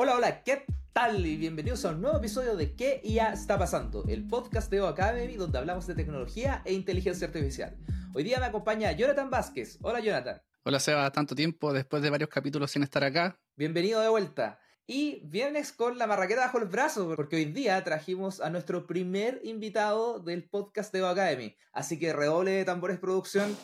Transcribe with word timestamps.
Hola, 0.00 0.14
hola, 0.14 0.44
¿qué 0.44 0.64
tal? 0.92 1.26
Y 1.26 1.36
bienvenidos 1.36 1.84
a 1.84 1.88
un 1.88 2.00
nuevo 2.00 2.18
episodio 2.18 2.54
de 2.54 2.76
¿Qué 2.76 3.00
ya 3.02 3.32
está 3.32 3.58
pasando? 3.58 4.04
El 4.06 4.28
podcast 4.28 4.70
de 4.70 4.80
O 4.80 4.86
Academy 4.86 5.34
donde 5.34 5.58
hablamos 5.58 5.88
de 5.88 5.96
tecnología 5.96 6.62
e 6.64 6.72
inteligencia 6.72 7.26
artificial. 7.26 7.76
Hoy 8.14 8.22
día 8.22 8.38
me 8.38 8.46
acompaña 8.46 8.92
Jonathan 8.92 9.28
Vázquez. 9.28 9.76
Hola, 9.82 9.98
Jonathan. 9.98 10.40
Hola, 10.62 10.78
Seba. 10.78 11.10
Tanto 11.10 11.34
tiempo 11.34 11.72
después 11.72 12.00
de 12.00 12.10
varios 12.10 12.30
capítulos 12.30 12.70
sin 12.70 12.84
estar 12.84 13.02
acá. 13.02 13.40
Bienvenido 13.56 14.00
de 14.00 14.08
vuelta. 14.08 14.60
Y 14.86 15.20
vienes 15.24 15.72
con 15.72 15.98
la 15.98 16.06
marraqueta 16.06 16.42
bajo 16.42 16.58
el 16.58 16.66
brazo, 16.66 17.12
porque 17.16 17.34
hoy 17.34 17.46
día 17.46 17.82
trajimos 17.82 18.40
a 18.40 18.50
nuestro 18.50 18.86
primer 18.86 19.40
invitado 19.42 20.20
del 20.20 20.48
podcast 20.48 20.92
de 20.92 21.02
O 21.02 21.08
Academy. 21.08 21.56
Así 21.72 21.98
que 21.98 22.12
redoble 22.12 22.52
de 22.52 22.64
tambores 22.64 23.00
producción. 23.00 23.56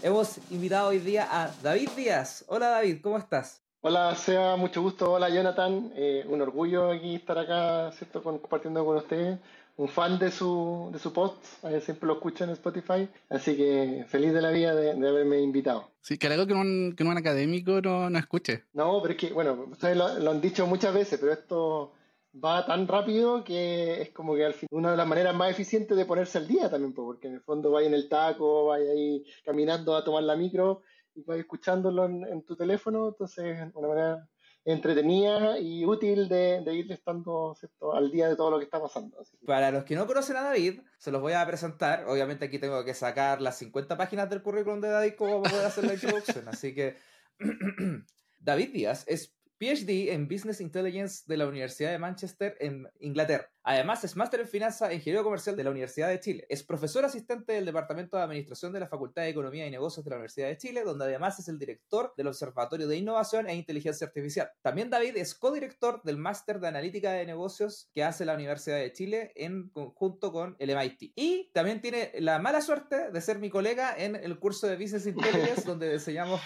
Hemos 0.00 0.38
invitado 0.50 0.88
hoy 0.88 1.00
día 1.00 1.28
a 1.30 1.54
David 1.62 1.90
Díaz. 1.94 2.46
Hola 2.48 2.70
David, 2.70 3.02
¿cómo 3.02 3.18
estás? 3.18 3.61
Hola, 3.84 4.14
Sea, 4.14 4.54
mucho 4.54 4.80
gusto. 4.80 5.10
Hola, 5.10 5.28
Jonathan. 5.28 5.92
Eh, 5.96 6.24
un 6.28 6.40
orgullo 6.40 6.92
aquí 6.92 7.16
estar 7.16 7.36
acá, 7.36 7.90
¿cierto? 7.90 8.22
compartiendo 8.22 8.84
con 8.84 8.96
ustedes. 8.98 9.40
Un 9.76 9.88
fan 9.88 10.20
de 10.20 10.30
su, 10.30 10.88
de 10.92 11.00
su 11.00 11.12
post, 11.12 11.42
eh, 11.64 11.80
siempre 11.80 12.06
lo 12.06 12.12
escucho 12.12 12.44
en 12.44 12.50
Spotify, 12.50 13.08
así 13.28 13.56
que 13.56 14.04
feliz 14.06 14.32
de 14.32 14.40
la 14.40 14.50
vida 14.50 14.72
de, 14.76 14.90
haberme 14.92 15.40
invitado. 15.40 15.90
Sí, 16.00 16.16
que 16.16 16.28
algo 16.28 16.46
que 16.46 16.52
un, 16.52 16.94
que 16.96 17.02
un 17.02 17.16
académico 17.16 17.80
no, 17.80 18.08
no 18.08 18.18
escuche. 18.20 18.62
No, 18.72 19.00
pero 19.02 19.14
es 19.14 19.18
que, 19.18 19.32
bueno, 19.32 19.66
ustedes 19.72 19.96
lo, 19.96 20.30
han 20.30 20.40
dicho 20.40 20.64
muchas 20.68 20.94
veces, 20.94 21.18
pero 21.18 21.32
esto 21.32 21.92
va 22.32 22.64
tan 22.64 22.86
rápido 22.86 23.42
que 23.42 24.00
es 24.00 24.10
como 24.10 24.36
que 24.36 24.44
al 24.44 24.54
fin 24.54 24.68
una 24.70 24.92
de 24.92 24.96
las 24.96 25.08
maneras 25.08 25.34
más 25.34 25.50
eficientes 25.50 25.96
de 25.96 26.04
ponerse 26.04 26.38
al 26.38 26.46
día 26.46 26.70
también, 26.70 26.92
porque 26.92 27.26
en 27.26 27.34
el 27.34 27.40
fondo 27.40 27.72
vaya 27.72 27.88
en 27.88 27.94
el 27.94 28.08
taco, 28.08 28.66
vaya 28.66 28.92
ahí 28.92 29.24
caminando 29.44 29.96
a 29.96 30.04
tomar 30.04 30.22
la 30.22 30.36
micro 30.36 30.82
y 31.14 31.22
vas 31.22 31.38
escuchándolo 31.38 32.06
en, 32.06 32.42
tu 32.44 32.56
teléfono, 32.56 33.08
entonces 33.08 33.58
es 33.58 33.74
una 33.74 33.88
manera 33.88 34.28
entretenida 34.64 35.58
y 35.58 35.84
útil 35.84 36.28
de, 36.28 36.62
ir 36.72 36.90
estando 36.92 37.56
al 37.94 38.10
día 38.10 38.28
de 38.28 38.36
todo 38.36 38.50
lo 38.50 38.58
que 38.58 38.64
está 38.64 38.80
pasando. 38.80 39.18
Para 39.44 39.70
los 39.70 39.84
que 39.84 39.96
no 39.96 40.06
conocen 40.06 40.36
a 40.36 40.42
David, 40.42 40.80
se 40.98 41.10
los 41.10 41.20
voy 41.20 41.32
a 41.32 41.46
presentar. 41.46 42.06
Obviamente 42.06 42.44
aquí 42.44 42.58
tengo 42.58 42.84
que 42.84 42.94
sacar 42.94 43.40
las 43.40 43.58
50 43.58 43.96
páginas 43.96 44.30
del 44.30 44.42
currículum 44.42 44.80
de 44.80 44.88
David 44.88 45.14
como 45.16 45.42
poder 45.42 45.66
hacer 45.66 45.84
la 45.84 45.94
introducción. 45.94 46.48
Así 46.48 46.74
que 46.74 46.96
David 48.40 48.72
Díaz 48.72 49.04
es 49.08 49.34
PhD 49.58 50.12
en 50.12 50.26
Business 50.26 50.60
Intelligence 50.60 51.22
de 51.26 51.36
la 51.36 51.46
Universidad 51.46 51.92
de 51.92 51.98
Manchester 51.98 52.56
en 52.58 52.88
Inglaterra. 52.98 53.48
Además, 53.64 54.02
es 54.02 54.16
máster 54.16 54.40
en 54.40 54.48
finanzas 54.48 54.90
e 54.90 54.94
ingeniero 54.94 55.22
comercial 55.22 55.56
de 55.56 55.62
la 55.62 55.70
Universidad 55.70 56.08
de 56.08 56.18
Chile. 56.18 56.46
Es 56.48 56.64
profesor 56.64 57.04
asistente 57.04 57.52
del 57.52 57.64
Departamento 57.64 58.16
de 58.16 58.24
Administración 58.24 58.72
de 58.72 58.80
la 58.80 58.88
Facultad 58.88 59.22
de 59.22 59.28
Economía 59.28 59.66
y 59.66 59.70
Negocios 59.70 60.04
de 60.04 60.10
la 60.10 60.16
Universidad 60.16 60.48
de 60.48 60.56
Chile, 60.56 60.82
donde 60.84 61.04
además 61.04 61.38
es 61.38 61.48
el 61.48 61.58
director 61.58 62.12
del 62.16 62.26
Observatorio 62.26 62.88
de 62.88 62.96
Innovación 62.96 63.48
e 63.48 63.54
Inteligencia 63.54 64.06
Artificial. 64.06 64.50
También 64.62 64.90
David 64.90 65.16
es 65.16 65.34
codirector 65.34 66.02
del 66.02 66.16
máster 66.16 66.58
de 66.58 66.68
Analítica 66.68 67.12
de 67.12 67.24
Negocios 67.24 67.88
que 67.92 68.02
hace 68.02 68.24
la 68.24 68.34
Universidad 68.34 68.78
de 68.78 68.92
Chile 68.92 69.32
en 69.36 69.68
conjunto 69.70 70.32
con 70.32 70.56
el 70.58 70.74
MIT. 70.76 71.12
Y 71.14 71.50
también 71.52 71.80
tiene 71.80 72.10
la 72.18 72.40
mala 72.40 72.62
suerte 72.62 73.10
de 73.10 73.20
ser 73.20 73.38
mi 73.38 73.50
colega 73.50 73.94
en 73.96 74.16
el 74.16 74.38
curso 74.38 74.66
de 74.66 74.76
Business 74.76 75.06
Intelligence, 75.06 75.62
donde 75.66 75.92
enseñamos 75.92 76.40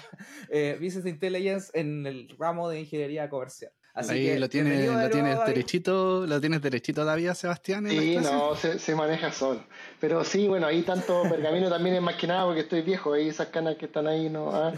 eh, 0.50 0.78
Business 0.80 1.06
Intelligence 1.06 1.70
en 1.72 2.06
el 2.06 2.28
ramo 2.38 2.68
de 2.68 2.80
Ingeniería 2.80 3.30
Comercial. 3.30 3.72
Ahí 3.96 4.38
lo 4.38 4.48
tienes, 4.48 4.86
lo 4.90 5.08
tienes 5.08 5.38
derechito, 5.46 6.26
lo 6.26 6.38
tienes 6.38 6.60
derechito 6.60 7.00
todavía, 7.00 7.34
Sebastián. 7.34 7.88
Sí, 7.88 8.18
no, 8.18 8.54
se, 8.54 8.94
maneja 8.94 9.32
solo. 9.32 9.60
Pero 10.00 10.22
sí, 10.22 10.46
bueno, 10.46 10.66
ahí 10.66 10.82
tanto 10.82 11.22
pergamino 11.30 11.70
también 11.70 11.96
es 11.96 12.02
más 12.02 12.16
que 12.16 12.26
nada 12.26 12.44
porque 12.44 12.60
estoy 12.60 12.82
viejo, 12.82 13.14
ahí 13.14 13.28
esas 13.28 13.48
canas 13.48 13.76
que 13.76 13.86
están 13.86 14.06
ahí 14.06 14.28
no, 14.28 14.50
ah, 14.52 14.72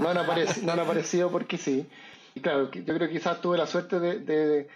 no, 0.00 0.08
han, 0.08 0.18
aparecido, 0.18 0.66
no 0.66 0.72
han 0.72 0.80
aparecido 0.80 1.30
porque 1.30 1.56
sí. 1.56 1.86
Y 2.34 2.40
claro, 2.40 2.68
yo 2.72 2.84
creo 2.84 3.08
que 3.08 3.10
quizás 3.10 3.40
tuve 3.40 3.56
la 3.56 3.68
suerte 3.68 4.00
de 4.00 4.18
de 4.18 4.66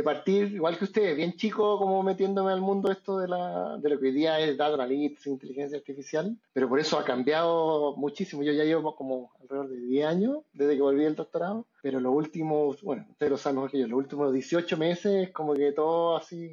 partir, 0.00 0.52
igual 0.52 0.78
que 0.78 0.84
ustedes, 0.84 1.16
bien 1.16 1.32
chico, 1.34 1.76
como 1.76 2.04
metiéndome 2.04 2.52
al 2.52 2.60
mundo 2.60 2.92
esto 2.92 3.18
de, 3.18 3.26
la, 3.26 3.76
de 3.78 3.90
lo 3.90 3.98
que 3.98 4.06
hoy 4.06 4.12
día 4.12 4.38
es 4.38 4.56
data 4.56 4.74
analytics, 4.74 5.26
inteligencia 5.26 5.78
artificial, 5.78 6.38
pero 6.52 6.68
por 6.68 6.78
eso 6.78 6.96
ha 6.98 7.04
cambiado 7.04 7.96
muchísimo. 7.96 8.44
Yo 8.44 8.52
ya 8.52 8.62
llevo 8.62 8.94
como 8.94 9.32
alrededor 9.40 9.68
de 9.68 9.80
10 9.80 10.06
años 10.06 10.38
desde 10.52 10.76
que 10.76 10.82
volví 10.82 11.02
del 11.02 11.16
doctorado, 11.16 11.66
pero 11.82 11.98
los 11.98 12.14
últimos, 12.14 12.80
bueno, 12.82 13.06
ustedes 13.10 13.32
lo 13.32 13.38
saben 13.38 13.56
mejor 13.56 13.72
que 13.72 13.80
yo, 13.80 13.88
los 13.88 13.98
últimos 13.98 14.32
18 14.32 14.76
meses, 14.76 15.30
como 15.30 15.54
que 15.54 15.72
todo 15.72 16.16
así 16.16 16.52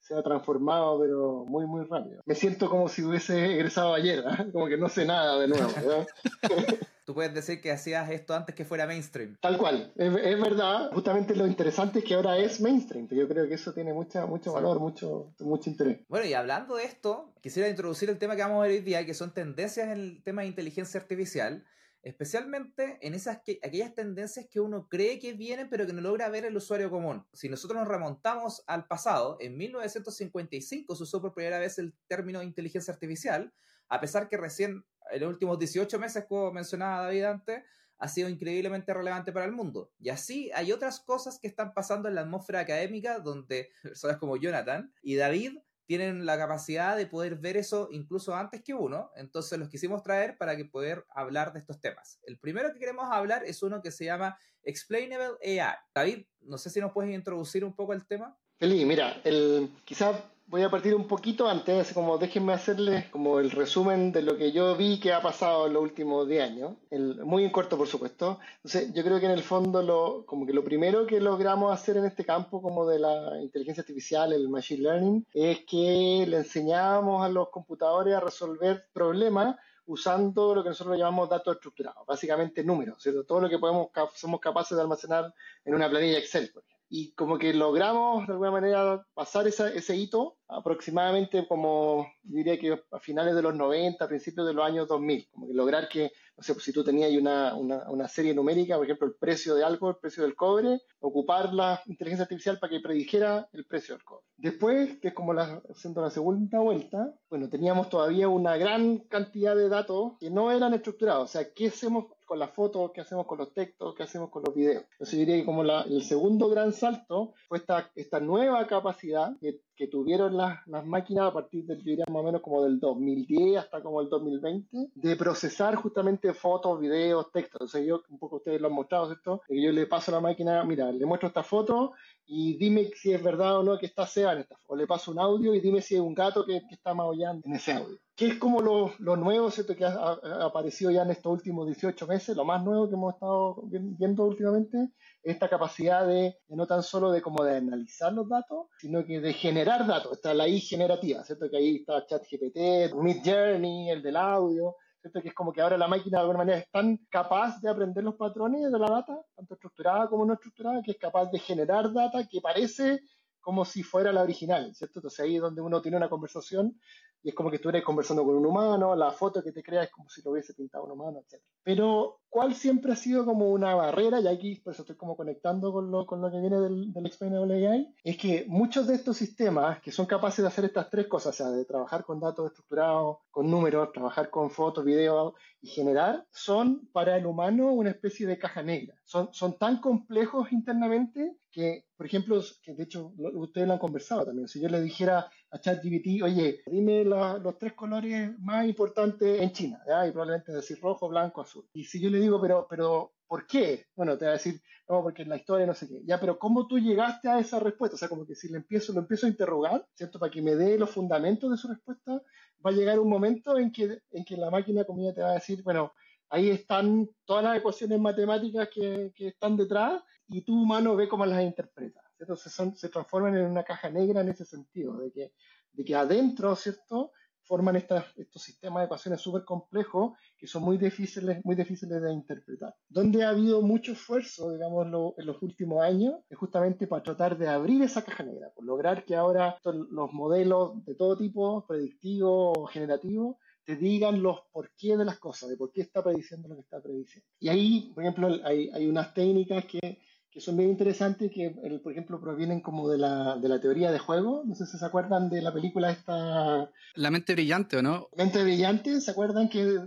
se 0.00 0.14
ha 0.14 0.22
transformado, 0.22 0.98
pero 0.98 1.44
muy, 1.46 1.66
muy 1.66 1.84
rápido. 1.84 2.22
Me 2.26 2.34
siento 2.34 2.68
como 2.68 2.88
si 2.88 3.02
hubiese 3.04 3.54
egresado 3.54 3.94
ayer, 3.94 4.18
¿eh? 4.20 4.50
como 4.52 4.66
que 4.66 4.76
no 4.76 4.88
sé 4.88 5.04
nada 5.04 5.38
de 5.38 5.48
nuevo. 5.48 5.68
Tú 7.04 7.14
puedes 7.14 7.34
decir 7.34 7.60
que 7.60 7.72
hacías 7.72 8.10
esto 8.10 8.34
antes 8.34 8.54
que 8.54 8.64
fuera 8.64 8.86
mainstream. 8.86 9.36
Tal 9.40 9.58
cual, 9.58 9.92
es, 9.96 10.12
verdad. 10.12 10.90
Justamente 10.92 11.34
lo 11.34 11.46
interesante 11.46 11.98
es 11.98 12.04
que 12.04 12.14
ahora 12.14 12.38
es 12.38 12.60
mainstream. 12.60 13.08
Yo 13.10 13.28
creo 13.28 13.48
que 13.48 13.54
eso 13.54 13.72
tiene 13.72 13.92
mucha, 13.92 14.26
mucho 14.26 14.52
valor, 14.52 14.78
mucho, 14.78 15.34
mucho 15.40 15.68
interés. 15.68 16.00
Bueno, 16.08 16.26
y 16.26 16.34
hablando 16.34 16.76
de 16.76 16.84
esto, 16.84 17.34
quisiera 17.40 17.68
introducir 17.68 18.08
el 18.08 18.18
tema 18.18 18.36
que 18.36 18.42
vamos 18.42 18.58
a 18.58 18.68
ver 18.68 18.70
hoy 18.70 18.80
día, 18.80 19.04
que 19.04 19.14
son 19.14 19.34
tendencias 19.34 19.88
en 19.88 19.92
el 19.92 20.22
tema 20.22 20.42
de 20.42 20.48
inteligencia 20.48 21.00
artificial 21.00 21.64
especialmente 22.02 22.98
en 23.00 23.14
esas 23.14 23.42
que, 23.42 23.60
aquellas 23.62 23.94
tendencias 23.94 24.46
que 24.50 24.60
uno 24.60 24.88
cree 24.88 25.18
que 25.18 25.34
vienen 25.34 25.68
pero 25.70 25.86
que 25.86 25.92
no 25.92 26.00
logra 26.00 26.28
ver 26.28 26.44
el 26.44 26.56
usuario 26.56 26.90
común. 26.90 27.24
Si 27.32 27.48
nosotros 27.48 27.78
nos 27.78 27.88
remontamos 27.88 28.62
al 28.66 28.86
pasado, 28.86 29.36
en 29.40 29.56
1955 29.56 30.96
se 30.96 31.02
usó 31.02 31.22
por 31.22 31.32
primera 31.32 31.58
vez 31.58 31.78
el 31.78 31.94
término 32.08 32.42
inteligencia 32.42 32.92
artificial, 32.92 33.52
a 33.92 34.00
pesar 34.00 34.26
que 34.26 34.38
recién 34.38 34.86
en 35.10 35.20
los 35.20 35.28
últimos 35.28 35.58
18 35.58 35.98
meses, 35.98 36.24
como 36.26 36.50
mencionaba 36.50 37.02
David 37.02 37.24
antes, 37.24 37.62
ha 37.98 38.08
sido 38.08 38.30
increíblemente 38.30 38.94
relevante 38.94 39.32
para 39.32 39.44
el 39.44 39.52
mundo. 39.52 39.92
Y 40.00 40.08
así 40.08 40.50
hay 40.54 40.72
otras 40.72 41.00
cosas 41.00 41.38
que 41.38 41.46
están 41.46 41.74
pasando 41.74 42.08
en 42.08 42.14
la 42.14 42.22
atmósfera 42.22 42.60
académica 42.60 43.18
donde 43.18 43.70
personas 43.82 44.16
como 44.16 44.38
Jonathan 44.38 44.90
y 45.02 45.16
David 45.16 45.58
tienen 45.84 46.24
la 46.24 46.38
capacidad 46.38 46.96
de 46.96 47.06
poder 47.06 47.36
ver 47.36 47.58
eso 47.58 47.88
incluso 47.92 48.34
antes 48.34 48.62
que 48.62 48.72
uno, 48.72 49.10
entonces 49.14 49.58
los 49.58 49.68
quisimos 49.68 50.02
traer 50.02 50.38
para 50.38 50.56
que 50.56 50.64
poder 50.64 51.04
hablar 51.10 51.52
de 51.52 51.58
estos 51.58 51.78
temas. 51.78 52.18
El 52.22 52.38
primero 52.38 52.72
que 52.72 52.78
queremos 52.78 53.04
hablar 53.10 53.44
es 53.44 53.62
uno 53.62 53.82
que 53.82 53.90
se 53.90 54.06
llama 54.06 54.38
Explainable 54.62 55.36
AI. 55.42 55.74
David, 55.94 56.24
no 56.40 56.56
sé 56.56 56.70
si 56.70 56.80
nos 56.80 56.92
puedes 56.92 57.14
introducir 57.14 57.62
un 57.62 57.76
poco 57.76 57.92
el 57.92 58.06
tema. 58.06 58.38
Feliz, 58.58 58.86
mira, 58.86 59.20
el, 59.22 59.70
quizás 59.84 60.16
voy 60.52 60.62
a 60.64 60.70
partir 60.70 60.94
un 60.94 61.08
poquito 61.08 61.48
antes, 61.48 61.94
como 61.94 62.18
déjenme 62.18 62.52
hacerles 62.52 63.08
como 63.08 63.40
el 63.40 63.50
resumen 63.50 64.12
de 64.12 64.20
lo 64.20 64.36
que 64.36 64.52
yo 64.52 64.76
vi 64.76 65.00
que 65.00 65.10
ha 65.10 65.22
pasado 65.22 65.66
en 65.66 65.72
los 65.72 65.82
últimos 65.82 66.28
10 66.28 66.42
años, 66.42 66.72
el, 66.90 67.24
muy 67.24 67.44
en 67.44 67.50
corto 67.50 67.78
por 67.78 67.88
supuesto. 67.88 68.38
Entonces, 68.56 68.92
yo 68.92 69.02
creo 69.02 69.18
que 69.18 69.24
en 69.24 69.32
el 69.32 69.42
fondo 69.42 69.82
lo, 69.82 70.26
como 70.26 70.44
que 70.44 70.52
lo 70.52 70.62
primero 70.62 71.06
que 71.06 71.20
logramos 71.20 71.72
hacer 71.72 71.96
en 71.96 72.04
este 72.04 72.26
campo 72.26 72.60
como 72.60 72.86
de 72.86 72.98
la 72.98 73.40
inteligencia 73.40 73.80
artificial, 73.80 74.34
el 74.34 74.50
machine 74.50 74.82
learning, 74.82 75.26
es 75.32 75.60
que 75.60 76.26
le 76.28 76.36
enseñábamos 76.36 77.24
a 77.24 77.30
los 77.30 77.48
computadores 77.48 78.14
a 78.14 78.20
resolver 78.20 78.84
problemas 78.92 79.56
usando 79.86 80.54
lo 80.54 80.62
que 80.62 80.68
nosotros 80.68 80.98
llamamos 80.98 81.30
datos 81.30 81.56
estructurados, 81.56 82.06
básicamente 82.06 82.62
números, 82.62 83.02
¿cierto? 83.02 83.24
todo 83.24 83.40
lo 83.40 83.48
que 83.48 83.58
podemos, 83.58 83.88
somos 84.16 84.38
capaces 84.38 84.76
de 84.76 84.82
almacenar 84.82 85.32
en 85.64 85.74
una 85.74 85.88
planilla 85.88 86.18
Excel, 86.18 86.52
y 86.94 87.12
como 87.14 87.38
que 87.38 87.54
logramos 87.54 88.26
de 88.26 88.34
alguna 88.34 88.50
manera 88.50 89.06
pasar 89.14 89.48
ese 89.48 89.96
hito 89.96 90.36
aproximadamente 90.46 91.46
como 91.48 92.06
diría 92.22 92.58
que 92.58 92.78
a 92.90 92.98
finales 92.98 93.34
de 93.34 93.40
los 93.40 93.54
90, 93.54 94.04
a 94.04 94.08
principios 94.08 94.46
de 94.46 94.52
los 94.52 94.62
años 94.62 94.88
2000, 94.88 95.28
como 95.30 95.46
que 95.46 95.54
lograr 95.54 95.88
que, 95.88 96.12
no 96.36 96.42
sé, 96.42 96.52
pues 96.52 96.64
si 96.64 96.72
tú 96.72 96.84
tenías 96.84 97.10
una, 97.12 97.54
una, 97.56 97.90
una, 97.90 98.08
serie 98.08 98.34
numérica, 98.34 98.76
por 98.76 98.84
ejemplo, 98.84 99.06
el 99.06 99.14
precio 99.14 99.54
de 99.54 99.64
algo, 99.64 99.88
el 99.88 99.96
precio 99.96 100.22
del 100.22 100.36
cobre, 100.36 100.82
ocupar 101.00 101.54
la 101.54 101.80
inteligencia 101.86 102.24
artificial 102.24 102.58
para 102.58 102.70
que 102.70 102.80
predijera 102.80 103.48
el 103.52 103.64
precio 103.64 103.94
del 103.94 104.04
cobre. 104.04 104.26
Después, 104.36 104.98
que 105.00 105.08
es 105.08 105.14
como 105.14 105.32
la, 105.32 105.62
haciendo 105.70 106.02
la 106.02 106.10
segunda 106.10 106.58
vuelta, 106.60 107.14
bueno, 107.30 107.48
teníamos 107.48 107.88
todavía 107.88 108.28
una 108.28 108.56
gran 108.56 108.98
cantidad 108.98 109.56
de 109.56 109.68
datos 109.70 110.12
que 110.20 110.30
no 110.30 110.50
eran 110.50 110.74
estructurados, 110.74 111.24
o 111.24 111.32
sea, 111.32 111.52
¿qué 111.54 111.68
hacemos 111.68 112.06
con 112.32 112.38
las 112.38 112.52
fotos, 112.52 112.92
qué 112.94 113.02
hacemos 113.02 113.26
con 113.26 113.36
los 113.36 113.52
textos, 113.52 113.94
qué 113.94 114.04
hacemos 114.04 114.30
con 114.30 114.42
los 114.42 114.54
videos. 114.54 114.84
Entonces 114.92 115.18
diría 115.18 115.36
que 115.36 115.44
como 115.44 115.62
la, 115.62 115.82
el 115.82 116.02
segundo 116.02 116.48
gran 116.48 116.72
salto 116.72 117.34
fue 117.46 117.58
esta, 117.58 117.92
esta 117.94 118.20
nueva 118.20 118.66
capacidad 118.66 119.36
que, 119.38 119.60
que 119.76 119.86
tuvieron 119.86 120.34
las, 120.34 120.66
las, 120.66 120.82
máquinas 120.86 121.26
a 121.26 121.34
partir 121.34 121.66
del, 121.66 121.82
diría 121.82 122.06
más 122.08 122.22
o 122.22 122.22
menos 122.22 122.40
como 122.40 122.64
del 122.64 122.80
2010 122.80 123.58
hasta 123.58 123.82
como 123.82 124.00
el 124.00 124.08
2020, 124.08 124.92
de 124.94 125.16
procesar 125.16 125.74
justamente 125.74 126.32
fotos, 126.32 126.80
videos, 126.80 127.30
textos. 127.32 127.60
Entonces 127.60 127.86
yo, 127.86 128.02
un 128.08 128.18
poco 128.18 128.36
ustedes 128.36 128.62
lo 128.62 128.68
han 128.68 128.74
mostrado, 128.76 129.08
¿cierto? 129.08 129.42
Que 129.46 129.62
yo 129.62 129.70
le 129.70 129.84
paso 129.84 130.10
a 130.10 130.14
la 130.14 130.20
máquina, 130.22 130.64
mira, 130.64 130.90
le 130.90 131.04
muestro 131.04 131.28
esta 131.28 131.42
foto 131.42 131.92
y 132.24 132.56
dime 132.56 132.92
si 132.96 133.12
es 133.12 133.22
verdad 133.22 133.58
o 133.58 133.62
no 133.62 133.78
que 133.78 133.84
está 133.84 134.06
SEA 134.06 134.32
en 134.32 134.38
esta 134.38 134.56
foto. 134.56 134.72
O 134.72 134.76
le 134.76 134.86
paso 134.86 135.10
un 135.10 135.18
audio 135.18 135.54
y 135.54 135.60
dime 135.60 135.82
si 135.82 135.96
es 135.96 136.00
un 136.00 136.14
gato 136.14 136.46
que, 136.46 136.62
que 136.66 136.76
está 136.76 136.94
maullando 136.94 137.42
en 137.44 137.56
ese 137.56 137.72
audio 137.72 137.98
que 138.22 138.28
es 138.28 138.38
como 138.38 138.60
lo, 138.60 138.92
lo 139.00 139.16
nuevo 139.16 139.50
¿cierto? 139.50 139.74
que 139.74 139.84
ha, 139.84 140.12
aparecido 140.44 140.92
ya 140.92 141.02
en 141.02 141.10
estos 141.10 141.32
últimos 141.32 141.66
18 141.66 142.06
meses, 142.06 142.36
lo 142.36 142.44
más 142.44 142.62
nuevo 142.62 142.88
que 142.88 142.94
hemos 142.94 143.14
estado 143.14 143.64
viendo 143.64 144.24
últimamente, 144.24 144.92
esta 145.24 145.48
capacidad 145.48 146.06
de, 146.06 146.36
no 146.50 146.64
tan 146.68 146.84
solo 146.84 147.10
de 147.10 147.20
como 147.20 147.42
de 147.42 147.56
analizar 147.56 148.12
los 148.12 148.28
datos, 148.28 148.68
sino 148.78 149.04
que 149.04 149.20
de 149.20 149.32
generar 149.32 149.88
datos. 149.88 150.12
Está 150.12 150.34
la 150.34 150.46
I 150.46 150.60
generativa, 150.60 151.24
¿cierto? 151.24 151.50
Que 151.50 151.56
ahí 151.56 151.76
está 151.78 152.06
ChatGPT, 152.06 152.94
Midjourney, 152.94 153.90
el 153.90 154.02
del 154.02 154.16
audio, 154.16 154.76
¿cierto? 155.00 155.20
Que 155.20 155.30
es 155.30 155.34
como 155.34 155.52
que 155.52 155.60
ahora 155.60 155.76
la 155.76 155.88
máquina 155.88 156.18
de 156.18 156.20
alguna 156.20 156.38
manera 156.38 156.58
es 156.58 156.70
tan 156.70 156.98
capaz 157.10 157.60
de 157.60 157.70
aprender 157.70 158.04
los 158.04 158.14
patrones 158.14 158.70
de 158.70 158.78
la 158.78 158.88
data, 158.88 159.20
tanto 159.34 159.54
estructurada 159.54 160.08
como 160.08 160.24
no 160.24 160.34
estructurada, 160.34 160.80
que 160.80 160.92
es 160.92 160.98
capaz 160.98 161.26
de 161.32 161.40
generar 161.40 161.92
data 161.92 162.24
que 162.28 162.40
parece 162.40 163.00
como 163.40 163.64
si 163.64 163.82
fuera 163.82 164.12
la 164.12 164.22
original, 164.22 164.72
¿cierto? 164.76 165.00
Entonces 165.00 165.18
ahí 165.18 165.34
es 165.34 165.42
donde 165.42 165.60
uno 165.60 165.82
tiene 165.82 165.96
una 165.96 166.08
conversación 166.08 166.78
y 167.22 167.28
es 167.28 167.34
como 167.34 167.50
que 167.50 167.56
estuvieras 167.56 167.84
conversando 167.84 168.24
con 168.24 168.36
un 168.36 168.46
humano, 168.46 168.96
la 168.96 169.10
foto 169.12 169.42
que 169.42 169.52
te 169.52 169.62
crea 169.62 169.84
es 169.84 169.90
como 169.90 170.08
si 170.10 170.22
lo 170.22 170.32
hubiese 170.32 170.54
pintado 170.54 170.84
un 170.84 170.92
humano, 170.92 171.20
etc. 171.20 171.40
Pero, 171.62 172.20
¿cuál 172.28 172.54
siempre 172.54 172.92
ha 172.92 172.96
sido 172.96 173.24
como 173.24 173.50
una 173.50 173.74
barrera? 173.74 174.20
Y 174.20 174.26
aquí, 174.26 174.56
por 174.56 174.72
eso 174.72 174.82
estoy 174.82 174.96
como 174.96 175.16
conectando 175.16 175.72
con 175.72 175.90
lo, 175.90 176.04
con 176.04 176.20
lo 176.20 176.30
que 176.30 176.40
viene 176.40 176.58
del, 176.58 176.92
del 176.92 177.06
Explainable 177.06 177.68
AI, 177.68 177.94
es 178.02 178.16
que 178.16 178.44
muchos 178.48 178.86
de 178.88 178.94
estos 178.94 179.16
sistemas 179.16 179.80
que 179.80 179.92
son 179.92 180.06
capaces 180.06 180.42
de 180.42 180.48
hacer 180.48 180.64
estas 180.64 180.90
tres 180.90 181.06
cosas, 181.06 181.34
o 181.34 181.44
sea, 181.44 181.50
de 181.50 181.64
trabajar 181.64 182.04
con 182.04 182.18
datos 182.18 182.46
estructurados, 182.46 183.18
con 183.30 183.50
números, 183.50 183.92
trabajar 183.92 184.30
con 184.30 184.50
fotos, 184.50 184.84
videos 184.84 185.34
y 185.60 185.68
generar, 185.68 186.26
son 186.32 186.88
para 186.92 187.16
el 187.16 187.26
humano 187.26 187.72
una 187.72 187.90
especie 187.90 188.26
de 188.26 188.38
caja 188.38 188.62
negra. 188.62 188.94
Son, 189.04 189.28
son 189.32 189.58
tan 189.58 189.80
complejos 189.80 190.50
internamente 190.52 191.36
que, 191.52 191.84
por 191.96 192.06
ejemplo, 192.06 192.40
que 192.62 192.74
de 192.74 192.82
hecho 192.82 193.12
ustedes 193.34 193.66
lo 193.68 193.74
han 193.74 193.78
conversado 193.78 194.24
también, 194.24 194.48
si 194.48 194.60
yo 194.60 194.68
le 194.68 194.80
dijera 194.80 195.30
a 195.52 195.58
ChatGPT, 195.60 196.22
oye, 196.22 196.62
dime 196.66 197.04
los 197.04 197.58
tres 197.58 197.74
colores 197.74 198.38
más 198.38 198.66
importantes 198.66 199.40
en 199.40 199.52
China, 199.52 199.82
¿ya? 199.86 200.06
y 200.06 200.10
probablemente 200.10 200.50
decir 200.50 200.78
rojo, 200.80 201.08
blanco, 201.10 201.42
azul. 201.42 201.68
Y 201.74 201.84
si 201.84 202.00
yo 202.00 202.08
le 202.08 202.18
digo, 202.18 202.40
pero, 202.40 202.66
pero, 202.68 203.12
¿por 203.28 203.46
qué? 203.46 203.84
Bueno, 203.94 204.16
te 204.16 204.24
va 204.24 204.30
a 204.30 204.34
decir, 204.34 204.62
no, 204.88 205.02
porque 205.02 205.22
en 205.22 205.28
la 205.28 205.36
historia 205.36 205.66
no 205.66 205.74
sé 205.74 205.88
qué. 205.88 206.00
Ya, 206.06 206.18
pero 206.18 206.38
¿cómo 206.38 206.66
tú 206.66 206.78
llegaste 206.78 207.28
a 207.28 207.38
esa 207.38 207.60
respuesta? 207.60 207.96
O 207.96 207.98
sea, 207.98 208.08
como 208.08 208.26
que 208.26 208.34
si 208.34 208.48
le 208.48 208.56
empiezo, 208.56 208.94
lo 208.94 209.00
empiezo 209.00 209.26
a 209.26 209.28
interrogar, 209.28 209.86
¿cierto? 209.94 210.18
Para 210.18 210.32
que 210.32 210.40
me 210.40 210.56
dé 210.56 210.78
los 210.78 210.90
fundamentos 210.90 211.50
de 211.50 211.58
su 211.58 211.68
respuesta, 211.68 212.22
va 212.64 212.70
a 212.70 212.74
llegar 212.74 212.98
un 212.98 213.10
momento 213.10 213.58
en 213.58 213.70
que, 213.70 213.98
en 214.10 214.24
que 214.24 214.38
la 214.38 214.50
máquina 214.50 214.84
comida 214.84 215.12
te 215.12 215.20
va 215.20 215.32
a 215.32 215.34
decir, 215.34 215.62
bueno, 215.62 215.92
ahí 216.30 216.48
están 216.48 217.10
todas 217.26 217.44
las 217.44 217.58
ecuaciones 217.58 218.00
matemáticas 218.00 218.70
que, 218.72 219.12
que 219.14 219.28
están 219.28 219.58
detrás 219.58 220.02
y 220.28 220.40
tu 220.40 220.62
humano 220.62 220.96
ve 220.96 221.08
cómo 221.08 221.26
las 221.26 221.42
interpreta. 221.42 222.00
Entonces 222.22 222.52
se 222.76 222.88
transforman 222.88 223.36
en 223.36 223.46
una 223.46 223.64
caja 223.64 223.90
negra 223.90 224.20
en 224.20 224.28
ese 224.28 224.44
sentido, 224.44 224.96
de 224.98 225.12
que, 225.12 225.32
de 225.72 225.84
que 225.84 225.94
adentro, 225.94 226.54
¿cierto? 226.56 227.12
Forman 227.44 227.74
estos 227.74 228.04
sistemas 228.36 228.82
de 228.82 228.84
ecuaciones 228.86 229.20
súper 229.20 229.44
complejos 229.44 230.16
que 230.38 230.46
son 230.46 230.62
muy 230.62 230.78
difíciles, 230.78 231.44
muy 231.44 231.56
difíciles 231.56 232.00
de 232.00 232.12
interpretar. 232.12 232.74
Donde 232.88 233.24
ha 233.24 233.30
habido 233.30 233.60
mucho 233.62 233.92
esfuerzo, 233.92 234.52
digamos, 234.52 234.86
en 235.18 235.26
los 235.26 235.42
últimos 235.42 235.82
años, 235.82 236.14
es 236.30 236.38
justamente 236.38 236.86
para 236.86 237.02
tratar 237.02 237.36
de 237.36 237.48
abrir 237.48 237.82
esa 237.82 238.04
caja 238.04 238.22
negra, 238.22 238.50
por 238.54 238.64
lograr 238.64 239.04
que 239.04 239.16
ahora 239.16 239.58
los 239.64 240.12
modelos 240.12 240.84
de 240.84 240.94
todo 240.94 241.16
tipo, 241.16 241.66
predictivos 241.66 242.56
o 242.56 242.66
generativos, 242.66 243.36
te 243.64 243.76
digan 243.76 244.22
los 244.22 244.40
por 244.52 244.70
qué 244.76 244.96
de 244.96 245.04
las 245.04 245.18
cosas, 245.18 245.50
de 245.50 245.56
por 245.56 245.72
qué 245.72 245.82
está 245.82 246.02
prediciendo 246.02 246.48
lo 246.48 246.54
que 246.54 246.62
está 246.62 246.80
prediciendo. 246.80 247.28
Y 247.40 247.48
ahí, 247.48 247.92
por 247.94 248.04
ejemplo, 248.04 248.28
hay, 248.44 248.70
hay 248.70 248.86
unas 248.86 249.12
técnicas 249.14 249.64
que 249.66 249.98
que 250.32 250.40
son 250.40 250.56
bien 250.56 250.70
interesantes, 250.70 251.30
que 251.30 251.50
por 251.82 251.92
ejemplo 251.92 252.18
provienen 252.18 252.62
como 252.62 252.88
de 252.88 252.96
la, 252.96 253.36
de 253.36 253.48
la 253.50 253.60
teoría 253.60 253.92
de 253.92 253.98
juego. 253.98 254.42
No 254.46 254.54
sé 254.54 254.64
si 254.64 254.78
se 254.78 254.86
acuerdan 254.86 255.28
de 255.28 255.42
la 255.42 255.52
película 255.52 255.90
esta... 255.90 256.70
La 256.94 257.10
mente 257.10 257.34
brillante, 257.34 257.76
¿o 257.76 257.82
no? 257.82 258.08
Mente 258.16 258.42
brillante, 258.42 259.00
¿se 259.02 259.10
acuerdan 259.10 259.50
que 259.50 259.78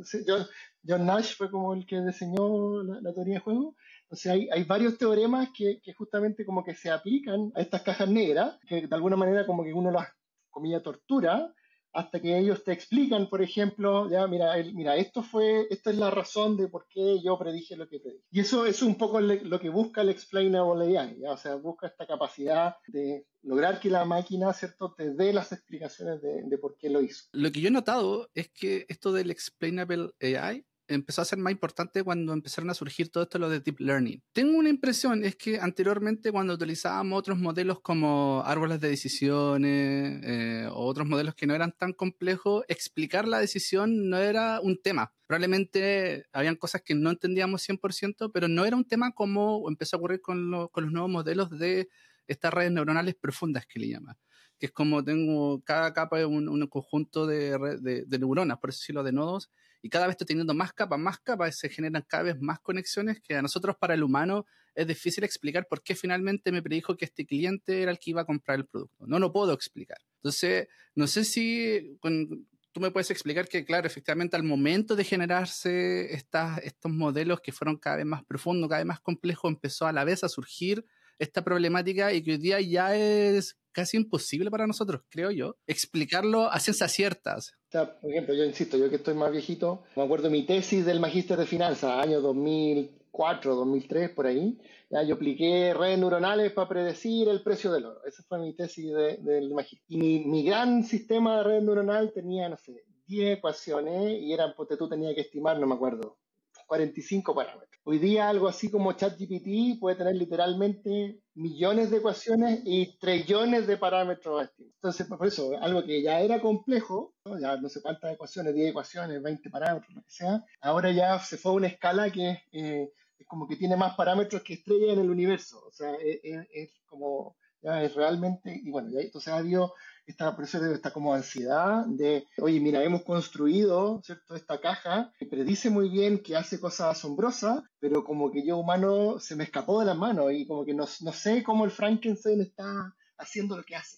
John, 0.88 1.06
Nash 1.08 1.36
fue 1.36 1.50
como 1.50 1.74
el 1.74 1.88
que 1.88 2.00
diseñó 2.00 2.84
la, 2.84 3.12
teoría 3.14 3.36
de 3.36 3.40
juego? 3.40 3.76
O 4.10 4.16
sea, 4.16 4.34
hay, 4.34 4.48
hay 4.52 4.64
varios 4.66 5.00
teoremas 5.00 5.50
que, 5.58 5.82
que, 5.84 5.94
justamente 5.94 6.46
como 6.46 6.64
que 6.64 6.76
se 6.76 6.92
aplican 6.92 7.52
a 7.56 7.62
estas 7.62 7.82
cajas 7.82 8.08
negras, 8.08 8.60
que 8.68 8.86
de 8.86 8.96
alguna 8.96 9.16
manera 9.16 9.48
como 9.48 9.64
que 9.64 9.74
uno 9.74 9.90
las, 9.90 10.10
comilla, 10.52 10.84
tortura, 10.84 11.52
hasta 11.96 12.20
que 12.20 12.38
ellos 12.38 12.64
te 12.64 12.74
explican, 12.74 13.30
por 13.30 13.42
ejemplo, 13.42 14.10
ya, 14.10 14.28
mira, 14.28 14.54
mira, 14.74 14.98
esto 14.98 15.24
fue, 15.24 15.66
esta 15.70 15.92
es 15.92 15.98
la 15.98 16.12
razón 16.12 16.58
de 16.58 16.68
por 16.68 16.88
qué 16.90 17.22
yo 17.24 17.40
predije 17.40 17.78
lo 17.78 17.88
que 17.88 18.02
predije. 18.02 18.26
Y 18.32 18.42
eso 18.42 18.66
es 18.66 18.82
un 18.82 18.96
poco 18.96 19.22
lo 19.22 19.60
que 19.60 19.70
busca 19.70 20.02
el 20.02 20.10
explainable 20.10 20.98
AI, 20.98 21.20
¿ya? 21.22 21.32
o 21.32 21.38
sea, 21.38 21.56
busca 21.56 21.88
esta 21.88 22.06
capacidad 22.06 22.76
de 22.88 23.26
lograr 23.44 23.80
que 23.80 23.90
la 23.90 24.04
máquina, 24.04 24.52
¿cierto?, 24.52 24.94
te 24.94 25.14
dé 25.14 25.32
las 25.32 25.54
explicaciones 25.54 26.22
de, 26.22 26.44
de 26.44 26.58
por 26.58 26.76
qué 26.78 26.90
lo 26.90 27.02
hizo. 27.02 27.30
Lo 27.32 27.50
que 27.52 27.62
yo 27.62 27.70
he 27.70 27.72
notado 27.72 28.30
es 28.34 28.50
que 28.50 28.86
esto 28.90 29.14
del 29.14 29.32
explainable 29.32 30.10
AI 30.22 30.66
empezó 30.88 31.22
a 31.22 31.26
ser 31.26 31.40
más 31.40 31.52
importante 31.52 32.04
cuando 32.04 32.34
empezaron 32.34 32.70
a 32.70 32.74
surgir 32.74 33.10
todo 33.10 33.24
esto 33.24 33.40
lo 33.40 33.50
de 33.50 33.60
deep 33.60 33.80
learning. 33.80 34.22
Tengo 34.32 34.58
una 34.58 34.70
impresión, 34.70 35.24
es 35.24 35.36
que 35.36 35.60
anteriormente 35.60 36.32
cuando 36.32 36.54
utilizábamos 36.54 37.20
otros 37.20 37.38
modelos 37.38 37.80
como 37.82 38.44
árboles 38.46 38.80
de 38.82 38.90
decisiones 38.90 40.22
eh, 40.24 40.68
o 40.72 40.86
otros 40.86 41.08
modelos 41.08 41.36
que 41.36 41.48
no 41.48 41.56
eran 41.56 41.72
tan 41.72 41.94
complejos, 41.94 42.64
explicar 42.68 43.28
la 43.28 43.40
decisión 43.40 44.10
no 44.10 44.18
era 44.18 44.60
un 44.62 44.82
tema. 44.82 45.14
Probablemente 45.28 46.26
habían 46.32 46.56
cosas 46.56 46.82
que 46.84 46.96
no 46.96 47.10
entendíamos 47.10 47.68
100%, 47.68 48.32
pero 48.34 48.48
no 48.48 48.66
era 48.66 48.76
un 48.76 48.86
tema 48.86 49.12
como 49.12 49.68
empezó 49.70 49.96
a 49.96 50.00
ocurrir 50.00 50.22
con, 50.22 50.68
con 50.70 50.84
los 50.84 50.94
nuevos 50.94 51.10
modelos 51.10 51.50
de 51.50 51.90
estas 52.28 52.54
redes 52.54 52.72
neuronales 52.72 53.16
profundas 53.16 53.66
que 53.66 53.80
le 53.80 53.90
llaman 53.90 54.18
que 54.60 54.68
es 54.68 54.72
como 54.72 55.04
tengo 55.04 55.62
cada 55.64 55.94
capa 55.94 56.18
de 56.18 56.26
un, 56.26 56.68
conjunto 56.68 57.28
de, 57.28 58.06
neuronas, 58.20 58.58
por 58.60 58.72
decirlo 58.72 59.04
de 59.04 59.12
nodos, 59.12 59.52
y 59.82 59.90
cada 59.90 60.08
vez 60.08 60.14
estoy 60.14 60.28
teniendo 60.28 60.54
más 60.54 60.74
capas, 60.74 61.00
más 61.00 61.20
capas, 61.20 61.58
se 61.58 61.70
generan 61.70 62.04
cada 62.08 62.24
vez 62.24 62.42
más 62.42 62.60
conexiones 62.60 63.22
que 63.22 63.36
a 63.36 63.42
nosotros 63.42 63.76
para 63.80 63.94
el 63.94 64.04
humano 64.04 64.46
es 64.76 64.88
difícil 64.88 65.24
explicar 65.24 65.68
por 65.68 65.82
qué 65.82 65.96
finalmente 65.96 66.52
me 66.52 66.62
predijo 66.62 66.98
que 66.98 67.06
este 67.06 67.26
cliente 67.26 67.82
era 67.82 67.92
el 67.92 67.98
que 67.98 68.12
iba 68.12 68.22
a 68.22 68.26
comprar 68.26 68.60
el 68.60 68.66
producto. 68.66 69.08
No 69.08 69.20
lo 69.20 69.32
puedo 69.32 69.54
explicar. 69.54 69.98
Entonces, 70.18 70.68
no 70.96 71.08
sé 71.08 71.24
si 71.24 71.98
tú 72.02 72.82
me 72.82 72.92
puedes 72.92 73.10
explicar 73.10 73.48
que, 73.48 73.64
claro, 73.64 73.88
efectivamente 73.88 74.36
al 74.36 74.44
momento 74.44 74.98
de 74.98 75.06
generarse 75.06 76.14
estas, 76.14 76.60
estos 76.60 76.92
modelos 76.92 77.40
que 77.40 77.54
fueron 77.54 77.78
cada 77.78 77.96
vez 77.96 78.06
más 78.06 78.26
profundos, 78.26 78.70
cada 78.70 78.82
vez 78.82 78.88
más 78.88 79.00
complejos, 79.00 79.50
empezó 79.50 79.88
a 79.88 79.94
la 79.94 80.04
vez 80.04 80.26
a 80.26 80.30
surgir 80.30 80.86
esta 81.20 81.44
problemática 81.44 82.12
y 82.12 82.22
que 82.22 82.32
hoy 82.32 82.38
día 82.38 82.60
ya 82.60 82.98
es 82.98 83.58
casi 83.76 83.98
imposible 83.98 84.50
para 84.50 84.66
nosotros, 84.66 85.02
creo 85.10 85.32
yo, 85.32 85.58
explicarlo 85.68 86.50
a 86.50 86.60
ciencias 86.62 86.94
ciertas. 86.94 87.54
por 87.70 88.10
ejemplo, 88.10 88.34
yo 88.34 88.46
insisto, 88.46 88.78
yo 88.78 88.90
que 88.90 88.96
estoy 88.96 89.14
más 89.16 89.32
viejito, 89.32 89.84
me 89.98 90.04
acuerdo 90.04 90.30
mi 90.30 90.46
tesis 90.46 90.86
del 90.86 91.02
magíster 91.02 91.38
de 91.38 91.46
finanzas, 91.46 91.92
año 92.02 92.22
2004, 92.22 93.54
2003, 93.54 94.12
por 94.12 94.28
ahí. 94.28 94.58
Ya, 94.90 95.04
yo 95.04 95.16
apliqué 95.16 95.74
redes 95.74 96.00
neuronales 96.00 96.54
para 96.54 96.70
predecir 96.70 97.28
el 97.28 97.44
precio 97.44 97.70
del 97.74 97.86
oro. 97.86 98.06
Esa 98.06 98.24
fue 98.24 98.40
mi 98.40 98.56
tesis 98.56 98.94
del 98.94 99.54
magíster. 99.54 99.86
Y 99.90 99.98
mi, 99.98 100.20
mi, 100.26 100.46
gran 100.46 100.86
sistema 100.86 101.38
de 101.38 101.44
red 101.44 101.62
neuronal 101.62 102.14
tenía, 102.14 102.48
no 102.48 102.56
sé, 102.56 102.86
10 103.08 103.40
ecuaciones 103.40 104.22
y 104.22 104.32
eran, 104.32 104.54
porque 104.56 104.78
tú 104.78 104.88
tenías 104.88 105.14
que 105.16 105.22
estimar, 105.22 105.60
no 105.60 105.68
me 105.68 105.76
acuerdo, 105.76 106.18
45 106.66 107.36
parámetros. 107.36 107.75
Hoy 107.88 108.00
día 108.00 108.30
algo 108.30 108.48
así 108.48 108.72
como 108.72 108.94
ChatGPT 108.94 109.80
puede 109.80 109.96
tener 109.96 110.16
literalmente 110.16 111.20
millones 111.36 111.92
de 111.92 111.98
ecuaciones 111.98 112.62
y 112.66 112.98
trillones 112.98 113.68
de 113.68 113.78
parámetros 113.78 114.50
Entonces, 114.58 115.06
por 115.06 115.28
eso, 115.28 115.52
algo 115.62 115.84
que 115.86 116.02
ya 116.02 116.20
era 116.20 116.42
complejo, 116.42 117.14
ya 117.40 117.58
no 117.58 117.70
sé 117.70 117.84
cuántas 117.84 118.12
ecuaciones, 118.12 118.56
10 118.56 118.72
ecuaciones, 118.72 119.22
20 119.22 119.52
parámetros, 119.52 119.94
lo 119.94 120.02
que 120.02 120.10
sea, 120.10 120.44
ahora 120.62 120.92
ya 120.94 121.20
se 121.20 121.38
fue 121.38 121.52
a 121.52 121.56
una 121.56 121.68
escala 121.68 122.10
que 122.10 122.42
eh, 122.52 122.92
es 123.20 123.28
como 123.28 123.48
que 123.48 123.56
tiene 123.56 123.78
más 123.78 123.96
parámetros 123.96 124.42
que 124.42 124.56
estrellas 124.56 124.94
en 124.94 125.02
el 125.02 125.12
universo. 125.12 125.64
O 125.68 125.72
sea, 125.72 125.94
es, 126.02 126.82
como, 126.88 127.38
ya 127.62 127.84
es 127.84 127.94
realmente, 127.94 128.62
y 128.64 128.72
bueno, 128.72 128.90
ya 128.90 129.02
entonces 129.02 129.32
ha 129.32 129.38
habido 129.38 129.76
esta, 130.06 130.36
por 130.36 130.46
eso 130.46 130.64
esta 130.66 130.92
como 130.92 131.14
ansiedad 131.14 131.86
de, 131.88 132.26
oye, 132.40 132.60
mira, 132.60 132.84
hemos 132.84 133.04
construido, 133.04 134.02
¿cierto?, 134.04 134.36
esta 134.36 134.60
caja 134.62 135.12
que 135.18 135.26
predice 135.26 135.70
muy 135.70 135.90
bien, 135.90 136.20
que 136.20 136.36
hace 136.36 136.60
cosas 136.60 136.98
asombrosas, 136.98 137.64
pero 137.80 138.04
como 138.04 138.32
que 138.32 138.46
yo 138.46 138.58
humano 138.58 139.20
se 139.20 139.36
me 139.36 139.44
escapó 139.44 139.80
de 139.80 139.88
las 139.88 139.98
manos 139.98 140.32
y 140.34 140.46
como 140.46 140.66
que 140.66 140.74
no, 140.74 140.86
no 141.02 141.14
sé 141.14 141.44
cómo 141.44 141.66
el 141.66 141.72
Frankenstein 141.72 142.42
está 142.42 142.96
haciendo 143.18 143.58
lo 143.58 143.64
que 143.64 143.76
hace. 143.76 143.98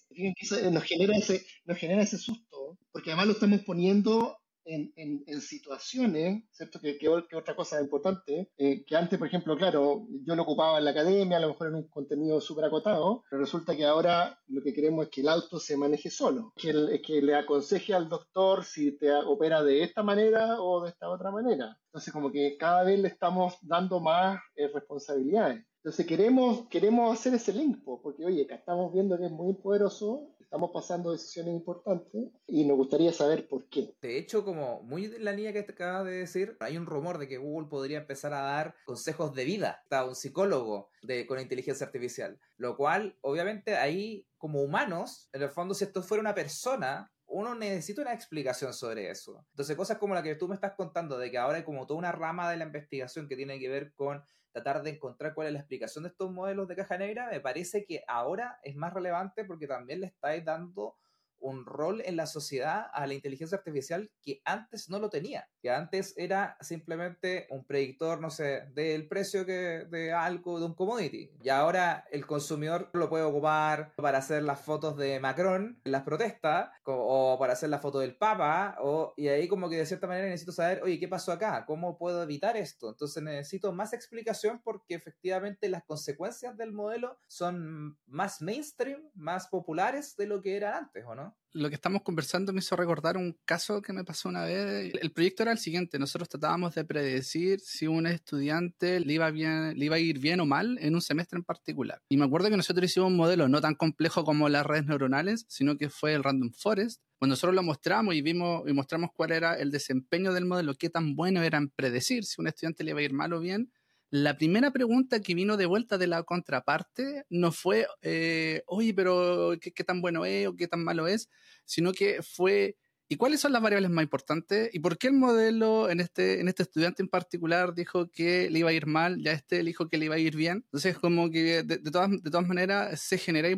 nos 0.72 0.84
genera 0.84 1.18
ese, 1.18 1.46
nos 1.66 1.78
genera 1.78 2.04
ese 2.04 2.18
susto, 2.18 2.78
porque 2.92 3.12
además 3.12 3.28
lo 3.28 3.34
estamos 3.34 3.62
poniendo 3.62 4.38
en, 4.68 5.24
en, 5.26 5.42
situaciones, 5.42 6.44
¿cierto? 6.52 6.80
Que, 6.80 6.98
que, 6.98 7.08
otra 7.10 7.56
cosa 7.56 7.82
importante, 7.82 8.52
eh, 8.58 8.84
que 8.86 8.96
antes, 8.96 9.18
por 9.18 9.28
ejemplo, 9.28 9.58
claro, 9.58 10.08
yo 10.26 10.36
lo 10.36 10.44
ocupaba 10.44 10.78
en 10.78 10.86
la 10.86 10.92
academia, 10.92 11.38
a 11.38 11.40
lo 11.40 11.50
mejor 11.50 11.68
en 11.68 11.76
un 11.76 11.88
contenido 11.88 12.42
súper 12.42 12.66
acotado, 12.66 13.24
pero 13.30 13.42
resulta 13.42 13.76
que 13.76 13.86
ahora 13.86 14.40
lo 14.48 14.62
que 14.62 14.74
queremos 14.74 15.06
es 15.06 15.12
que 15.12 15.22
el 15.22 15.30
auto 15.30 15.60
se 15.60 15.78
maneje 15.78 16.10
solo, 16.10 16.54
que, 16.56 17.02
que 17.02 17.22
le 17.22 17.36
aconseje 17.36 17.94
al 17.94 18.10
doctor 18.10 18.64
si 18.64 18.98
te 18.98 19.14
opera 19.14 19.64
de 19.64 19.84
esta 19.84 20.04
manera 20.04 20.62
o 20.62 20.84
de 20.84 20.90
esta 20.90 21.10
otra 21.10 21.32
manera. 21.32 21.78
Entonces, 21.88 22.14
como 22.14 22.32
que 22.32 22.58
cada 22.58 22.84
vez 22.84 23.00
le 23.00 23.08
estamos 23.08 23.56
dando 23.62 24.00
más 24.00 24.40
eh, 24.56 24.68
responsabilidades. 24.74 25.66
Entonces, 25.78 26.06
queremos, 26.06 26.68
queremos 26.68 27.18
hacer 27.18 27.34
ese 27.34 27.54
link, 27.54 27.78
porque, 27.84 28.26
oye, 28.26 28.44
acá 28.44 28.56
estamos 28.56 28.92
viendo 28.92 29.18
que 29.18 29.26
es 29.26 29.32
muy 29.32 29.54
poderoso 29.54 30.36
estamos 30.48 30.72
pasando 30.74 31.12
decisiones 31.12 31.54
importantes 31.54 32.32
y 32.48 32.64
nos 32.64 32.78
gustaría 32.78 33.12
saber 33.12 33.50
por 33.50 33.68
qué. 33.68 33.94
De 34.02 34.18
hecho, 34.18 34.46
como 34.46 34.82
muy 34.84 35.08
la 35.20 35.34
línea 35.34 35.52
que 35.52 35.60
acabas 35.60 36.06
de 36.06 36.14
decir, 36.14 36.56
hay 36.62 36.78
un 36.78 36.86
rumor 36.86 37.18
de 37.18 37.28
que 37.28 37.38
Google 37.38 37.68
podría 37.68 37.98
empezar 37.98 38.34
a 38.34 38.42
dar 38.42 38.76
consejos 38.86 39.36
de 39.36 39.44
vida 39.44 39.84
a 39.92 40.06
un 40.06 40.16
psicólogo 40.16 40.90
de, 41.02 41.28
con 41.28 41.42
inteligencia 41.42 41.86
artificial, 41.86 42.40
lo 42.56 42.78
cual 42.78 43.18
obviamente 43.22 43.76
ahí 43.76 44.26
como 44.38 44.62
humanos, 44.62 45.28
en 45.34 45.42
el 45.42 45.50
fondo 45.50 45.74
si 45.74 45.84
esto 45.84 46.02
fuera 46.02 46.22
una 46.22 46.34
persona, 46.34 47.12
uno 47.26 47.54
necesita 47.54 48.02
una 48.02 48.14
explicación 48.14 48.74
sobre 48.74 49.10
eso. 49.10 49.46
Entonces, 49.50 49.76
cosas 49.76 49.98
como 49.98 50.14
la 50.14 50.24
que 50.24 50.36
tú 50.36 50.48
me 50.48 50.56
estás 50.56 50.76
contando, 50.78 51.18
de 51.18 51.30
que 51.30 51.38
ahora 51.38 51.58
hay 51.58 51.64
como 51.64 51.86
toda 51.86 52.00
una 52.00 52.14
rama 52.14 52.50
de 52.50 52.56
la 52.56 52.64
investigación 52.64 53.28
que 53.28 53.36
tiene 53.36 53.60
que 53.60 53.68
ver 53.68 53.94
con 53.96 54.24
tratar 54.52 54.84
de 54.84 54.92
encontrar 54.92 55.34
cuál 55.34 55.48
es 55.48 55.54
la 55.54 55.60
explicación 55.60 56.04
de 56.04 56.10
estos 56.10 56.32
modelos 56.32 56.68
de 56.68 56.76
caja 56.76 56.98
negra, 56.98 57.30
me 57.32 57.40
parece 57.40 57.86
que 57.86 58.04
ahora 58.08 58.60
es 58.64 58.76
más 58.76 58.94
relevante 58.94 59.46
porque 59.46 59.68
también 59.68 60.02
le 60.02 60.08
estáis 60.08 60.44
dando 60.44 60.98
un 61.40 61.66
rol 61.66 62.02
en 62.06 62.16
la 62.16 62.26
sociedad 62.26 62.88
a 62.94 63.08
la 63.08 63.14
inteligencia 63.14 63.58
artificial 63.58 64.12
que 64.22 64.42
antes 64.46 64.90
no 64.90 65.00
lo 65.00 65.10
tenía, 65.10 65.50
que 65.62 65.70
antes 65.70 66.14
era 66.18 66.58
simplemente 66.62 67.48
un 67.50 67.66
predictor, 67.66 68.20
no 68.20 68.30
sé, 68.30 68.64
del 68.74 69.08
precio 69.08 69.46
que, 69.46 69.86
de 69.90 70.12
algo, 70.12 70.60
de 70.60 70.66
un 70.66 70.74
commodity. 70.74 71.32
Y 71.42 71.50
ahora 71.50 72.06
el 72.12 72.26
consumidor 72.26 72.90
lo 72.94 73.10
puede 73.10 73.24
ocupar 73.24 73.94
para 73.96 74.20
hacer 74.20 74.44
las 74.44 74.62
fotos 74.62 74.98
de 74.98 75.20
Macron 75.20 75.82
en 75.84 75.92
las 75.92 76.04
protestas, 76.04 76.70
o 76.86 77.38
para 77.40 77.54
hacer 77.54 77.70
la 77.70 77.80
foto 77.80 78.00
del 78.00 78.16
Papa, 78.16 78.78
o, 78.80 79.14
y 79.18 79.28
ahí 79.28 79.48
como 79.48 79.70
que 79.70 79.78
de 79.78 79.86
cierta 79.86 80.08
manera 80.08 80.28
necesito 80.28 80.52
saber, 80.52 80.82
oye, 80.84 81.00
¿qué 81.00 81.08
pasó 81.08 81.32
acá? 81.32 81.66
¿Cómo 81.66 81.98
puedo 81.98 82.24
evitar 82.24 82.58
esto? 82.58 82.90
Entonces 82.90 83.24
necesito 83.24 83.72
más 83.72 83.94
explicación 83.94 84.62
porque 84.64 84.96
efectivamente 84.96 85.70
las 85.70 85.84
consecuencias 85.84 86.58
del 86.58 86.74
modelo 86.74 87.20
son 87.28 87.98
más 88.06 88.42
mainstream, 88.42 89.10
más 89.14 89.48
populares 89.48 90.16
de 90.16 90.28
lo 90.28 90.42
que 90.42 90.56
eran 90.56 90.74
antes, 90.74 91.04
¿o 91.06 91.16
no? 91.16 91.27
Lo 91.54 91.70
que 91.70 91.76
estamos 91.76 92.04
conversando 92.04 92.54
me 92.54 92.60
hizo 92.60 92.76
recordar 92.76 93.18
un 93.18 93.36
caso 93.46 93.82
que 93.82 93.92
me 93.92 94.04
pasó 94.04 94.30
una 94.30 94.44
vez. 94.44 94.94
El 95.02 95.12
proyecto 95.12 95.44
era 95.44 95.52
el 95.52 95.58
siguiente, 95.58 95.98
nosotros 95.98 96.30
tratábamos 96.30 96.76
de 96.76 96.86
predecir 96.86 97.60
si 97.62 97.88
un 97.88 98.06
estudiante 98.06 99.00
le 99.00 99.14
iba, 99.14 99.32
bien, 99.32 99.74
iba 99.76 99.96
a 99.96 100.00
ir 100.00 100.20
bien 100.20 100.40
o 100.40 100.46
mal 100.46 100.78
en 100.80 100.94
un 100.94 101.02
semestre 101.02 101.38
en 101.38 101.44
particular. 101.44 102.02
Y 102.10 102.18
me 102.18 102.26
acuerdo 102.26 102.50
que 102.50 102.58
nosotros 102.58 102.86
hicimos 102.86 103.10
un 103.10 103.18
modelo 103.18 103.48
no 103.48 103.60
tan 103.60 103.74
complejo 103.74 104.24
como 104.24 104.50
las 104.50 104.66
redes 104.66 104.86
neuronales, 104.86 105.46
sino 105.48 105.78
que 105.78 105.90
fue 105.90 106.14
el 106.14 106.24
Random 106.24 106.52
Forest, 106.52 107.02
cuando 107.18 107.34
nosotros 107.34 107.56
lo 107.56 107.64
mostramos 107.64 108.14
y 108.14 108.22
vimos 108.22 108.64
y 108.68 108.74
mostramos 108.74 109.10
cuál 109.12 109.32
era 109.32 109.56
el 109.56 109.72
desempeño 109.72 110.34
del 110.34 110.46
modelo, 110.46 110.76
qué 110.76 110.90
tan 110.90 111.16
bueno 111.16 111.42
era 111.42 111.58
en 111.58 111.70
predecir 111.70 112.26
si 112.26 112.40
un 112.40 112.48
estudiante 112.48 112.84
le 112.84 112.92
iba 112.92 113.00
a 113.00 113.04
ir 113.04 113.14
mal 113.14 113.34
o 113.34 113.40
bien, 113.40 113.72
la 114.10 114.38
primera 114.38 114.72
pregunta 114.72 115.20
que 115.22 115.36
vino 115.36 115.58
de 115.58 115.66
vuelta 115.66 115.98
de 115.98 116.08
la 116.08 116.24
contraparte 116.24 117.26
no 117.30 117.52
fue, 117.52 117.88
eh, 118.02 118.64
oye, 118.68 118.94
pero 118.94 119.54
¿qué, 119.60 119.84
tan 119.84 120.02
bueno 120.02 120.26
es 120.26 120.48
o 120.48 120.56
qué 120.56 120.68
tan 120.68 120.84
malo 120.84 121.08
es, 121.08 121.30
sino 121.66 121.92
que 121.92 122.22
fue, 122.24 122.78
¿y 123.10 123.18
cuáles 123.18 123.42
son 123.42 123.52
las 123.52 123.62
variables 123.62 123.92
más 123.92 124.04
importantes? 124.04 124.70
¿Y 124.74 124.80
por 124.80 124.98
qué 124.98 125.08
el 125.08 125.14
modelo 125.14 125.90
en 125.90 126.00
este, 126.00 126.40
en 126.40 126.48
este 126.48 126.64
estudiante 126.64 127.02
en 127.02 127.10
particular 127.10 127.74
dijo 127.74 128.10
que 128.10 128.50
le 128.50 128.60
iba 128.60 128.70
a 128.70 128.74
ir 128.74 128.86
mal, 128.86 129.22
ya 129.22 129.34
este 129.34 129.58
le 129.58 129.72
dijo 129.72 129.90
que 129.90 129.98
le 129.98 130.06
iba 130.06 130.16
a 130.16 130.20
ir 130.20 130.38
bien? 130.38 130.64
Entonces, 130.66 130.98
como 130.98 131.30
que 131.30 131.64
de, 131.64 131.78
todas, 131.80 132.10
de 132.10 132.32
todas 132.32 132.48
maneras 132.48 133.02
se 133.02 133.18
genera 133.18 133.50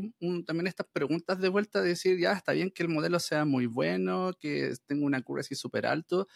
también 0.48 0.66
estas 0.66 0.88
preguntas 0.92 1.40
de 1.40 1.50
vuelta 1.50 1.82
de 1.82 1.90
decir, 1.90 2.20
ya 2.20 2.34
está 2.34 2.54
bien 2.54 2.72
que 2.72 2.82
el 2.82 2.90
modelo 2.90 3.20
sea 3.20 3.46
muy 3.46 3.68
bueno, 3.68 4.32
que 4.40 4.74
tenga 4.88 5.06
una 5.06 5.24
así 5.40 5.54
súper 5.54 5.86
alto, 5.86 6.28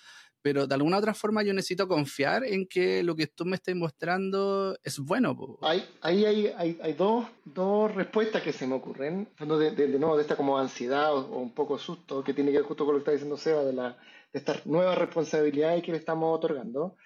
pero 0.44 0.68
de 0.68 0.76
alguna 0.76 0.98
otra 0.98 1.14
forma 1.14 1.42
yo 1.42 1.54
necesito 1.54 1.88
confiar 1.88 2.44
en 2.44 2.68
que 2.68 3.02
lo 3.02 3.16
que 3.16 3.28
tú 3.28 3.46
me 3.46 3.56
estás 3.56 3.74
mostrando 3.76 4.78
es 4.84 5.00
bueno. 5.00 5.58
Hay, 5.62 5.86
ahí 6.02 6.26
hay, 6.26 6.54
hay, 6.58 6.78
hay, 6.84 6.94
dos, 6.94 7.26
dos, 7.46 7.96
respuestas 7.96 8.44
que 8.44 8.52
se 8.52 8.68
me 8.68 8.76
ocurren, 8.76 9.30
de, 9.40 9.72
de, 9.72 9.88
de, 9.88 10.00
nuevo 10.00 10.18
de 10.18 10.22
esta 10.22 10.36
como 10.36 10.60
ansiedad 10.60 11.16
o, 11.16 11.40
un 11.40 11.54
poco 11.54 11.80
susto, 11.80 12.24
que 12.24 12.34
tiene 12.34 12.52
que 12.52 12.58
ver 12.58 12.68
justo 12.68 12.86
con 12.86 12.94
lo 12.94 13.00
que 13.00 13.04
está 13.04 13.12
diciendo 13.14 13.38
Seba, 13.38 13.64
de, 13.64 13.72
la, 13.72 13.98
de 14.34 14.40
estas 14.40 14.66
nuevas 14.66 14.98
responsabilidades 14.98 15.82
que 15.82 15.94
le 15.94 15.98
estamos 15.98 16.36
otorgando. 16.36 16.98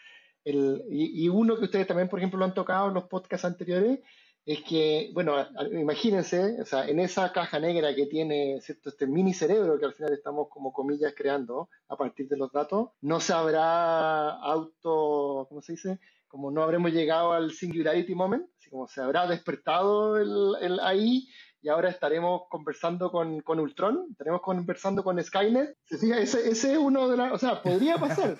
El, 0.44 0.84
y, 0.90 1.26
y, 1.26 1.30
uno 1.30 1.58
que 1.58 1.66
ustedes 1.66 1.86
también, 1.86 2.10
por 2.10 2.20
ejemplo, 2.20 2.40
lo 2.40 2.46
han 2.46 2.56
tocado 2.56 2.88
en 2.88 2.96
los 2.96 3.04
podcasts 3.04 3.46
anteriores, 3.46 4.00
es 4.48 4.64
que, 4.64 5.12
bueno, 5.14 5.36
imagínense, 5.74 6.62
o 6.62 6.66
sea, 6.66 6.88
en 6.88 7.02
esa 7.02 7.34
caja 7.34 7.60
negra 7.60 7.94
que 7.94 8.06
tiene 8.06 8.62
¿cierto? 8.62 8.88
este 8.88 9.06
mini 9.06 9.34
cerebro 9.34 9.78
que 9.78 9.84
al 9.84 9.94
final 9.94 10.14
estamos 10.14 10.48
como 10.48 10.72
comillas 10.72 11.14
creando 11.18 11.70
a 11.90 11.98
partir 11.98 12.30
de 12.30 12.38
los 12.38 12.50
datos, 12.54 12.92
no 13.02 13.20
se 13.20 13.34
habrá 13.34 14.30
auto, 14.30 15.48
¿cómo 15.50 15.62
se 15.62 15.74
dice? 15.74 16.00
Como 16.30 16.50
no 16.50 16.64
habremos 16.64 16.94
llegado 16.94 17.34
al 17.34 17.52
singularity 17.52 18.16
moment, 18.16 18.48
así 18.58 18.70
como 18.70 18.88
se 18.88 19.02
habrá 19.02 19.28
despertado 19.28 20.18
el, 20.18 20.56
el 20.62 20.80
ahí 20.80 21.28
y 21.62 21.70
ahora 21.70 21.90
estaremos 21.90 22.44
conversando 22.50 23.12
con, 23.12 23.42
con 23.42 23.60
Ultron, 23.60 24.08
estaremos 24.12 24.42
conversando 24.42 25.04
con 25.04 25.22
Skynet. 25.24 25.76
Ese, 25.90 26.50
ese 26.50 26.72
es 26.74 26.78
uno 26.78 27.08
de 27.08 27.18
las, 27.18 27.32
o 27.32 27.38
sea, 27.38 27.62
podría 27.62 27.98
pasar, 27.98 28.38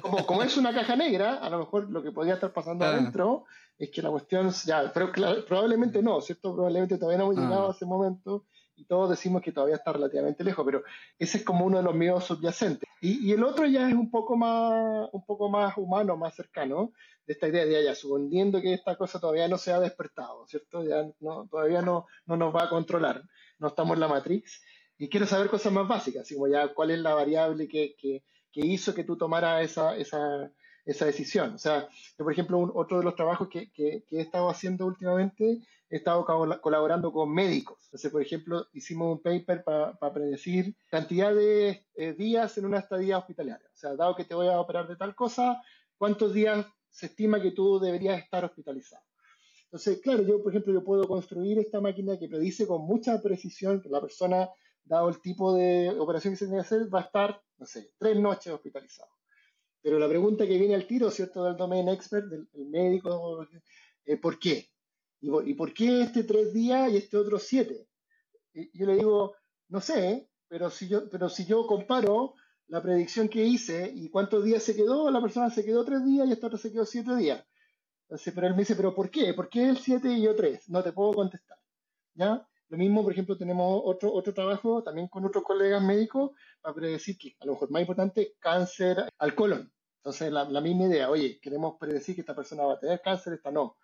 como, 0.00 0.24
como 0.26 0.42
es 0.42 0.56
una 0.56 0.72
caja 0.72 0.96
negra, 0.96 1.36
a 1.36 1.50
lo 1.50 1.58
mejor 1.58 1.90
lo 1.90 2.02
que 2.02 2.12
podría 2.12 2.34
estar 2.34 2.52
pasando 2.52 2.84
ah. 2.84 2.90
adentro 2.90 3.44
es 3.78 3.90
que 3.90 4.02
la 4.02 4.10
cuestión, 4.10 4.50
ya, 4.64 4.90
pero 4.92 5.10
probablemente 5.46 6.02
no, 6.02 6.20
¿cierto? 6.20 6.54
Probablemente 6.54 6.98
todavía 6.98 7.18
no 7.18 7.24
hemos 7.24 7.38
ah. 7.38 7.40
llegado 7.40 7.68
a 7.68 7.72
ese 7.72 7.86
momento 7.86 8.44
y 8.76 8.84
todos 8.84 9.10
decimos 9.10 9.42
que 9.42 9.52
todavía 9.52 9.76
está 9.76 9.92
relativamente 9.92 10.44
lejos, 10.44 10.64
pero 10.64 10.82
ese 11.18 11.38
es 11.38 11.44
como 11.44 11.66
uno 11.66 11.78
de 11.78 11.84
los 11.84 11.94
miedos 11.94 12.24
subyacentes. 12.24 12.88
Y, 13.00 13.32
el 13.32 13.42
otro 13.44 13.64
ya 13.66 13.88
es 13.88 13.94
un 13.94 14.10
poco 14.10 14.36
más, 14.36 15.08
un 15.12 15.24
poco 15.24 15.48
más 15.48 15.76
humano, 15.78 16.16
más 16.16 16.34
cercano, 16.34 16.92
de 17.26 17.32
esta 17.32 17.48
idea 17.48 17.64
de 17.64 17.84
ya, 17.84 17.94
suponiendo 17.94 18.60
que 18.60 18.74
esta 18.74 18.96
cosa 18.96 19.18
todavía 19.18 19.48
no 19.48 19.56
se 19.56 19.72
ha 19.72 19.80
despertado, 19.80 20.46
¿cierto? 20.46 20.84
Ya 20.84 21.10
no, 21.20 21.48
todavía 21.50 21.80
no, 21.80 22.06
no 22.26 22.36
nos 22.36 22.54
va 22.54 22.64
a 22.64 22.68
controlar, 22.68 23.22
no 23.58 23.68
estamos 23.68 23.94
en 23.94 24.00
la 24.00 24.08
Matrix. 24.08 24.62
Y 24.98 25.08
quiero 25.08 25.26
saber 25.26 25.48
cosas 25.48 25.72
más 25.72 25.88
básicas, 25.88 26.22
así 26.22 26.34
como 26.34 26.48
ya 26.48 26.74
cuál 26.74 26.90
es 26.90 26.98
la 26.98 27.14
variable 27.14 27.68
que, 27.68 27.94
que, 27.96 28.22
que 28.52 28.60
hizo 28.60 28.94
que 28.94 29.04
tú 29.04 29.16
tomaras 29.16 29.64
esa, 29.64 29.96
esa, 29.96 30.52
esa 30.84 31.06
decisión. 31.06 31.54
O 31.54 31.58
sea, 31.58 31.88
yo, 32.18 32.24
por 32.24 32.32
ejemplo, 32.32 32.70
otro 32.74 32.98
de 32.98 33.04
los 33.04 33.14
trabajos 33.14 33.48
que, 33.48 33.70
que, 33.72 34.04
he 34.10 34.20
estado 34.20 34.50
haciendo 34.50 34.86
últimamente, 34.86 35.60
he 35.90 35.96
estado 35.96 36.24
colaborando 36.62 37.12
con 37.12 37.34
médicos. 37.34 37.78
Entonces, 37.86 38.12
por 38.12 38.22
ejemplo, 38.22 38.66
hicimos 38.72 39.12
un 39.12 39.22
paper 39.22 39.64
para 39.64 40.12
predecir 40.14 40.76
cantidad 40.88 41.34
de 41.34 41.84
eh, 41.94 42.12
días 42.12 42.56
en 42.58 42.66
una 42.66 42.78
estadía 42.78 43.18
hospitalaria. 43.18 43.68
O 43.74 43.76
sea, 43.76 43.96
dado 43.96 44.14
que 44.14 44.24
te 44.24 44.36
voy 44.36 44.46
a 44.46 44.60
operar 44.60 44.86
de 44.86 44.94
tal 44.94 45.16
cosa, 45.16 45.60
¿cuántos 45.98 46.32
días 46.32 46.64
se 46.88 47.06
estima 47.06 47.42
que 47.42 47.50
tú 47.50 47.80
deberías 47.80 48.22
estar 48.22 48.44
hospitalizado? 48.44 49.02
Entonces, 49.64 50.00
claro, 50.00 50.22
yo, 50.22 50.40
por 50.42 50.52
ejemplo, 50.52 50.72
yo 50.72 50.84
puedo 50.84 51.06
construir 51.08 51.58
esta 51.58 51.80
máquina 51.80 52.18
que 52.18 52.28
predice 52.28 52.66
con 52.66 52.82
mucha 52.82 53.20
precisión 53.20 53.80
que 53.80 53.88
la 53.88 54.00
persona, 54.00 54.48
dado 54.84 55.08
el 55.08 55.20
tipo 55.20 55.54
de 55.54 55.90
operación 55.98 56.34
que 56.34 56.38
se 56.38 56.46
tiene 56.46 56.58
que 56.58 56.66
hacer, 56.66 56.92
va 56.92 57.00
a 57.00 57.04
estar, 57.04 57.42
no 57.58 57.66
sé, 57.66 57.92
tres 57.98 58.16
noches 58.16 58.52
hospitalizado. 58.52 59.10
Pero 59.82 59.98
la 59.98 60.08
pregunta 60.08 60.46
que 60.46 60.58
viene 60.58 60.74
al 60.74 60.86
tiro, 60.86 61.10
¿cierto?, 61.10 61.44
del 61.44 61.56
domain 61.56 61.88
expert, 61.88 62.26
del, 62.26 62.48
médico, 62.68 63.46
eh, 64.04 64.16
¿por 64.16 64.38
qué? 64.38 64.70
¿Y, 65.20 65.54
por 65.54 65.74
qué 65.74 66.02
este 66.02 66.24
tres 66.24 66.52
días 66.52 66.90
y 66.90 66.96
este 66.96 67.16
otro 67.16 67.38
siete? 67.38 67.88
Y 68.54 68.76
yo 68.78 68.86
le 68.86 68.96
digo, 68.96 69.34
no 69.68 69.80
sé, 69.80 70.30
pero 70.48 70.70
si 70.70 70.88
yo, 70.88 71.08
pero 71.10 71.28
si 71.28 71.44
yo 71.44 71.66
comparo 71.66 72.34
la 72.68 72.82
predicción 72.82 73.28
que 73.28 73.44
hice 73.44 73.90
y 73.94 74.08
cuántos 74.08 74.44
días 74.44 74.62
se 74.62 74.74
quedó, 74.74 75.10
la 75.10 75.20
persona 75.20 75.50
se 75.50 75.64
quedó 75.64 75.84
tres 75.84 76.04
días 76.04 76.28
y 76.28 76.32
esta 76.32 76.46
otra 76.46 76.58
se 76.58 76.72
quedó 76.72 76.86
siete 76.86 77.14
días. 77.16 77.44
Entonces, 78.08 78.32
pero 78.34 78.46
él 78.46 78.54
me 78.54 78.60
dice, 78.60 78.76
¿pero 78.76 78.94
por 78.94 79.10
qué? 79.10 79.34
¿Por 79.34 79.48
qué 79.48 79.68
el 79.68 79.78
siete 79.78 80.08
y 80.12 80.22
yo 80.22 80.34
tres? 80.34 80.68
No 80.68 80.82
te 80.82 80.92
puedo 80.92 81.12
contestar. 81.12 81.58
¿Ya? 82.14 82.46
Lo 82.68 82.78
mismo, 82.78 83.02
por 83.02 83.12
ejemplo, 83.12 83.36
tenemos 83.36 83.82
otro, 83.84 84.12
otro 84.12 84.32
trabajo 84.32 84.82
también 84.82 85.08
con 85.08 85.24
otros 85.24 85.44
colegas 85.44 85.82
médicos 85.82 86.30
para 86.60 86.74
predecir 86.74 87.18
que, 87.18 87.36
a 87.40 87.46
lo 87.46 87.52
mejor 87.52 87.70
más 87.70 87.82
importante, 87.82 88.36
cáncer 88.38 89.08
al 89.18 89.34
colon. 89.34 89.72
Entonces, 89.96 90.32
la, 90.32 90.44
la, 90.48 90.60
misma 90.60 90.84
idea, 90.84 91.10
oye, 91.10 91.40
queremos 91.40 91.76
predecir 91.78 92.14
que 92.14 92.22
esta 92.22 92.34
persona 92.34 92.64
va 92.64 92.74
a 92.74 92.78
tener 92.78 93.02
cáncer, 93.02 93.34
esta 93.34 93.50
no. 93.50 93.76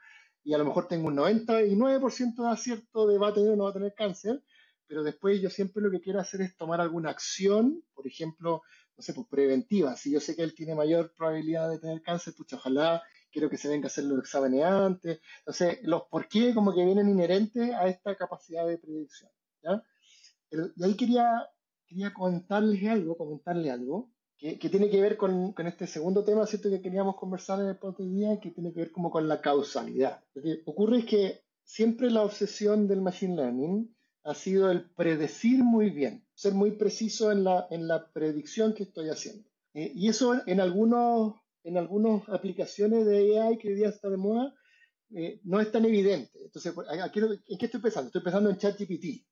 Y 0.47 0.55
a 0.55 0.59
lo 0.59 0.65
mejor 0.65 0.87
tengo 0.87 1.09
un 1.09 1.17
99% 1.17 2.37
de 2.37 2.49
acierto 2.49 3.09
de 3.09 3.19
va 3.19 3.31
a 3.31 3.35
tener 3.35 3.51
o 3.51 3.57
no 3.57 3.65
va 3.65 3.71
a 3.71 3.73
tener 3.73 3.93
cáncer, 3.95 4.45
pero 4.87 5.03
después 5.03 5.41
yo 5.41 5.51
siempre 5.51 5.83
lo 5.83 5.91
que 5.91 6.01
quiero 6.01 6.21
hacer 6.21 6.41
es 6.41 6.57
tomar 6.57 6.81
alguna 6.81 7.11
acción, 7.11 7.83
por 7.93 8.07
ejemplo, 8.07 8.63
no 8.97 9.03
sé, 9.03 9.13
pues 9.13 9.27
preventiva. 9.29 9.97
Si 9.97 10.13
yo 10.13 10.21
sé 10.21 10.37
que 10.37 10.45
él 10.45 10.55
tiene 10.55 10.77
mayor 10.77 11.13
probabilidad 11.17 11.69
de 11.69 11.81
tener 11.81 12.01
cáncer, 12.01 12.33
pues 12.37 12.53
ojalá 12.53 13.03
quiero 13.33 13.51
que 13.51 13.59
se 13.59 13.69
venga 13.69 13.87
a 13.87 13.89
hacer 13.89 14.05
los 14.05 14.21
exámenes 14.21 14.63
antes. 14.63 15.21
Entonces, 15.41 15.81
los 15.83 16.03
por 16.05 16.29
qué 16.29 16.55
como 16.55 16.73
que 16.73 16.85
vienen 16.85 17.09
inherentes 17.09 17.75
a 17.75 17.89
esta 17.89 18.15
capacidad 18.15 18.65
de 18.69 18.79
predicción. 18.79 19.33
¿ya? 19.65 19.83
y 20.77 20.85
ahí 20.85 20.97
quería, 20.97 21.29
quería 21.89 22.15
contarles 22.15 22.89
algo, 22.89 23.17
comentarles 23.17 23.73
algo, 23.73 24.13
que, 24.39 24.59
que 24.59 24.69
tiene 24.69 24.91
que 24.91 25.01
ver 25.01 25.17
con, 25.17 25.53
con, 25.53 25.67
este 25.67 25.87
segundo 25.87 26.25
tema, 26.25 26.47
¿cierto? 26.47 26.69
Que 26.69 26.83
queríamos 26.83 27.17
conversar 27.17 27.61
en 27.61 27.67
el 27.67 27.79
podcast 27.79 28.11
día, 28.11 28.41
que 28.41 28.51
tiene 28.51 28.73
que 28.73 28.81
ver 28.81 28.93
como 28.93 29.11
con 29.11 29.29
la 29.29 29.41
causalidad. 29.41 30.23
Lo 30.35 30.43
que 30.43 30.63
ocurre 30.67 30.99
es 30.99 31.05
que 31.07 31.41
siempre 31.65 32.11
la 32.11 32.23
obsesión 32.23 32.87
del 32.87 33.01
machine 33.01 33.37
learning 33.37 33.97
ha 34.25 34.35
sido 34.35 34.71
el 34.71 34.91
predecir 34.91 35.63
muy 35.63 35.91
bien, 35.91 36.27
ser 36.35 36.53
muy 36.55 36.73
preciso 36.73 37.31
en 37.31 37.45
la, 37.45 37.67
en 37.71 37.89
la 37.89 38.11
predicción 38.13 38.75
que 38.75 38.83
estoy 38.83 39.09
haciendo. 39.09 39.49
Eh, 39.75 39.93
y 39.95 40.09
eso 40.09 40.35
en 40.47 40.61
algunos 40.61 41.35
en 41.67 41.77
algunas 41.77 42.29
aplicaciones 42.29 43.05
de 43.07 43.41
AI 43.41 43.59
que 43.59 43.69
hoy 43.69 43.75
día 43.75 43.89
está 43.89 44.09
de 44.09 44.17
moda, 44.17 44.55
eh, 45.11 45.41
no 45.43 45.61
es 45.61 45.71
tan 45.73 45.85
evidente. 45.85 46.39
Entonces, 46.45 46.73
aquí, 47.03 47.19
¿en 47.21 47.59
qué 47.59 47.67
estoy 47.67 47.81
pensando? 47.81 48.07
Estoy 48.07 48.23
pensando 48.23 48.51
en 48.51 48.57
ChatGPT. 48.57 49.27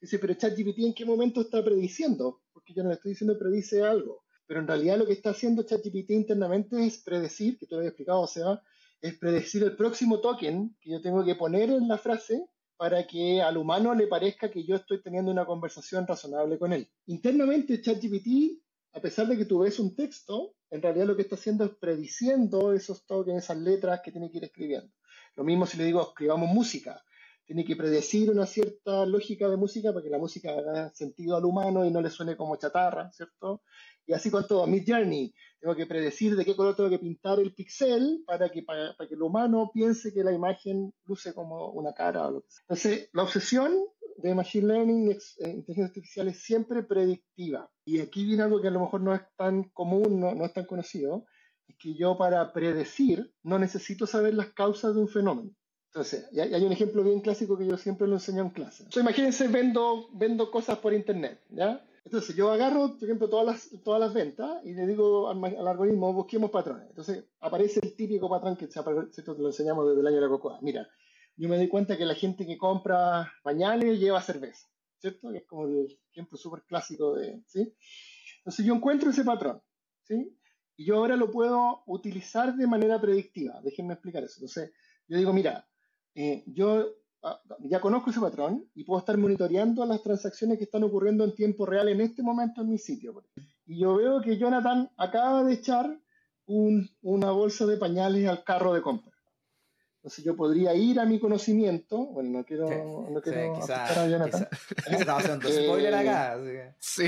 Dice, 0.00 0.18
pero 0.20 0.34
ChatGPT 0.34 0.78
en 0.78 0.94
qué 0.94 1.04
momento 1.04 1.40
está 1.40 1.64
prediciendo? 1.64 2.42
Porque 2.52 2.74
yo 2.74 2.84
no 2.84 2.90
le 2.90 2.94
estoy 2.94 3.10
diciendo 3.10 3.36
predice 3.36 3.82
algo. 3.82 4.23
Pero 4.46 4.60
en 4.60 4.66
realidad 4.66 4.98
lo 4.98 5.06
que 5.06 5.12
está 5.12 5.30
haciendo 5.30 5.62
ChatGPT 5.62 6.10
internamente 6.10 6.84
es 6.84 6.98
predecir, 6.98 7.58
que 7.58 7.66
te 7.66 7.74
lo 7.74 7.78
había 7.78 7.90
explicado, 7.90 8.20
o 8.20 8.26
sea, 8.26 8.60
es 9.00 9.18
predecir 9.18 9.62
el 9.62 9.76
próximo 9.76 10.20
token 10.20 10.76
que 10.80 10.90
yo 10.90 11.00
tengo 11.00 11.24
que 11.24 11.34
poner 11.34 11.70
en 11.70 11.88
la 11.88 11.98
frase 11.98 12.46
para 12.76 13.06
que 13.06 13.40
al 13.40 13.56
humano 13.56 13.94
le 13.94 14.06
parezca 14.06 14.50
que 14.50 14.64
yo 14.64 14.76
estoy 14.76 15.02
teniendo 15.02 15.30
una 15.30 15.46
conversación 15.46 16.06
razonable 16.06 16.58
con 16.58 16.72
él. 16.72 16.88
Internamente, 17.06 17.80
ChatGPT, 17.80 18.60
a 18.92 19.00
pesar 19.00 19.26
de 19.26 19.36
que 19.36 19.44
tú 19.44 19.60
ves 19.60 19.78
un 19.78 19.94
texto, 19.94 20.54
en 20.70 20.82
realidad 20.82 21.06
lo 21.06 21.16
que 21.16 21.22
está 21.22 21.36
haciendo 21.36 21.64
es 21.64 21.70
prediciendo 21.70 22.72
esos 22.72 23.06
tokens, 23.06 23.44
esas 23.44 23.58
letras 23.58 24.00
que 24.04 24.10
tiene 24.10 24.30
que 24.30 24.38
ir 24.38 24.44
escribiendo. 24.44 24.92
Lo 25.36 25.44
mismo 25.44 25.66
si 25.66 25.76
le 25.76 25.84
digo 25.84 26.02
escribamos 26.02 26.48
música. 26.48 27.02
Tiene 27.44 27.64
que 27.64 27.76
predecir 27.76 28.30
una 28.30 28.46
cierta 28.46 29.04
lógica 29.04 29.48
de 29.48 29.56
música 29.56 29.92
para 29.92 30.02
que 30.02 30.10
la 30.10 30.18
música 30.18 30.52
haga 30.52 30.94
sentido 30.94 31.36
al 31.36 31.44
humano 31.44 31.84
y 31.84 31.90
no 31.90 32.00
le 32.00 32.08
suene 32.08 32.36
como 32.36 32.56
chatarra, 32.56 33.12
¿cierto? 33.12 33.62
Y 34.06 34.12
así 34.12 34.30
con 34.30 34.46
todo, 34.46 34.66
Mid 34.66 34.84
Journey, 34.86 35.34
tengo 35.60 35.74
que 35.74 35.86
predecir 35.86 36.36
de 36.36 36.44
qué 36.44 36.54
color 36.54 36.76
tengo 36.76 36.90
que 36.90 36.98
pintar 36.98 37.40
el 37.40 37.54
pixel 37.54 38.22
para 38.26 38.50
que, 38.50 38.62
para, 38.62 38.94
que 39.08 39.14
el 39.14 39.22
humano 39.22 39.70
piense 39.72 40.12
que 40.12 40.22
la 40.22 40.32
imagen 40.32 40.92
luce 41.06 41.32
como 41.32 41.70
una 41.70 41.94
cara. 41.94 42.28
O 42.28 42.30
lo 42.32 42.40
que 42.42 42.50
sea. 42.50 42.62
Entonces, 42.68 43.08
la 43.12 43.22
obsesión 43.22 43.72
de 44.18 44.34
Machine 44.34 44.66
Learning, 44.66 45.10
eh, 45.10 45.18
inteligencia 45.48 45.86
artificial, 45.86 46.28
es 46.28 46.42
siempre 46.42 46.82
predictiva. 46.82 47.70
Y 47.86 48.00
aquí 48.00 48.26
viene 48.26 48.42
algo 48.42 48.60
que 48.60 48.68
a 48.68 48.72
lo 48.72 48.80
mejor 48.80 49.00
no 49.00 49.14
es 49.14 49.22
tan 49.36 49.64
común, 49.70 50.20
no, 50.20 50.34
no 50.34 50.44
es 50.44 50.52
tan 50.52 50.66
conocido, 50.66 51.24
es 51.66 51.76
que 51.78 51.94
yo 51.94 52.18
para 52.18 52.52
predecir 52.52 53.32
no 53.42 53.58
necesito 53.58 54.06
saber 54.06 54.34
las 54.34 54.52
causas 54.52 54.94
de 54.94 55.00
un 55.00 55.08
fenómeno. 55.08 55.50
Entonces, 55.94 56.28
hay 56.36 56.64
un 56.64 56.72
ejemplo 56.72 57.04
bien 57.04 57.20
clásico 57.20 57.56
que 57.56 57.66
yo 57.66 57.78
siempre 57.78 58.08
lo 58.08 58.14
enseño 58.14 58.42
en 58.42 58.50
clase. 58.50 58.82
Entonces, 58.82 59.02
imagínense, 59.02 59.46
vendo, 59.46 60.08
vendo 60.12 60.50
cosas 60.50 60.78
por 60.78 60.92
internet, 60.92 61.40
¿ya? 61.50 61.86
Entonces 62.04 62.36
yo 62.36 62.50
agarro, 62.50 62.96
por 62.98 63.04
ejemplo, 63.04 63.30
todas 63.30 63.46
las, 63.46 63.82
todas 63.82 63.98
las 63.98 64.12
ventas 64.12 64.64
y 64.64 64.74
le 64.74 64.86
digo 64.86 65.28
al, 65.28 65.42
algoritmo, 65.66 66.12
busquemos 66.12 66.50
patrones. 66.50 66.88
Entonces 66.90 67.24
aparece 67.40 67.80
el 67.82 67.96
típico 67.96 68.28
patrón 68.28 68.56
que 68.56 68.68
lo 69.38 69.46
enseñamos 69.46 69.88
desde 69.88 70.00
el 70.00 70.06
año 70.06 70.16
de 70.16 70.22
la 70.22 70.28
cocoa. 70.28 70.58
Mira, 70.60 70.86
yo 71.36 71.48
me 71.48 71.56
doy 71.56 71.68
cuenta 71.68 71.96
que 71.96 72.04
la 72.04 72.14
gente 72.14 72.46
que 72.46 72.58
compra 72.58 73.32
pañales 73.42 73.98
lleva 73.98 74.20
cerveza, 74.20 74.68
¿cierto? 74.98 75.32
Es 75.32 75.46
como 75.46 75.66
el 75.66 75.98
ejemplo 76.12 76.36
súper 76.36 76.62
clásico 76.64 77.14
de, 77.14 77.42
¿sí? 77.46 77.74
Entonces 78.38 78.66
yo 78.66 78.74
encuentro 78.74 79.10
ese 79.10 79.24
patrón, 79.24 79.62
¿sí? 80.02 80.38
Y 80.76 80.84
yo 80.84 80.96
ahora 80.96 81.16
lo 81.16 81.30
puedo 81.30 81.82
utilizar 81.86 82.54
de 82.54 82.66
manera 82.66 83.00
predictiva. 83.00 83.60
Déjenme 83.62 83.94
explicar 83.94 84.22
eso. 84.24 84.34
Entonces 84.36 84.72
yo 85.08 85.16
digo, 85.16 85.32
mira, 85.32 85.66
eh, 86.14 86.44
yo 86.46 86.86
ya 87.60 87.80
conozco 87.80 88.10
ese 88.10 88.20
patrón 88.20 88.68
y 88.74 88.84
puedo 88.84 89.00
estar 89.00 89.16
monitoreando 89.16 89.84
las 89.86 90.02
transacciones 90.02 90.58
que 90.58 90.64
están 90.64 90.84
ocurriendo 90.84 91.24
en 91.24 91.34
tiempo 91.34 91.64
real 91.66 91.88
en 91.88 92.00
este 92.00 92.22
momento 92.22 92.60
en 92.60 92.70
mi 92.70 92.78
sitio. 92.78 93.24
Y 93.66 93.80
yo 93.80 93.96
veo 93.96 94.20
que 94.20 94.36
Jonathan 94.36 94.90
acaba 94.96 95.42
de 95.44 95.54
echar 95.54 95.98
una 96.46 97.30
bolsa 97.30 97.64
de 97.66 97.78
pañales 97.78 98.28
al 98.28 98.44
carro 98.44 98.74
de 98.74 98.82
compra. 98.82 99.10
Entonces 99.96 100.22
yo 100.22 100.36
podría 100.36 100.74
ir 100.74 101.00
a 101.00 101.06
mi 101.06 101.18
conocimiento, 101.18 101.96
bueno, 102.08 102.38
no 102.38 102.44
quiero, 102.44 102.68
no 103.10 103.22
quiero 103.22 103.54
a 103.56 104.06
Jonathan. 104.06 104.48
estaba 104.90 105.18
haciendo 105.18 105.48
spoiler 105.48 105.94
acá. 105.94 106.38
Sí. 106.78 107.04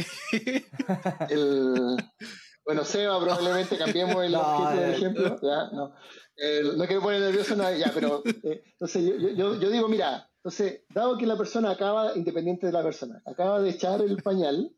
bueno, 2.64 2.84
Seba, 2.84 3.20
probablemente 3.20 3.76
cambiemos 3.76 4.24
el 4.24 4.34
objeto 4.34 4.80
del 4.80 4.94
ejemplo. 4.94 5.38
Ya, 5.42 5.70
no 5.72 5.92
no 6.76 6.86
quiero 6.86 7.02
poner 7.02 7.20
nervioso 7.20 7.56
nada, 7.56 7.76
ya, 7.76 7.90
pero 7.94 8.22
eh, 8.42 8.62
entonces 8.72 9.04
yo, 9.36 9.58
yo, 9.58 9.70
digo, 9.70 9.88
mira, 9.88 10.28
entonces, 10.36 10.82
dado 10.94 11.16
que 11.16 11.26
la 11.26 11.36
persona 11.36 11.70
acaba, 11.70 12.16
independiente 12.16 12.66
de 12.66 12.72
la 12.72 12.82
persona, 12.82 13.22
acaba 13.24 13.60
de 13.60 13.70
echar 13.70 14.02
el 14.02 14.22
pañal, 14.22 14.72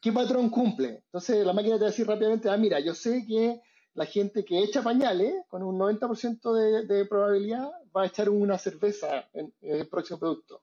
¿qué 0.00 0.12
patrón 0.12 0.50
cumple? 0.50 1.02
Entonces 1.06 1.44
la 1.44 1.52
máquina 1.52 1.76
te 1.76 1.82
va 1.82 1.86
a 1.88 1.90
decir 1.90 2.06
rápidamente, 2.06 2.48
ah, 2.48 2.56
mira, 2.56 2.80
yo 2.80 2.94
sé 2.94 3.24
que 3.26 3.60
la 3.94 4.06
gente 4.06 4.44
que 4.44 4.60
echa 4.60 4.82
pañales, 4.82 5.34
con 5.48 5.62
un 5.62 5.78
90% 5.78 6.54
de, 6.54 6.86
de, 6.86 7.04
probabilidad, 7.06 7.68
va 7.94 8.02
a 8.02 8.06
echar 8.06 8.28
una 8.28 8.56
cerveza 8.56 9.28
en, 9.32 9.52
en 9.60 9.76
el 9.76 9.88
próximo 9.88 10.20
producto. 10.20 10.62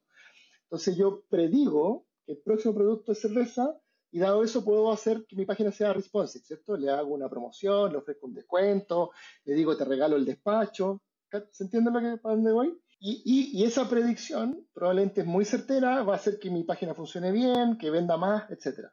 Entonces 0.63 0.95
yo 0.95 1.23
predigo 1.29 2.05
que 2.25 2.33
el 2.33 2.37
próximo 2.39 2.73
producto 2.73 3.11
es 3.11 3.19
cerveza 3.19 3.77
y 4.17 4.19
dado 4.19 4.43
eso 4.43 4.65
puedo 4.65 4.91
hacer 4.91 5.27
que 5.27 5.35
mi 5.35 5.45
página 5.45 5.71
sea 5.71 5.93
responsive, 5.93 6.43
¿cierto? 6.43 6.75
Le 6.75 6.89
hago 6.89 7.13
una 7.13 7.29
promoción, 7.29 7.91
le 7.91 7.99
ofrezco 7.99 8.25
un 8.25 8.33
descuento, 8.33 9.11
le 9.45 9.53
digo 9.53 9.77
te 9.77 9.85
regalo 9.85 10.15
el 10.15 10.25
despacho, 10.25 11.03
¿se 11.51 11.63
entiende 11.65 11.91
lo 11.91 11.99
que, 11.99 12.17
para 12.17 12.33
dónde 12.33 12.51
voy? 12.51 12.81
Y, 12.99 13.51
y, 13.53 13.63
esa 13.63 13.87
predicción 13.87 14.67
probablemente 14.73 15.21
es 15.21 15.27
muy 15.27 15.45
certera, 15.45 16.01
va 16.01 16.13
a 16.13 16.15
hacer 16.15 16.39
que 16.39 16.49
mi 16.49 16.63
página 16.63 16.95
funcione 16.95 17.31
bien, 17.31 17.77
que 17.77 17.91
venda 17.91 18.17
más, 18.17 18.49
etc. 18.49 18.87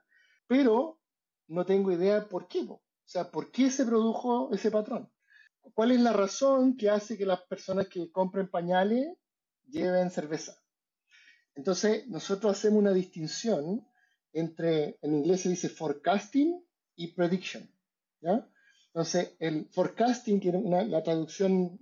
Pero 0.46 1.00
no 1.48 1.64
tengo 1.64 1.90
idea 1.90 2.28
por 2.28 2.46
qué, 2.46 2.60
o 2.68 2.82
sea, 3.06 3.30
por 3.30 3.50
qué 3.50 3.70
se 3.70 3.86
produjo 3.86 4.52
ese 4.52 4.70
patrón. 4.70 5.10
¿Cuál 5.72 5.92
es 5.92 6.00
la 6.00 6.12
razón 6.12 6.76
que 6.76 6.90
hace 6.90 7.16
que 7.16 7.24
las 7.24 7.40
personas 7.44 7.88
que 7.88 8.12
compren 8.12 8.50
pañales 8.50 9.16
lleven 9.68 10.10
cerveza? 10.10 10.54
Entonces, 11.54 12.06
nosotros 12.08 12.52
hacemos 12.52 12.80
una 12.80 12.92
distinción 12.92 13.86
entre, 14.34 14.98
en 15.00 15.14
inglés 15.14 15.42
se 15.42 15.48
dice 15.48 15.68
forecasting 15.68 16.62
y 16.96 17.14
prediction. 17.14 17.70
¿ya? 18.20 18.46
Entonces, 18.88 19.34
el 19.38 19.68
forecasting 19.72 20.40
tiene 20.40 20.58
una, 20.58 20.84
la 20.84 21.02
traducción 21.02 21.78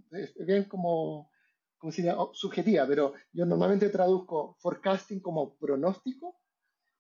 bien 0.47 0.65
como, 0.65 1.31
como 1.77 1.93
se 1.93 2.11
oh, 2.11 2.31
subjetiva, 2.33 2.87
pero 2.87 3.15
yo 3.33 3.45
normalmente 3.45 3.89
traduzco 3.89 4.57
forecasting 4.61 5.21
como 5.21 5.57
pronóstico 5.57 6.39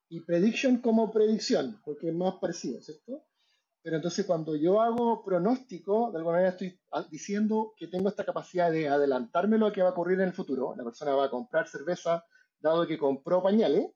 y 0.08 0.20
prediction 0.20 0.78
como 0.78 1.10
predicción, 1.10 1.80
porque 1.84 2.08
es 2.08 2.14
más 2.14 2.34
parecido, 2.34 2.80
¿cierto? 2.82 3.24
Pero 3.82 3.96
entonces 3.96 4.26
cuando 4.26 4.54
yo 4.54 4.80
hago 4.80 5.24
pronóstico, 5.24 6.12
de 6.12 6.18
alguna 6.18 6.36
manera 6.36 6.50
estoy 6.50 6.78
diciendo 7.10 7.72
que 7.76 7.88
tengo 7.88 8.08
esta 8.08 8.24
capacidad 8.24 8.70
de 8.70 8.88
adelantarme 8.88 9.58
lo 9.58 9.72
que 9.72 9.82
va 9.82 9.88
a 9.88 9.92
ocurrir 9.92 10.20
en 10.20 10.28
el 10.28 10.34
futuro. 10.34 10.74
La 10.76 10.84
persona 10.84 11.14
va 11.14 11.24
a 11.24 11.30
comprar 11.30 11.66
cerveza 11.66 12.24
dado 12.60 12.86
que 12.86 12.98
compró 12.98 13.42
pañales, 13.42 13.90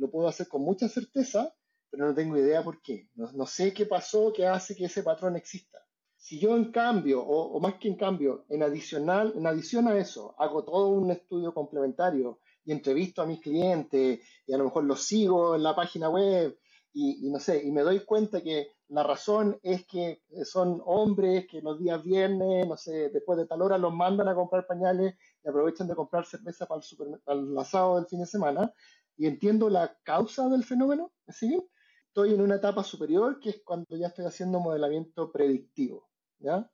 lo 0.00 0.10
puedo 0.10 0.28
hacer 0.28 0.48
con 0.48 0.62
mucha 0.62 0.88
certeza, 0.88 1.54
pero 1.90 2.06
no 2.06 2.14
tengo 2.14 2.36
idea 2.36 2.64
por 2.64 2.80
qué. 2.80 3.08
No, 3.14 3.46
sé 3.46 3.74
qué 3.74 3.86
pasó 3.86 4.32
que 4.32 4.46
hace 4.46 4.74
que 4.74 4.86
ese 4.86 5.02
patrón 5.02 5.36
exista. 5.36 5.78
Si 6.16 6.38
yo 6.38 6.56
en 6.56 6.70
cambio, 6.72 7.22
o, 7.22 7.60
más 7.60 7.74
que 7.74 7.88
en 7.88 7.96
cambio, 7.96 8.44
en, 8.48 8.62
adicional, 8.62 9.32
en 9.36 9.46
adición 9.46 9.88
a 9.88 9.96
eso, 9.96 10.34
hago 10.38 10.64
todo 10.64 10.88
un 10.88 11.10
estudio 11.10 11.52
complementario 11.52 12.40
y 12.64 12.72
entrevisto 12.72 13.22
a 13.22 13.26
mis 13.26 13.40
clientes 13.40 14.20
y 14.46 14.52
a 14.52 14.58
lo 14.58 14.64
mejor 14.64 14.84
los 14.84 15.02
sigo 15.02 15.54
en 15.54 15.62
la 15.62 15.74
página 15.74 16.08
web 16.08 16.58
y, 16.92 17.26
y, 17.26 17.30
no 17.30 17.38
sé, 17.38 17.62
y 17.62 17.70
me 17.70 17.82
doy 17.82 18.00
cuenta 18.00 18.42
que 18.42 18.72
la 18.90 19.04
razón 19.04 19.58
es 19.62 19.86
que 19.86 20.22
son 20.44 20.82
hombres 20.84 21.46
que 21.46 21.62
los 21.62 21.78
días 21.78 22.02
viernes, 22.02 22.66
no 22.66 22.76
sé, 22.76 23.08
después 23.10 23.38
de 23.38 23.46
tal 23.46 23.62
hora 23.62 23.78
los 23.78 23.94
mandan 23.94 24.28
a 24.28 24.34
comprar 24.34 24.66
pañales 24.66 25.14
y 25.44 25.48
aprovechan 25.48 25.86
de 25.86 25.94
comprar 25.94 26.26
cerveza 26.26 26.66
para 26.66 26.78
el, 26.78 26.82
super, 26.82 27.06
para 27.24 27.38
el 27.38 27.56
asado 27.56 27.96
del 27.96 28.06
fin 28.06 28.18
de 28.18 28.26
semana, 28.26 28.74
y 29.20 29.26
entiendo 29.26 29.68
la 29.68 29.98
causa 30.02 30.48
del 30.48 30.64
fenómeno, 30.64 31.12
¿sí? 31.28 31.62
estoy 32.06 32.32
en 32.32 32.40
una 32.40 32.54
etapa 32.54 32.82
superior 32.82 33.38
que 33.38 33.50
es 33.50 33.60
cuando 33.62 33.94
ya 33.94 34.06
estoy 34.06 34.24
haciendo 34.24 34.60
modelamiento 34.60 35.30
predictivo. 35.30 36.08
¿ya? 36.38 36.70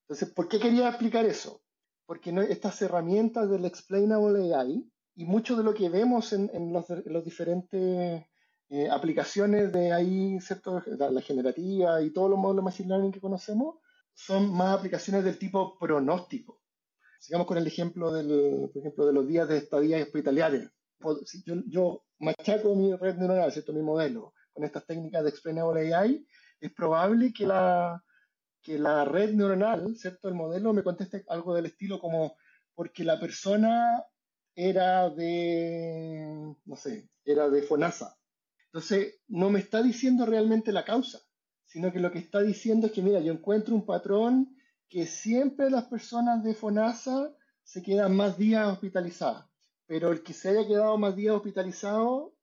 Entonces, 0.00 0.28
¿por 0.34 0.48
qué 0.48 0.58
quería 0.58 0.88
explicar 0.88 1.24
eso? 1.24 1.62
Porque 2.04 2.34
estas 2.50 2.82
herramientas 2.82 3.48
del 3.48 3.64
Explainable 3.64 4.52
AI 4.52 4.90
y 5.14 5.24
mucho 5.24 5.56
de 5.56 5.62
lo 5.62 5.72
que 5.72 5.88
vemos 5.88 6.32
en, 6.32 6.50
en 6.52 6.72
los, 6.72 6.88
diferentes 7.24 8.26
eh, 8.70 8.88
aplicaciones 8.90 9.72
de 9.72 9.92
AI, 9.92 10.40
¿cierto? 10.40 10.82
La, 10.84 11.20
generativa 11.20 12.02
y 12.02 12.10
todos 12.10 12.28
los 12.28 12.40
modelos 12.40 12.64
de 12.64 12.70
Machine 12.70 12.88
Learning 12.88 13.12
que 13.12 13.20
conocemos, 13.20 13.76
son 14.14 14.52
más 14.52 14.76
aplicaciones 14.76 15.22
del 15.22 15.38
tipo 15.38 15.78
pronóstico. 15.78 16.60
Sigamos 17.20 17.46
con 17.46 17.56
el 17.56 17.68
ejemplo, 17.68 18.12
del, 18.12 18.68
por 18.72 18.80
ejemplo, 18.80 19.06
de 19.06 19.12
los 19.12 19.28
días 19.28 19.48
de 19.48 19.58
estadía 19.58 20.02
hospitalaria 20.02 20.72
si 21.24 21.42
yo, 21.66 22.04
machaco 22.18 22.74
mi 22.74 22.94
red 22.94 23.16
neuronal, 23.16 23.52
¿cierto? 23.52 23.72
mi 23.72 23.82
modelo, 23.82 24.34
con 24.52 24.64
estas 24.64 24.86
técnicas 24.86 25.22
de 25.22 25.30
explainable 25.30 25.94
AI, 25.94 26.26
es 26.60 26.72
probable 26.72 27.32
que 27.32 27.46
la, 27.46 28.02
que 28.62 28.78
la 28.78 29.04
red 29.04 29.32
neuronal, 29.32 29.96
¿cierto? 29.96 30.28
el 30.28 30.34
modelo, 30.34 30.72
me 30.72 30.82
conteste 30.82 31.24
algo 31.28 31.54
del 31.54 31.66
estilo 31.66 32.00
como 32.00 32.36
porque 32.74 33.04
la 33.04 33.18
persona 33.18 34.04
era 34.54 35.10
de, 35.10 36.54
no 36.64 36.76
sé, 36.76 37.08
era 37.24 37.48
de 37.48 37.62
FONASA. 37.62 38.16
Entonces, 38.66 39.20
no 39.28 39.50
me 39.50 39.60
está 39.60 39.82
diciendo 39.82 40.26
realmente 40.26 40.72
la 40.72 40.84
causa, 40.84 41.20
sino 41.64 41.92
que 41.92 42.00
lo 42.00 42.10
que 42.10 42.18
está 42.18 42.40
diciendo 42.40 42.86
es 42.86 42.92
que, 42.92 43.02
mira, 43.02 43.20
yo 43.20 43.32
encuentro 43.32 43.74
un 43.74 43.86
patrón 43.86 44.56
que 44.88 45.06
siempre 45.06 45.70
las 45.70 45.84
personas 45.84 46.42
de 46.42 46.54
FONASA 46.54 47.34
se 47.62 47.82
quedan 47.82 48.16
más 48.16 48.38
días 48.38 48.66
hospitalizadas 48.66 49.47
pero 49.88 50.12
el 50.12 50.22
que 50.22 50.34
se 50.34 50.50
haya 50.50 50.66
quedado 50.66 50.96
más 50.98 51.16
días 51.16 51.34
hospitalizado, 51.34 52.34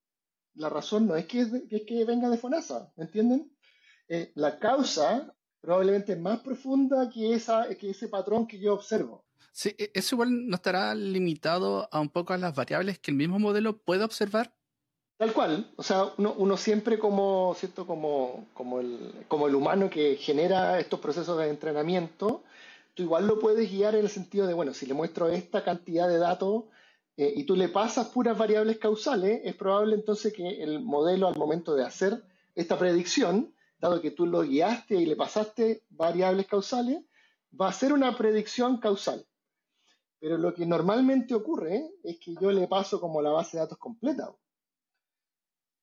la 0.56 0.68
razón 0.68 1.06
no 1.06 1.16
es 1.16 1.26
que, 1.26 1.42
es 1.70 1.82
que 1.86 2.04
venga 2.04 2.28
de 2.28 2.36
FONASA, 2.36 2.92
¿me 2.96 3.04
entienden? 3.04 3.56
Eh, 4.08 4.32
la 4.34 4.58
causa 4.58 5.32
probablemente 5.60 6.12
es 6.12 6.20
más 6.20 6.40
profunda 6.40 7.08
que, 7.08 7.34
esa, 7.34 7.68
que 7.76 7.90
ese 7.90 8.08
patrón 8.08 8.46
que 8.46 8.58
yo 8.58 8.74
observo. 8.74 9.24
Sí, 9.52 9.74
e, 9.78 9.92
eso 9.94 10.16
igual 10.16 10.48
no 10.48 10.56
estará 10.56 10.94
limitado 10.94 11.88
a 11.92 12.00
un 12.00 12.08
poco 12.08 12.32
a 12.32 12.38
las 12.38 12.54
variables 12.54 12.98
que 12.98 13.12
el 13.12 13.16
mismo 13.16 13.38
modelo 13.38 13.78
puede 13.78 14.02
observar. 14.02 14.52
Tal 15.16 15.32
cual, 15.32 15.72
o 15.76 15.82
sea, 15.82 16.12
uno, 16.18 16.34
uno 16.36 16.56
siempre 16.56 16.98
como, 16.98 17.54
¿cierto? 17.56 17.86
Como, 17.86 18.48
como, 18.54 18.80
el, 18.80 19.24
como 19.28 19.46
el 19.46 19.54
humano 19.54 19.88
que 19.88 20.16
genera 20.16 20.80
estos 20.80 20.98
procesos 20.98 21.38
de 21.38 21.48
entrenamiento, 21.48 22.42
tú 22.94 23.04
igual 23.04 23.26
lo 23.26 23.38
puedes 23.38 23.70
guiar 23.70 23.94
en 23.94 24.02
el 24.02 24.10
sentido 24.10 24.46
de, 24.48 24.54
bueno, 24.54 24.74
si 24.74 24.84
le 24.84 24.94
muestro 24.94 25.28
esta 25.28 25.62
cantidad 25.64 26.08
de 26.08 26.18
datos, 26.18 26.64
eh, 27.16 27.32
y 27.34 27.44
tú 27.44 27.56
le 27.56 27.68
pasas 27.68 28.08
puras 28.08 28.36
variables 28.36 28.78
causales, 28.78 29.40
es 29.44 29.54
probable 29.54 29.94
entonces 29.94 30.32
que 30.34 30.62
el 30.62 30.80
modelo 30.82 31.28
al 31.28 31.36
momento 31.36 31.74
de 31.74 31.84
hacer 31.84 32.22
esta 32.54 32.78
predicción, 32.78 33.54
dado 33.78 34.02
que 34.02 34.10
tú 34.10 34.26
lo 34.26 34.42
guiaste 34.42 34.96
y 34.96 35.06
le 35.06 35.16
pasaste 35.16 35.84
variables 35.88 36.46
causales, 36.46 37.02
va 37.58 37.68
a 37.68 37.72
ser 37.72 37.94
una 37.94 38.16
predicción 38.16 38.78
causal. 38.78 39.26
Pero 40.18 40.36
lo 40.36 40.52
que 40.52 40.66
normalmente 40.66 41.34
ocurre 41.34 41.90
es 42.02 42.18
que 42.18 42.34
yo 42.40 42.50
le 42.50 42.68
paso 42.68 43.00
como 43.00 43.22
la 43.22 43.30
base 43.30 43.56
de 43.56 43.62
datos 43.62 43.78
completa. 43.78 44.34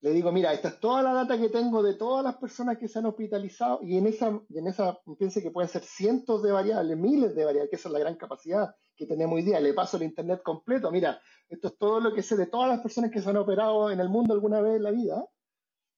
Le 0.01 0.11
digo, 0.11 0.31
mira, 0.31 0.53
esta 0.53 0.67
es 0.67 0.79
toda 0.79 1.01
la 1.01 1.13
data 1.13 1.39
que 1.39 1.49
tengo 1.49 1.81
de 1.81 1.95
todas 1.95 2.23
las 2.23 2.35
personas 2.35 2.77
que 2.77 2.87
se 2.87 2.99
han 2.99 3.05
hospitalizado 3.05 3.79
y 3.81 3.97
en 3.97 4.05
esa, 4.05 4.39
y 4.49 4.57
en 4.59 4.67
esa 4.67 4.99
piense 5.17 5.41
que 5.41 5.49
pueden 5.49 5.69
ser 5.69 5.83
cientos 5.83 6.43
de 6.43 6.51
variables, 6.51 6.97
miles 6.97 7.33
de 7.35 7.45
variables, 7.45 7.69
que 7.69 7.77
esa 7.77 7.89
es 7.89 7.93
la 7.93 7.99
gran 7.99 8.15
capacidad 8.17 8.75
que 8.95 9.06
tenemos 9.06 9.36
hoy 9.36 9.43
día. 9.43 9.60
Le 9.60 9.73
paso 9.73 9.97
el 9.97 10.03
Internet 10.03 10.41
completo. 10.43 10.91
Mira, 10.91 11.19
esto 11.49 11.67
es 11.67 11.77
todo 11.77 11.99
lo 11.99 12.13
que 12.13 12.23
sé 12.23 12.36
de 12.36 12.47
todas 12.47 12.69
las 12.69 12.82
personas 12.82 13.12
que 13.12 13.21
se 13.21 13.29
han 13.29 13.38
operado 13.38 13.91
en 13.91 13.99
el 13.99 14.10
mundo 14.10 14.34
alguna 14.34 14.62
vez 14.62 14.77
en 14.77 14.84
la 14.84 14.91
vida 14.91 15.25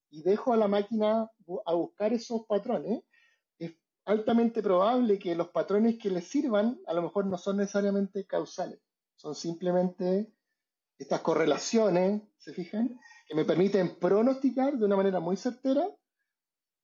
y 0.10 0.24
dejo 0.24 0.54
a 0.54 0.58
la 0.58 0.68
máquina 0.68 1.30
a 1.66 1.74
buscar 1.74 2.14
esos 2.14 2.46
patrones. 2.48 3.04
Es 3.60 3.74
altamente 4.06 4.62
probable 4.62 5.20
que 5.20 5.36
los 5.36 5.50
patrones 5.50 5.98
que 5.98 6.10
les 6.10 6.28
sirvan 6.28 6.80
a 6.88 6.94
lo 6.94 7.02
mejor 7.02 7.26
no 7.26 7.38
son 7.38 7.58
necesariamente 7.58 8.26
causales, 8.26 8.80
son 9.16 9.36
simplemente 9.36 10.32
estas 10.98 11.22
correlaciones, 11.22 12.22
¿se 12.38 12.54
fijan? 12.54 13.00
Que 13.28 13.36
me 13.36 13.46
permiten 13.46 13.96
pronosticar 14.00 14.78
de 14.78 14.86
una 14.86 14.96
manera 14.96 15.20
muy 15.20 15.36
certera 15.36 15.90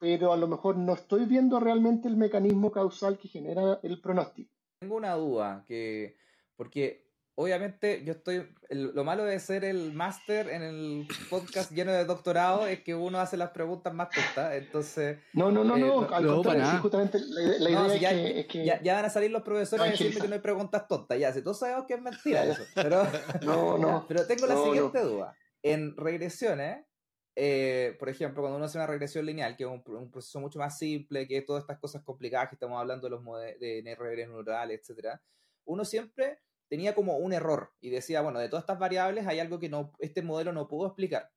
pero 0.02 0.34
a 0.34 0.38
lo 0.38 0.48
mejor 0.48 0.78
no 0.78 0.94
estoy 0.94 1.26
viendo 1.26 1.60
realmente 1.60 2.08
el 2.08 2.18
mecanismo 2.18 2.72
causal 2.72 3.20
que 3.20 3.28
genera 3.28 3.80
el 3.84 4.02
pronóstico. 4.02 4.52
Tengo 4.82 4.96
una 4.96 5.14
duda, 5.14 5.64
que 5.68 6.18
porque 6.56 7.08
obviamente 7.36 8.04
yo 8.04 8.14
estoy, 8.14 8.50
lo 8.72 9.04
malo 9.04 9.24
de 9.26 9.40
ser 9.40 9.64
el 9.64 9.94
máster 9.94 10.50
en 10.50 10.64
el 10.64 11.08
podcast 11.30 11.72
lleno 11.76 11.92
de 11.92 12.04
doctorado 12.04 12.66
es 12.66 12.82
que 12.82 12.96
uno 12.96 13.20
hace 13.20 13.38
las 13.38 13.52
preguntas 13.52 13.94
más 13.94 14.10
tontas, 14.10 14.56
entonces... 14.56 15.20
No, 15.34 15.52
no, 15.52 15.64
no, 15.64 15.78
no, 15.78 16.02
eh, 16.02 16.08
al 16.12 16.26
contrario, 16.26 16.66
justamente 16.82 17.20
la, 17.60 17.70
idea 17.70 18.12
es, 18.12 18.48
que, 18.48 18.66
ya, 18.66 18.96
van 18.96 19.06
a 19.06 19.12
salir 19.12 19.30
los 19.30 19.44
profesores 19.44 19.86
a 19.86 19.92
decirme 19.92 20.20
que 20.20 20.28
no 20.28 20.34
hay 20.34 20.42
preguntas 20.42 20.88
tontas, 20.88 21.20
ya, 21.20 21.32
si 21.32 21.44
todos 21.44 21.60
sabemos 21.60 21.86
que 21.86 21.94
es 21.94 22.02
mentira 22.02 22.44
eso, 22.44 22.64
pero... 22.74 23.04
no, 23.44 23.78
no. 23.78 24.06
pero 24.08 24.26
tengo 24.26 24.48
la 24.48 24.56
siguiente 24.64 25.00
duda. 25.00 25.38
En 25.62 25.96
regresiones, 25.96 26.88
eh, 27.36 27.96
por 28.00 28.10
ejemplo, 28.10 28.42
cuando 28.42 28.58
uno 28.58 28.66
hace 28.66 28.78
una 28.78 28.88
regresión 28.88 29.26
lineal, 29.26 29.56
que 29.56 29.64
es 29.64 29.70
un, 29.70 30.12
proceso 30.12 30.40
mucho 30.40 30.60
más 30.60 30.78
simple, 30.78 31.28
que 31.28 31.42
todas 31.42 31.64
estas 31.64 31.80
cosas 31.80 32.04
complicadas 32.04 32.50
que 32.50 32.56
estamos 32.56 32.80
hablando 32.80 33.08
de 33.08 33.12
los 33.12 33.24
de 33.60 33.96
redes 33.98 34.28
neurales, 34.28 34.80
etcétera, 34.80 35.22
uno 35.66 35.86
siempre 35.86 36.40
tenía 36.72 36.96
como 36.96 37.18
un 37.18 37.34
error 37.34 37.74
y 37.82 37.90
decía, 37.90 38.22
bueno, 38.22 38.40
de 38.40 38.48
todas 38.48 38.64
estas 38.64 38.80
variables 38.80 39.28
hay 39.28 39.40
algo 39.40 39.60
que 39.60 39.68
no, 39.68 39.92
este 40.00 40.22
modelo 40.22 40.54
no 40.54 40.70
pudo 40.70 40.88
explicar. 40.88 41.30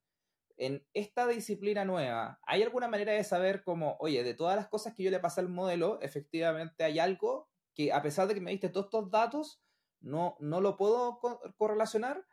En 0.55 0.87
esta 0.93 1.27
disciplina 1.27 1.83
nueva, 1.83 2.39
¿hay 2.43 2.63
alguna 2.63 2.87
manera 2.87 3.11
de 3.11 3.23
saber 3.25 3.61
cómo, 3.61 3.97
oye, 3.99 4.23
de 4.23 4.33
todas 4.33 4.55
las 4.55 4.69
cosas 4.69 4.93
que 4.95 5.03
yo 5.03 5.11
le 5.11 5.19
pasé 5.19 5.41
al 5.41 5.49
modelo, 5.49 5.99
efectivamente 6.01 6.85
hay 6.85 6.99
algo 6.99 7.49
que 7.73 7.91
a 7.91 8.01
pesar 8.01 8.29
de 8.29 8.33
que 8.33 8.39
me 8.39 8.51
diste 8.51 8.69
todos 8.69 8.85
estos 8.85 9.11
datos, 9.11 9.61
no, 9.99 10.37
no 10.39 10.61
lo 10.61 10.77
puedo 10.77 11.19
correlacionar, 11.57 12.25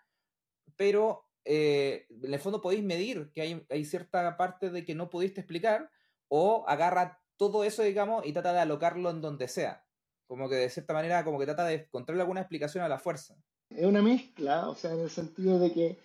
pero 0.77 1.27
eh, 1.44 2.07
en 2.09 2.33
el 2.33 2.40
fondo 2.40 2.61
podéis 2.61 2.85
medir 2.85 3.31
que 3.33 3.64
hay, 3.68 3.85
cierta 3.85 4.37
parte 4.37 4.70
de 4.70 4.85
que 4.85 4.94
no 4.94 5.11
pudiste 5.11 5.40
explicar, 5.40 5.90
o 6.28 6.64
agarra 6.68 7.20
todo 7.37 7.64
eso, 7.64 7.83
digamos, 7.83 8.24
y 8.26 8.33
trata 8.33 8.52
de 8.52 8.61
alocarlo 8.61 9.11
en 9.11 9.20
donde 9.20 9.48
sea. 9.48 9.85
Como 10.26 10.48
que 10.48 10.57
de 10.57 10.70
cierta 10.70 10.94
manera, 10.94 11.24
como 11.24 11.38
que 11.38 11.44
trata 11.44 11.64
de 11.64 11.74
encontrarle 11.74 12.22
alguna 12.22 12.40
explicación 12.40 12.85
a 12.85 12.88
la 12.88 12.98
fuerza. 12.98 13.37
Es 13.68 13.85
una 13.85 14.02
mezcla, 14.02 14.68
o 14.68 14.74
sea, 14.74 14.92
en 14.92 15.00
el 15.00 15.11
sentido 15.11 15.59
de 15.59 15.72
que 15.72 15.98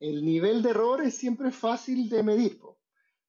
el 0.00 0.24
nivel 0.24 0.62
de 0.62 0.70
error 0.70 1.02
es 1.02 1.14
siempre 1.14 1.50
fácil 1.50 2.08
de 2.08 2.22
medir. 2.22 2.58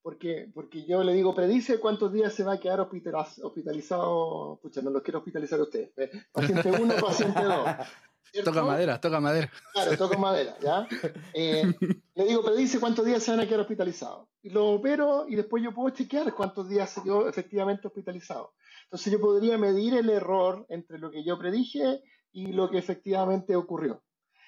Porque, 0.03 0.51
porque 0.53 0.85
yo 0.85 1.03
le 1.03 1.13
digo, 1.13 1.33
predice 1.33 1.79
cuántos 1.79 2.13
días 2.13 2.33
se 2.33 2.43
va 2.43 2.53
a 2.53 2.59
quedar 2.59 2.81
hospitalizado. 2.81 4.59
Pucha, 4.61 4.81
no 4.81 4.91
lo 4.91 5.01
quiero 5.01 5.19
hospitalizar 5.19 5.59
a 5.59 5.63
usted. 5.63 5.89
Eh, 5.97 6.11
paciente 6.31 6.69
1, 6.69 6.95
paciente 6.97 7.41
2. 7.41 7.67
Toca 8.43 8.63
madera, 8.63 8.99
toca 8.99 9.19
madera. 9.19 9.51
Claro, 9.73 9.95
toca 9.95 10.17
madera, 10.17 10.57
¿ya? 10.59 10.87
Eh, 11.35 11.63
le 12.15 12.25
digo, 12.25 12.43
predice 12.43 12.79
cuántos 12.79 13.05
días 13.05 13.21
se 13.21 13.29
van 13.29 13.41
a 13.41 13.45
quedar 13.45 13.59
hospitalizados. 13.59 14.27
Y 14.41 14.49
lo 14.49 14.71
opero 14.71 15.25
y 15.27 15.35
después 15.35 15.63
yo 15.63 15.71
puedo 15.71 15.95
chequear 15.95 16.33
cuántos 16.33 16.67
días 16.67 16.89
se 16.89 17.03
quedó 17.03 17.29
efectivamente 17.29 17.87
hospitalizado. 17.87 18.55
Entonces 18.85 19.13
yo 19.13 19.21
podría 19.21 19.59
medir 19.59 19.93
el 19.93 20.09
error 20.09 20.65
entre 20.69 20.97
lo 20.97 21.11
que 21.11 21.23
yo 21.23 21.37
predije 21.37 22.01
y 22.31 22.53
lo 22.53 22.71
que 22.71 22.79
efectivamente 22.79 23.55
ocurrió. 23.55 24.03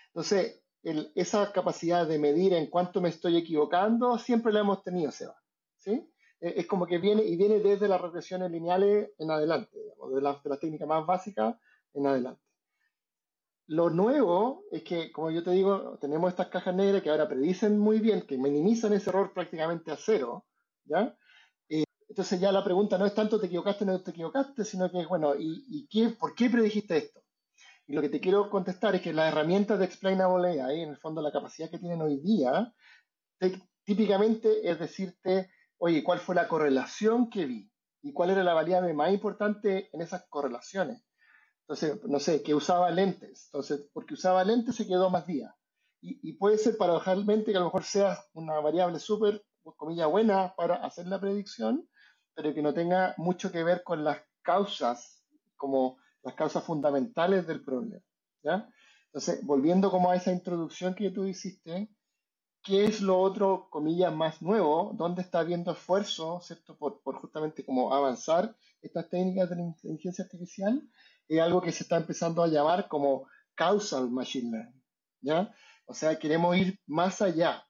Entonces, 0.08 0.64
esa 1.16 1.52
capacidad 1.52 2.08
de 2.08 2.18
medir 2.20 2.54
en 2.54 2.68
cuánto 2.68 3.02
me 3.02 3.10
estoy 3.10 3.38
equivocando 3.38 4.18
siempre 4.18 4.52
la 4.52 4.62
hemos 4.62 4.84
tenido, 4.84 5.12
Seba. 5.12 5.36
¿Sí? 5.86 6.12
E, 6.42 6.60
es 6.60 6.68
como 6.68 6.86
que 6.86 6.98
viene 6.98 7.24
y 7.24 7.38
viene 7.38 7.60
desde 7.60 7.88
las 7.88 8.02
regresiones 8.02 8.52
lineales 8.52 9.12
en 9.18 9.32
adelante, 9.32 9.78
de, 9.78 10.22
la, 10.22 10.42
de 10.44 10.50
las 10.50 10.60
técnicas 10.60 10.88
más 10.88 11.06
básicas 11.06 11.56
en 11.94 12.08
adelante. 12.08 12.42
Lo 13.68 13.90
nuevo 13.90 14.64
es 14.72 14.84
que, 14.84 15.12
como 15.12 15.32
yo 15.32 15.44
te 15.44 15.52
digo, 15.52 15.98
tenemos 16.00 16.30
estas 16.30 16.50
cajas 16.50 16.76
negras 16.76 17.02
que 17.02 17.10
ahora 17.10 17.28
predicen 17.28 17.80
muy 17.80 18.00
bien, 18.00 18.22
que 18.22 18.38
minimizan 18.38 18.94
ese 18.94 19.10
error 19.10 19.34
prácticamente 19.34 19.92
a 19.92 19.98
cero, 19.98 20.46
¿ya? 20.84 21.18
Eh, 21.70 21.84
entonces 22.08 22.40
ya 22.40 22.52
la 22.52 22.64
pregunta 22.64 22.98
no 23.00 23.08
es 23.08 23.16
tanto 23.16 23.40
te 23.40 23.48
equivocaste 23.48 23.84
o 23.84 23.88
no 23.88 24.04
te 24.04 24.12
equivocaste, 24.12 24.64
sino 24.66 24.92
que 24.92 25.00
es, 25.02 25.08
bueno, 25.08 25.34
¿y, 25.38 25.88
qué, 25.88 26.10
por 26.10 26.36
qué 26.36 26.50
predijiste 26.50 26.98
esto? 26.98 27.24
Y 27.88 27.94
lo 27.94 28.02
que 28.02 28.10
te 28.10 28.20
quiero 28.20 28.50
contestar 28.52 28.96
es 28.96 29.02
que 29.02 29.14
las 29.14 29.32
herramientas 29.32 29.80
de 29.80 29.86
Explainable 29.86 30.62
AI, 30.62 30.82
en 30.82 30.90
el 30.90 30.98
fondo 30.98 31.22
la 31.22 31.32
capacidad 31.32 31.70
que 31.70 31.80
tienen 31.80 32.02
hoy 32.02 32.18
día, 32.18 32.72
típicamente 33.84 34.70
es 34.70 34.80
decirte, 34.80 35.50
oye, 35.78 36.04
¿cuál 36.04 36.20
fue 36.20 36.36
la 36.36 36.48
correlación 36.48 37.30
que 37.30 37.46
vi? 37.46 37.72
¿Y 38.02 38.14
cuál 38.14 38.30
era 38.30 38.44
la 38.44 38.54
variable 38.54 38.94
más 38.94 39.12
importante 39.12 39.90
en 39.92 40.02
esas 40.02 40.26
correlaciones? 40.30 41.04
Entonces, 41.62 42.04
no 42.06 42.20
sé, 42.20 42.44
que 42.44 42.54
usaba 42.54 42.92
lentes. 42.92 43.46
Entonces, 43.48 43.90
porque 43.92 44.14
usaba 44.14 44.44
lentes 44.44 44.76
se 44.76 44.86
quedó 44.86 45.10
más 45.10 45.26
día. 45.26 45.56
Y, 46.02 46.34
puede 46.34 46.60
ser 46.60 46.78
paradojalmente 46.78 47.52
que 47.52 47.58
a 47.58 47.62
lo 47.62 47.66
mejor 47.66 47.84
sea 47.84 48.20
una 48.34 48.60
variable 48.60 49.00
súper, 49.00 49.44
comillas, 49.76 50.08
buena 50.08 50.54
para 50.56 50.76
hacer 50.86 51.08
la 51.08 51.20
predicción, 51.20 51.90
pero 52.36 52.54
que 52.54 52.62
no 52.62 52.76
tenga 52.76 53.16
mucho 53.18 53.52
que 53.52 53.64
ver 53.64 53.82
con 53.84 54.04
las 54.04 54.22
causas, 54.44 55.26
como 55.56 55.98
las 56.22 56.36
causas 56.36 56.64
fundamentales 56.64 57.48
del 57.48 57.64
problema. 57.64 58.04
¿ya? 58.44 58.70
Entonces, 59.08 59.44
volviendo 59.44 59.90
como 59.90 60.12
a 60.12 60.16
esa 60.16 60.32
introducción 60.32 60.94
que 60.94 61.10
tú 61.10 61.26
hiciste, 61.26 61.90
¿qué 62.66 62.86
es 62.86 63.00
lo 63.00 63.20
otro, 63.20 63.70
comillas, 63.70 64.14
más 64.14 64.42
nuevo? 64.42 64.92
¿Dónde 64.96 65.22
está 65.22 65.40
habiendo 65.40 65.72
esfuerzo, 65.72 66.42
¿cierto? 66.42 66.76
Por, 66.76 67.00
justamente 67.22 67.64
como 67.64 67.94
avanzar 67.94 68.56
estas 68.82 69.08
técnicas 69.08 69.50
de 69.52 69.56
la 69.58 69.62
inteligencia 69.62 70.26
artificial 70.26 70.82
es 71.28 71.40
algo 71.40 71.62
que 71.62 71.72
se 71.72 71.84
está 71.84 71.98
empezando 71.98 72.44
a 72.44 72.48
llamar 72.48 72.88
como 72.88 73.28
causal 73.54 74.10
machine 74.10 74.52
learning, 74.52 74.84
¿ya? 75.22 75.56
O 75.86 75.94
sea, 75.94 76.18
queremos 76.18 76.58
ir 76.58 76.80
más 76.88 77.22
allá. 77.22 77.64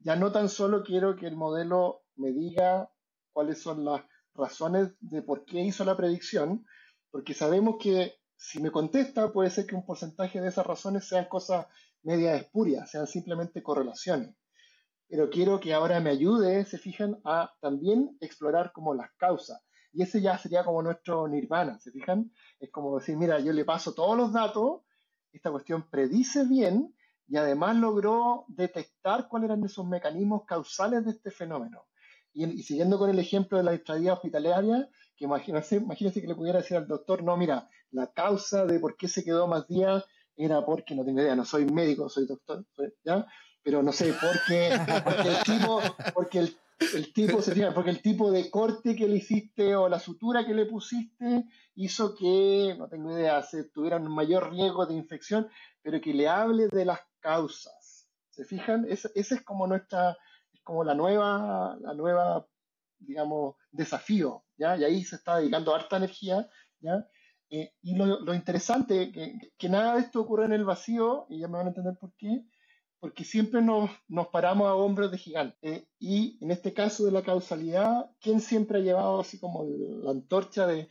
Ya 0.00 0.16
no 0.16 0.30
tan 0.30 0.50
solo 0.50 0.84
quiero 0.84 1.16
que 1.16 1.26
el 1.26 1.36
modelo 1.36 2.02
me 2.14 2.30
diga 2.32 2.90
cuáles 3.32 3.62
son 3.62 3.84
las 3.86 4.02
razones 4.34 4.90
de 5.00 5.22
por 5.22 5.46
qué 5.46 5.62
hizo 5.62 5.82
la 5.84 5.96
predicción, 5.96 6.66
porque 7.10 7.32
sabemos 7.32 7.76
que 7.80 8.14
si 8.36 8.60
me 8.60 8.70
contesta 8.70 9.32
puede 9.32 9.48
ser 9.48 9.66
que 9.66 9.74
un 9.74 9.86
porcentaje 9.86 10.42
de 10.42 10.48
esas 10.48 10.66
razones 10.66 11.08
sean 11.08 11.24
cosas 11.24 11.66
media 12.06 12.36
espurias, 12.36 12.88
sean 12.88 13.08
simplemente 13.08 13.64
correlaciones. 13.64 14.34
Pero 15.08 15.28
quiero 15.28 15.58
que 15.58 15.74
ahora 15.74 15.98
me 15.98 16.10
ayude, 16.10 16.64
se 16.64 16.78
fijan, 16.78 17.18
a 17.24 17.52
también 17.60 18.16
explorar 18.20 18.70
como 18.72 18.94
las 18.94 19.10
causas. 19.16 19.60
Y 19.92 20.02
ese 20.02 20.20
ya 20.20 20.38
sería 20.38 20.64
como 20.64 20.82
nuestro 20.82 21.26
nirvana, 21.26 21.80
¿se 21.80 21.90
fijan? 21.90 22.30
Es 22.60 22.70
como 22.70 22.96
decir, 22.98 23.16
mira, 23.16 23.40
yo 23.40 23.52
le 23.52 23.64
paso 23.64 23.92
todos 23.92 24.16
los 24.16 24.32
datos, 24.32 24.82
esta 25.32 25.50
cuestión 25.50 25.90
predice 25.90 26.44
bien 26.44 26.94
y 27.26 27.36
además 27.38 27.76
logró 27.76 28.44
detectar 28.48 29.26
cuáles 29.28 29.50
eran 29.50 29.64
esos 29.64 29.84
mecanismos 29.86 30.44
causales 30.46 31.04
de 31.04 31.10
este 31.10 31.32
fenómeno. 31.32 31.86
Y, 32.32 32.62
siguiendo 32.62 32.98
con 32.98 33.10
el 33.10 33.18
ejemplo 33.18 33.58
de 33.58 33.64
la 33.64 33.72
estadía 33.72 34.12
hospitalaria, 34.12 34.88
que 35.16 35.24
imagínense, 35.24 35.76
imagínense 35.76 36.20
que 36.20 36.28
le 36.28 36.36
pudiera 36.36 36.60
decir 36.60 36.76
al 36.76 36.86
doctor, 36.86 37.24
no, 37.24 37.36
mira, 37.36 37.68
la 37.90 38.12
causa 38.12 38.64
de 38.64 38.78
por 38.78 38.96
qué 38.96 39.08
se 39.08 39.24
quedó 39.24 39.48
más 39.48 39.66
días 39.66 40.04
era 40.36 40.64
porque, 40.64 40.94
no 40.94 41.04
tengo 41.04 41.20
idea, 41.20 41.34
no 41.34 41.44
soy 41.44 41.66
médico, 41.66 42.08
soy 42.08 42.26
doctor, 42.26 42.64
¿ya? 43.04 43.26
Pero 43.62 43.82
no 43.82 43.92
sé, 43.92 44.14
porque, 44.20 44.78
porque 45.04 45.28
el 45.28 45.42
tipo, 45.42 45.80
porque 46.14 46.38
el 46.38 46.56
el 46.78 47.12
tipo 47.12 47.40
se 47.40 47.70
porque 47.72 47.90
el 47.90 48.02
tipo 48.02 48.30
de 48.30 48.50
corte 48.50 48.94
que 48.94 49.08
le 49.08 49.16
hiciste 49.16 49.74
o 49.74 49.88
la 49.88 49.98
sutura 49.98 50.44
que 50.44 50.54
le 50.54 50.66
pusiste 50.66 51.46
hizo 51.74 52.14
que, 52.14 52.74
no 52.76 52.88
tengo 52.88 53.12
idea, 53.12 53.42
se 53.42 53.64
tuviera 53.64 53.96
un 53.96 54.14
mayor 54.14 54.50
riesgo 54.50 54.84
de 54.86 54.94
infección, 54.94 55.48
pero 55.82 56.00
que 56.00 56.12
le 56.12 56.28
hable 56.28 56.68
de 56.68 56.84
las 56.84 57.00
causas. 57.20 58.08
¿Se 58.30 58.44
fijan? 58.44 58.86
Ese, 58.88 59.10
es 59.14 59.42
como 59.42 59.66
nuestra, 59.66 60.16
es 60.52 60.60
como 60.62 60.84
la 60.84 60.94
nueva, 60.94 61.76
la 61.80 61.94
nueva, 61.94 62.46
digamos, 62.98 63.56
desafío, 63.70 64.44
¿ya? 64.58 64.76
Y 64.76 64.84
ahí 64.84 65.02
se 65.04 65.16
está 65.16 65.38
dedicando 65.38 65.74
harta 65.74 65.96
energía, 65.96 66.48
¿ya? 66.80 67.08
Eh, 67.50 67.72
y 67.82 67.94
lo, 67.94 68.20
lo 68.20 68.34
interesante, 68.34 69.12
que, 69.12 69.38
que 69.56 69.68
nada 69.68 69.94
de 69.94 70.00
esto 70.00 70.20
ocurre 70.20 70.46
en 70.46 70.52
el 70.52 70.64
vacío, 70.64 71.26
y 71.28 71.40
ya 71.40 71.48
me 71.48 71.58
van 71.58 71.66
a 71.66 71.68
entender 71.70 71.96
por 71.98 72.12
qué, 72.16 72.44
porque 72.98 73.24
siempre 73.24 73.62
nos, 73.62 73.90
nos 74.08 74.28
paramos 74.28 74.66
a 74.66 74.74
hombros 74.74 75.10
de 75.10 75.18
gigante. 75.18 75.56
Eh, 75.62 75.88
y 75.98 76.38
en 76.42 76.50
este 76.50 76.72
caso 76.72 77.04
de 77.04 77.12
la 77.12 77.22
causalidad, 77.22 78.10
¿quién 78.20 78.40
siempre 78.40 78.78
ha 78.78 78.82
llevado 78.82 79.20
así 79.20 79.38
como 79.38 79.64
la 79.64 80.10
antorcha 80.10 80.66
de 80.66 80.88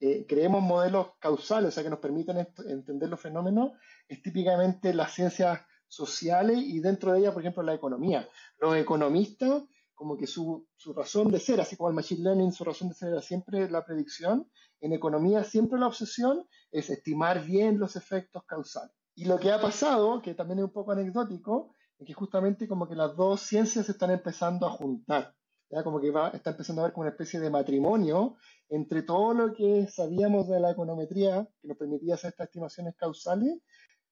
eh, 0.00 0.26
creemos 0.26 0.62
modelos 0.62 1.08
causales, 1.18 1.68
o 1.68 1.72
sea, 1.72 1.82
que 1.82 1.90
nos 1.90 1.98
permiten 1.98 2.48
entender 2.68 3.08
los 3.08 3.20
fenómenos? 3.20 3.72
Es 4.08 4.22
típicamente 4.22 4.94
las 4.94 5.12
ciencias 5.12 5.60
sociales 5.88 6.58
y 6.58 6.80
dentro 6.80 7.12
de 7.12 7.20
ellas, 7.20 7.32
por 7.32 7.42
ejemplo, 7.42 7.62
la 7.62 7.74
economía. 7.74 8.28
Los 8.58 8.76
economistas, 8.76 9.64
como 10.02 10.16
que 10.16 10.26
su, 10.26 10.66
su 10.74 10.92
razón 10.92 11.30
de 11.30 11.38
ser, 11.38 11.60
así 11.60 11.76
como 11.76 11.88
el 11.88 11.94
machine 11.94 12.24
learning, 12.24 12.52
su 12.52 12.64
razón 12.64 12.88
de 12.88 12.94
ser 12.94 13.10
era 13.10 13.22
siempre 13.22 13.70
la 13.70 13.84
predicción, 13.84 14.50
en 14.80 14.92
economía 14.92 15.44
siempre 15.44 15.78
la 15.78 15.86
obsesión 15.86 16.44
es 16.72 16.90
estimar 16.90 17.44
bien 17.44 17.78
los 17.78 17.94
efectos 17.94 18.42
causales. 18.44 18.90
Y 19.14 19.26
lo 19.26 19.38
que 19.38 19.52
ha 19.52 19.60
pasado, 19.60 20.20
que 20.20 20.34
también 20.34 20.58
es 20.58 20.64
un 20.64 20.72
poco 20.72 20.90
anecdótico, 20.90 21.72
es 22.00 22.04
que 22.08 22.14
justamente 22.14 22.66
como 22.66 22.88
que 22.88 22.96
las 22.96 23.14
dos 23.14 23.42
ciencias 23.42 23.86
se 23.86 23.92
están 23.92 24.10
empezando 24.10 24.66
a 24.66 24.70
juntar. 24.70 25.36
¿ya? 25.70 25.84
Como 25.84 26.00
que 26.00 26.10
va, 26.10 26.30
está 26.30 26.50
empezando 26.50 26.82
a 26.82 26.86
haber 26.86 26.94
como 26.94 27.02
una 27.02 27.12
especie 27.12 27.38
de 27.38 27.48
matrimonio 27.48 28.34
entre 28.70 29.02
todo 29.02 29.34
lo 29.34 29.52
que 29.52 29.86
sabíamos 29.86 30.48
de 30.48 30.58
la 30.58 30.72
econometría, 30.72 31.48
que 31.60 31.68
nos 31.68 31.76
permitía 31.76 32.14
hacer 32.14 32.30
estas 32.30 32.48
estimaciones 32.48 32.96
causales, 32.96 33.60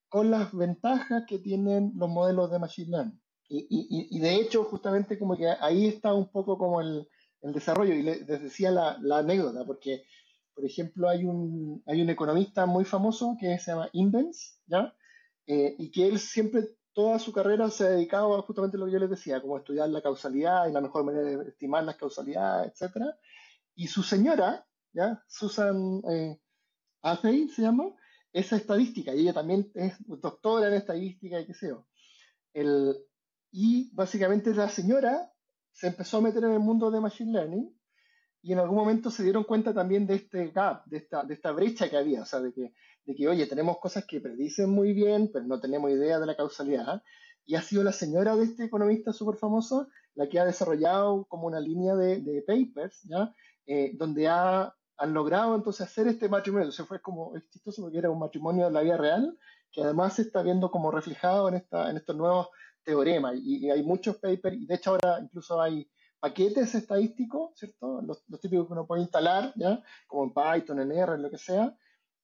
con 0.08 0.30
las 0.30 0.54
ventajas 0.54 1.24
que 1.26 1.40
tienen 1.40 1.94
los 1.96 2.08
modelos 2.08 2.48
de 2.48 2.60
Machine 2.60 2.90
Learning. 2.92 3.20
Y, 3.50 3.66
y, 3.68 4.16
y 4.16 4.20
de 4.20 4.36
hecho, 4.36 4.64
justamente 4.64 5.18
como 5.18 5.36
que 5.36 5.48
ahí 5.48 5.86
está 5.86 6.14
un 6.14 6.30
poco 6.30 6.56
como 6.56 6.80
el, 6.80 7.06
el 7.42 7.52
desarrollo. 7.52 7.92
Y 7.92 8.02
les 8.02 8.26
decía 8.26 8.70
la, 8.70 8.96
la 9.02 9.18
anécdota, 9.18 9.64
porque 9.66 10.04
por 10.60 10.68
ejemplo, 10.68 11.08
hay 11.08 11.24
un, 11.24 11.82
hay 11.86 12.02
un 12.02 12.10
economista 12.10 12.66
muy 12.66 12.84
famoso 12.84 13.34
que 13.40 13.58
se 13.58 13.70
llama 13.70 13.88
Invens, 13.92 14.60
¿ya? 14.66 14.94
Eh, 15.46 15.74
y 15.78 15.90
que 15.90 16.06
él 16.06 16.18
siempre, 16.18 16.76
toda 16.92 17.18
su 17.18 17.32
carrera 17.32 17.70
se 17.70 17.84
ha 17.84 17.88
dedicado 17.88 18.36
a 18.36 18.42
justamente 18.42 18.76
lo 18.76 18.84
que 18.84 18.92
yo 18.92 18.98
les 18.98 19.08
decía, 19.08 19.40
como 19.40 19.56
estudiar 19.56 19.88
la 19.88 20.02
causalidad 20.02 20.68
y 20.68 20.72
la 20.72 20.82
mejor 20.82 21.04
manera 21.04 21.24
de 21.24 21.48
estimar 21.48 21.84
las 21.84 21.96
causalidades, 21.96 22.72
etc. 22.78 23.06
Y 23.74 23.86
su 23.86 24.02
señora, 24.02 24.66
¿ya? 24.92 25.24
Susan 25.28 26.02
eh, 26.10 26.38
se 27.02 27.62
llama, 27.62 27.94
esa 28.30 28.56
estadística, 28.56 29.14
y 29.14 29.20
ella 29.20 29.32
también 29.32 29.72
es 29.74 29.94
doctora 30.06 30.68
en 30.68 30.74
estadística 30.74 31.40
y 31.40 31.46
qué 31.46 31.54
sé 31.54 31.68
yo. 31.68 31.86
El, 32.52 32.94
y 33.52 33.90
básicamente 33.94 34.54
la 34.54 34.68
señora 34.68 35.32
se 35.72 35.88
empezó 35.88 36.18
a 36.18 36.22
meter 36.22 36.44
en 36.44 36.52
el 36.52 36.60
mundo 36.60 36.90
de 36.90 37.00
Machine 37.00 37.32
Learning 37.32 37.80
y 38.42 38.52
en 38.52 38.58
algún 38.58 38.76
momento 38.76 39.10
se 39.10 39.22
dieron 39.22 39.44
cuenta 39.44 39.74
también 39.74 40.06
de 40.06 40.14
este 40.14 40.48
gap, 40.48 40.84
de 40.86 40.98
esta, 40.98 41.24
de 41.24 41.34
esta 41.34 41.52
brecha 41.52 41.90
que 41.90 41.96
había, 41.96 42.22
o 42.22 42.26
sea, 42.26 42.40
de 42.40 42.52
que, 42.52 42.72
de 43.04 43.14
que, 43.14 43.28
oye, 43.28 43.46
tenemos 43.46 43.78
cosas 43.78 44.06
que 44.06 44.20
predicen 44.20 44.70
muy 44.70 44.92
bien, 44.92 45.30
pero 45.32 45.44
no 45.44 45.60
tenemos 45.60 45.90
idea 45.90 46.18
de 46.18 46.26
la 46.26 46.36
causalidad. 46.36 47.02
Y 47.44 47.56
ha 47.56 47.62
sido 47.62 47.82
la 47.82 47.92
señora 47.92 48.36
de 48.36 48.44
este 48.44 48.64
economista 48.64 49.12
súper 49.12 49.36
famoso 49.36 49.88
la 50.14 50.28
que 50.28 50.38
ha 50.38 50.44
desarrollado 50.44 51.26
como 51.26 51.46
una 51.46 51.60
línea 51.60 51.94
de, 51.94 52.44
papers, 52.46 53.02
¿ya? 53.04 53.34
Eh, 53.66 53.92
donde 53.94 54.28
ha, 54.28 54.74
han 54.96 55.14
logrado 55.14 55.54
entonces 55.54 55.86
hacer 55.86 56.08
este 56.08 56.28
matrimonio. 56.28 56.64
Entonces 56.64 56.86
fue 56.86 57.00
como, 57.00 57.36
es 57.36 57.48
chistoso 57.50 57.82
porque 57.82 57.98
era 57.98 58.10
un 58.10 58.18
matrimonio 58.18 58.66
de 58.66 58.72
la 58.72 58.82
vida 58.82 58.96
real, 58.96 59.38
que 59.70 59.82
además 59.82 60.14
se 60.14 60.22
está 60.22 60.42
viendo 60.42 60.70
como 60.70 60.90
reflejado 60.90 61.48
en, 61.48 61.54
esta, 61.54 61.90
en 61.90 61.96
estos 61.96 62.16
nuevos 62.16 62.48
teoremas. 62.90 63.36
Y, 63.42 63.70
hay 63.70 63.82
muchos 63.82 64.16
papers, 64.16 64.56
y 64.56 64.66
de 64.66 64.74
hecho 64.74 64.90
ahora 64.90 65.20
incluso 65.22 65.60
hay 65.60 65.88
paquetes 66.18 66.74
estadísticos, 66.74 67.52
¿cierto? 67.54 68.02
Los, 68.02 68.24
típicos 68.40 68.66
que 68.66 68.72
uno 68.72 68.86
puede 68.86 69.02
instalar, 69.02 69.52
¿ya? 69.56 69.82
Como 70.06 70.24
en 70.24 70.34
Python, 70.34 70.80
en 70.80 70.92
R, 70.92 71.14
en 71.14 71.22
lo 71.22 71.30
que 71.30 71.38
sea, 71.38 71.76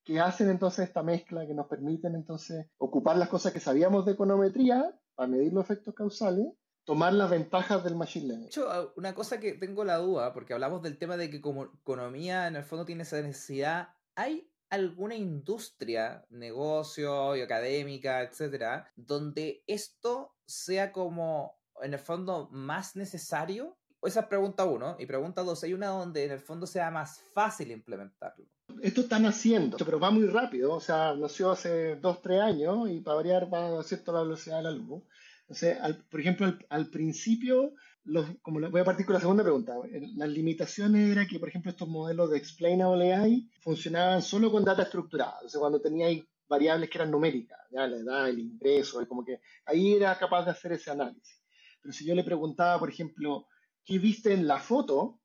que 0.05 0.21
hacen 0.21 0.51
entonces 0.51 0.89
esta 0.89 1.03
mezcla, 1.03 1.47
que 1.47 1.55
nos 1.55 1.67
permiten 1.67 2.15
entonces 2.15 2.67
ocupar 2.79 3.17
las 3.17 3.29
cosas 3.29 3.53
que 3.53 3.61
sabíamos 3.61 4.05
de 4.05 4.13
econometría 4.13 4.95
para 5.15 5.29
medir 5.29 5.53
los 5.53 5.65
efectos 5.65 5.95
causales, 5.95 6.47
tomar 6.85 7.13
las 7.13 7.31
ventajas 7.31 7.83
del 7.83 7.97
machine 7.97 8.27
learning. 8.27 8.45
De 8.45 8.49
hecho, 8.49 8.71
ah, 8.71 8.93
una 8.97 9.15
cosa 9.15 9.41
que 9.41 9.53
tengo 9.55 9.85
la 9.85 9.97
duda, 9.97 10.33
porque 10.35 10.53
hablamos 10.53 10.83
del 10.83 10.99
tema 10.99 11.17
de 11.17 11.31
que 11.31 11.41
como 11.41 11.65
economía 11.65 12.49
en 12.49 12.57
el 12.57 12.65
fondo 12.65 12.85
tiene 12.85 13.03
esa 13.03 13.21
necesidad, 13.23 13.89
¿hay 14.15 14.51
alguna 14.71 15.15
industria, 15.15 16.25
negocio, 16.31 17.33
académica, 17.33 18.23
etcétera, 18.23 18.91
donde 18.97 19.63
esto 19.67 20.35
sea 20.47 20.93
como 20.93 21.59
en 21.83 21.95
el 21.95 22.01
fondo 22.01 22.49
más 22.51 22.97
necesario 22.97 23.77
esa 24.07 24.21
es 24.21 24.27
pregunta 24.27 24.65
uno. 24.65 24.97
Y 24.99 25.07
pregunta 25.07 25.43
dos, 25.43 25.63
¿hay 25.65 25.75
una 25.75 25.89
donde 25.89 26.25
en 26.25 26.33
el 26.33 26.41
fondo 26.41 26.67
sea 26.67 26.91
más 26.91 27.21
fácil 27.33 27.71
implementarlo? 27.71 28.47
Esto 28.81 29.03
están 29.03 29.27
haciendo, 29.27 29.77
pero 29.79 29.99
va 29.99 30.11
muy 30.11 30.27
rápido. 30.27 30.75
O 30.75 30.81
sea, 30.81 31.15
nació 31.15 31.51
hace 31.51 31.97
dos, 31.97 32.21
tres 32.23 32.41
años 32.41 32.91
y 32.91 33.01
para 33.01 33.17
variar 33.17 33.53
va 33.53 33.79
a 33.79 33.83
cierta 33.83 34.13
la 34.13 34.23
velocidad 34.23 34.59
de 34.59 34.63
la 34.65 34.71
luz. 34.71 35.03
Entonces, 35.43 35.79
por 36.11 36.21
ejemplo, 36.21 36.53
al, 36.69 36.91
principio, 36.91 37.75
los, 38.07 38.27
como 38.43 38.61
voy 38.71 38.81
a 38.81 38.85
partir 38.85 39.05
con 39.05 39.15
la 39.15 39.21
segunda 39.21 39.43
pregunta, 39.43 39.75
las 40.17 40.29
limitaciones 40.29 41.11
era 41.11 41.27
que, 41.27 41.39
por 41.39 41.49
ejemplo, 41.49 41.71
estos 41.71 41.89
modelos 41.89 42.31
de 42.31 42.39
Explainable 42.39 43.15
AI 43.15 43.51
funcionaban 43.61 44.23
solo 44.23 44.51
con 44.51 44.65
data 44.65 44.83
estructurada. 44.83 45.41
O 45.45 45.49
sea, 45.49 45.61
cuando 45.61 45.81
teníais 45.81 46.25
variables 46.49 46.89
que 46.89 46.99
eran 46.99 47.11
numéricas, 47.11 47.59
ya 47.71 47.87
la 47.87 47.97
edad, 47.97 48.29
el 48.29 48.39
ingreso, 48.39 49.07
como 49.09 49.25
que 49.25 49.41
ahí 49.65 49.95
era 49.95 50.17
capaz 50.19 50.45
de 50.45 50.53
hacer 50.53 50.73
ese 50.73 50.91
análisis. 50.91 51.43
Pero 51.83 51.93
si 51.93 52.07
yo 52.07 52.15
le 52.15 52.25
preguntaba, 52.25 52.79
por 52.79 52.89
ejemplo, 52.89 53.47
¿qué 53.85 53.99
viste 53.99 54.33
en 54.33 54.47
la 54.47 54.59
foto? 54.59 55.21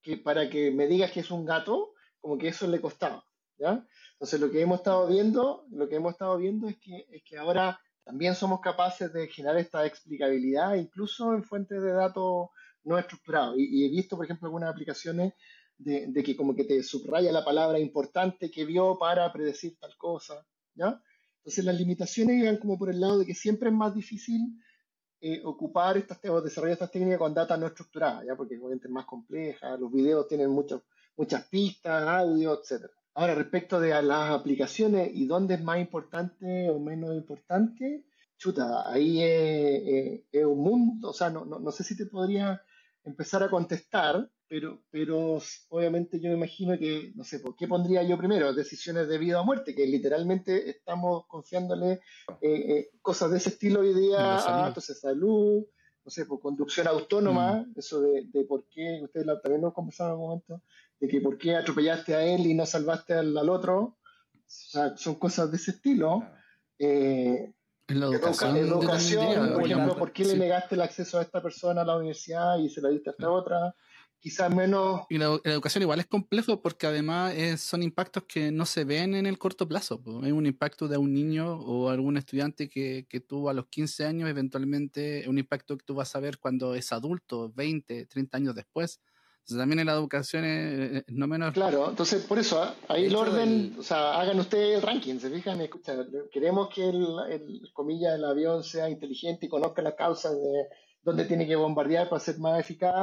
Que 0.00 0.16
para 0.16 0.48
que 0.48 0.70
me 0.70 0.86
digas 0.86 1.12
que 1.12 1.20
es 1.20 1.30
un 1.30 1.44
gato, 1.44 1.92
como 2.20 2.38
que 2.38 2.48
eso 2.48 2.66
le 2.66 2.80
costaba, 2.80 3.24
¿ya? 3.58 3.86
Entonces 4.14 4.40
lo 4.40 4.50
que 4.50 4.60
hemos 4.60 4.78
estado 4.78 5.06
viendo, 5.06 5.66
lo 5.70 5.88
que 5.88 5.96
hemos 5.96 6.12
estado 6.12 6.38
viendo 6.38 6.68
es 6.68 6.78
que, 6.78 7.06
es 7.10 7.22
que 7.24 7.36
ahora 7.36 7.80
también 8.04 8.34
somos 8.34 8.60
capaces 8.60 9.12
de 9.12 9.28
generar 9.28 9.58
esta 9.58 9.86
explicabilidad 9.86 10.74
incluso 10.74 11.34
en 11.34 11.44
fuentes 11.44 11.80
de 11.82 11.92
datos 11.92 12.48
no 12.84 12.98
estructurados. 12.98 13.54
Y, 13.58 13.86
he 13.86 13.90
visto, 13.90 14.16
por 14.16 14.24
ejemplo, 14.24 14.46
algunas 14.46 14.70
aplicaciones 14.70 15.34
de, 15.78 16.12
que 16.24 16.36
como 16.36 16.54
que 16.54 16.64
te 16.64 16.82
subraya 16.82 17.32
la 17.32 17.44
palabra 17.44 17.78
importante 17.78 18.50
que 18.50 18.64
vio 18.64 18.98
para 18.98 19.32
predecir 19.32 19.78
tal 19.78 19.96
cosa, 19.96 20.46
¿ya? 20.74 21.00
Entonces 21.38 21.64
las 21.64 21.76
limitaciones 21.76 22.40
iban 22.40 22.58
como 22.58 22.78
por 22.78 22.90
el 22.90 23.00
lado 23.00 23.18
de 23.18 23.26
que 23.26 23.34
siempre 23.34 23.68
es 23.68 23.74
más 23.74 23.92
difícil 23.94 24.40
eh, 25.20 25.40
ocupar 25.44 25.96
estas 25.96 26.18
o 26.26 26.40
desarrollar 26.40 26.74
estas 26.74 26.90
técnicas 26.92 27.18
con 27.18 27.34
data 27.34 27.56
no 27.56 27.66
estructurada, 27.66 28.24
¿ya? 28.24 28.36
porque 28.36 28.56
obviamente 28.56 28.86
es 28.86 28.92
más 28.92 29.06
compleja, 29.06 29.76
los 29.76 29.90
videos 29.90 30.28
tienen 30.28 30.50
muchas 30.50 30.82
muchas 31.16 31.46
pistas, 31.48 32.06
audio, 32.06 32.60
etc. 32.60 32.90
Ahora, 33.14 33.34
respecto 33.34 33.78
de 33.80 33.90
las 34.02 34.30
aplicaciones 34.30 35.10
y 35.12 35.26
dónde 35.26 35.54
es 35.54 35.62
más 35.62 35.78
importante 35.78 36.70
o 36.70 36.78
menos 36.78 37.14
importante, 37.14 38.04
chuta, 38.38 38.90
ahí 38.90 39.22
es, 39.22 40.22
es 40.32 40.44
un 40.44 40.58
mundo, 40.58 41.10
o 41.10 41.12
sea, 41.12 41.30
no, 41.30 41.44
no, 41.44 41.58
no 41.58 41.70
sé 41.70 41.84
si 41.84 41.96
te 41.96 42.06
podría 42.06 42.62
empezar 43.04 43.42
a 43.42 43.50
contestar, 43.50 44.30
pero, 44.48 44.82
pero 44.90 45.38
obviamente 45.70 46.20
yo 46.20 46.28
me 46.28 46.36
imagino 46.36 46.78
que, 46.78 47.12
no 47.14 47.24
sé, 47.24 47.40
¿por 47.40 47.56
qué 47.56 47.66
pondría 47.66 48.02
yo 48.02 48.18
primero? 48.18 48.52
Decisiones 48.52 49.08
de 49.08 49.18
vida 49.18 49.40
o 49.40 49.44
muerte, 49.44 49.74
que 49.74 49.86
literalmente 49.86 50.68
estamos 50.68 51.26
confiándole 51.26 52.00
eh, 52.40 52.40
eh, 52.42 52.90
cosas 53.00 53.30
de 53.30 53.38
ese 53.38 53.50
estilo 53.50 53.80
hoy 53.80 53.94
día 53.94 54.36
a 54.36 54.68
entonces, 54.68 55.00
salud, 55.00 55.64
no 56.04 56.10
sé, 56.10 56.26
por 56.26 56.40
conducción 56.40 56.86
autónoma, 56.86 57.62
mm. 57.62 57.78
eso 57.78 58.00
de, 58.00 58.26
de, 58.32 58.44
por 58.44 58.66
qué, 58.68 59.00
ustedes 59.02 59.26
también 59.42 59.62
nos 59.62 59.72
conversaron 59.72 60.14
en 60.14 60.18
un 60.18 60.26
momento, 60.26 60.62
de 61.02 61.08
que 61.08 61.20
por 61.20 61.36
qué 61.36 61.56
atropellaste 61.56 62.14
a 62.14 62.24
él 62.24 62.46
y 62.46 62.54
no 62.54 62.64
salvaste 62.64 63.14
al, 63.14 63.48
otro, 63.48 63.80
o 63.80 63.98
sea, 64.46 64.96
son 64.96 65.16
cosas 65.16 65.50
de 65.50 65.56
ese 65.56 65.72
estilo. 65.72 66.22
Eh, 66.78 67.52
en 67.88 68.00
la 68.00 68.06
educación, 68.06 68.56
educación 68.56 69.52
por 69.52 69.64
ejemplo, 69.64 69.96
¿por 69.96 70.12
qué 70.12 70.24
le 70.24 70.36
negaste 70.36 70.76
el 70.76 70.80
acceso 70.80 71.18
a 71.18 71.22
esta 71.22 71.42
persona 71.42 71.80
a 71.80 71.84
la 71.84 71.96
universidad 71.96 72.56
y 72.58 72.68
se 72.68 72.80
la 72.80 72.88
diste 72.90 73.10
a 73.10 73.12
esta 73.12 73.30
otra? 73.30 73.74
quizás 74.20 74.54
menos... 74.54 75.00
Y 75.10 75.18
la, 75.18 75.40
educación 75.42 75.82
igual 75.82 75.98
es 75.98 76.06
complejo 76.06 76.62
porque 76.62 76.86
además 76.86 77.34
son 77.60 77.82
impactos 77.82 78.22
que 78.22 78.52
no 78.52 78.66
se 78.66 78.84
ven 78.84 79.16
en 79.16 79.26
el 79.26 79.36
corto 79.36 79.66
plazo. 79.66 80.00
Es 80.22 80.30
un 80.30 80.46
impacto 80.46 80.86
de 80.86 80.96
un 80.96 81.12
niño 81.12 81.56
o 81.56 81.90
algún 81.90 82.16
estudiante 82.16 82.68
que, 82.68 83.04
que 83.08 83.18
tuvo 83.18 83.50
a 83.50 83.52
los 83.52 83.66
15 83.66 84.06
años, 84.06 84.30
eventualmente 84.30 85.24
un 85.28 85.38
impacto 85.38 85.76
que 85.76 85.84
tú 85.84 85.96
vas 85.96 86.14
a 86.14 86.20
ver 86.20 86.38
cuando 86.38 86.76
es 86.76 86.92
adulto, 86.92 87.52
20, 87.56 88.06
30 88.06 88.36
años 88.36 88.54
después. 88.54 89.00
Entonces, 89.42 89.58
también 89.58 89.80
en 89.80 89.86
la 89.86 89.94
educación 89.94 90.44
es, 90.44 91.04
no 91.08 91.26
menos... 91.26 91.52
Claro, 91.52 91.90
entonces 91.90 92.24
por 92.24 92.38
eso, 92.38 92.62
¿ah? 92.62 92.76
ahí 92.86 93.06
el 93.06 93.16
orden, 93.16 93.74
o 93.76 93.82
sea, 93.82 94.20
hagan 94.20 94.38
ustedes 94.38 94.76
el 94.76 94.82
ranking, 94.82 95.18
se 95.18 95.30
fijan, 95.30 95.60
escucha, 95.60 95.96
queremos 96.30 96.68
que 96.72 96.88
el, 96.88 97.04
el, 97.28 97.72
comilla, 97.72 98.14
el 98.14 98.24
avión 98.24 98.62
sea 98.62 98.88
inteligente 98.88 99.46
y 99.46 99.48
conozca 99.48 99.82
las 99.82 99.94
causas 99.94 100.32
de 100.32 100.66
dónde 101.02 101.24
tiene 101.24 101.48
que 101.48 101.56
bombardear 101.56 102.08
para 102.08 102.20
ser 102.20 102.38
más 102.38 102.60
eficaz 102.60 102.94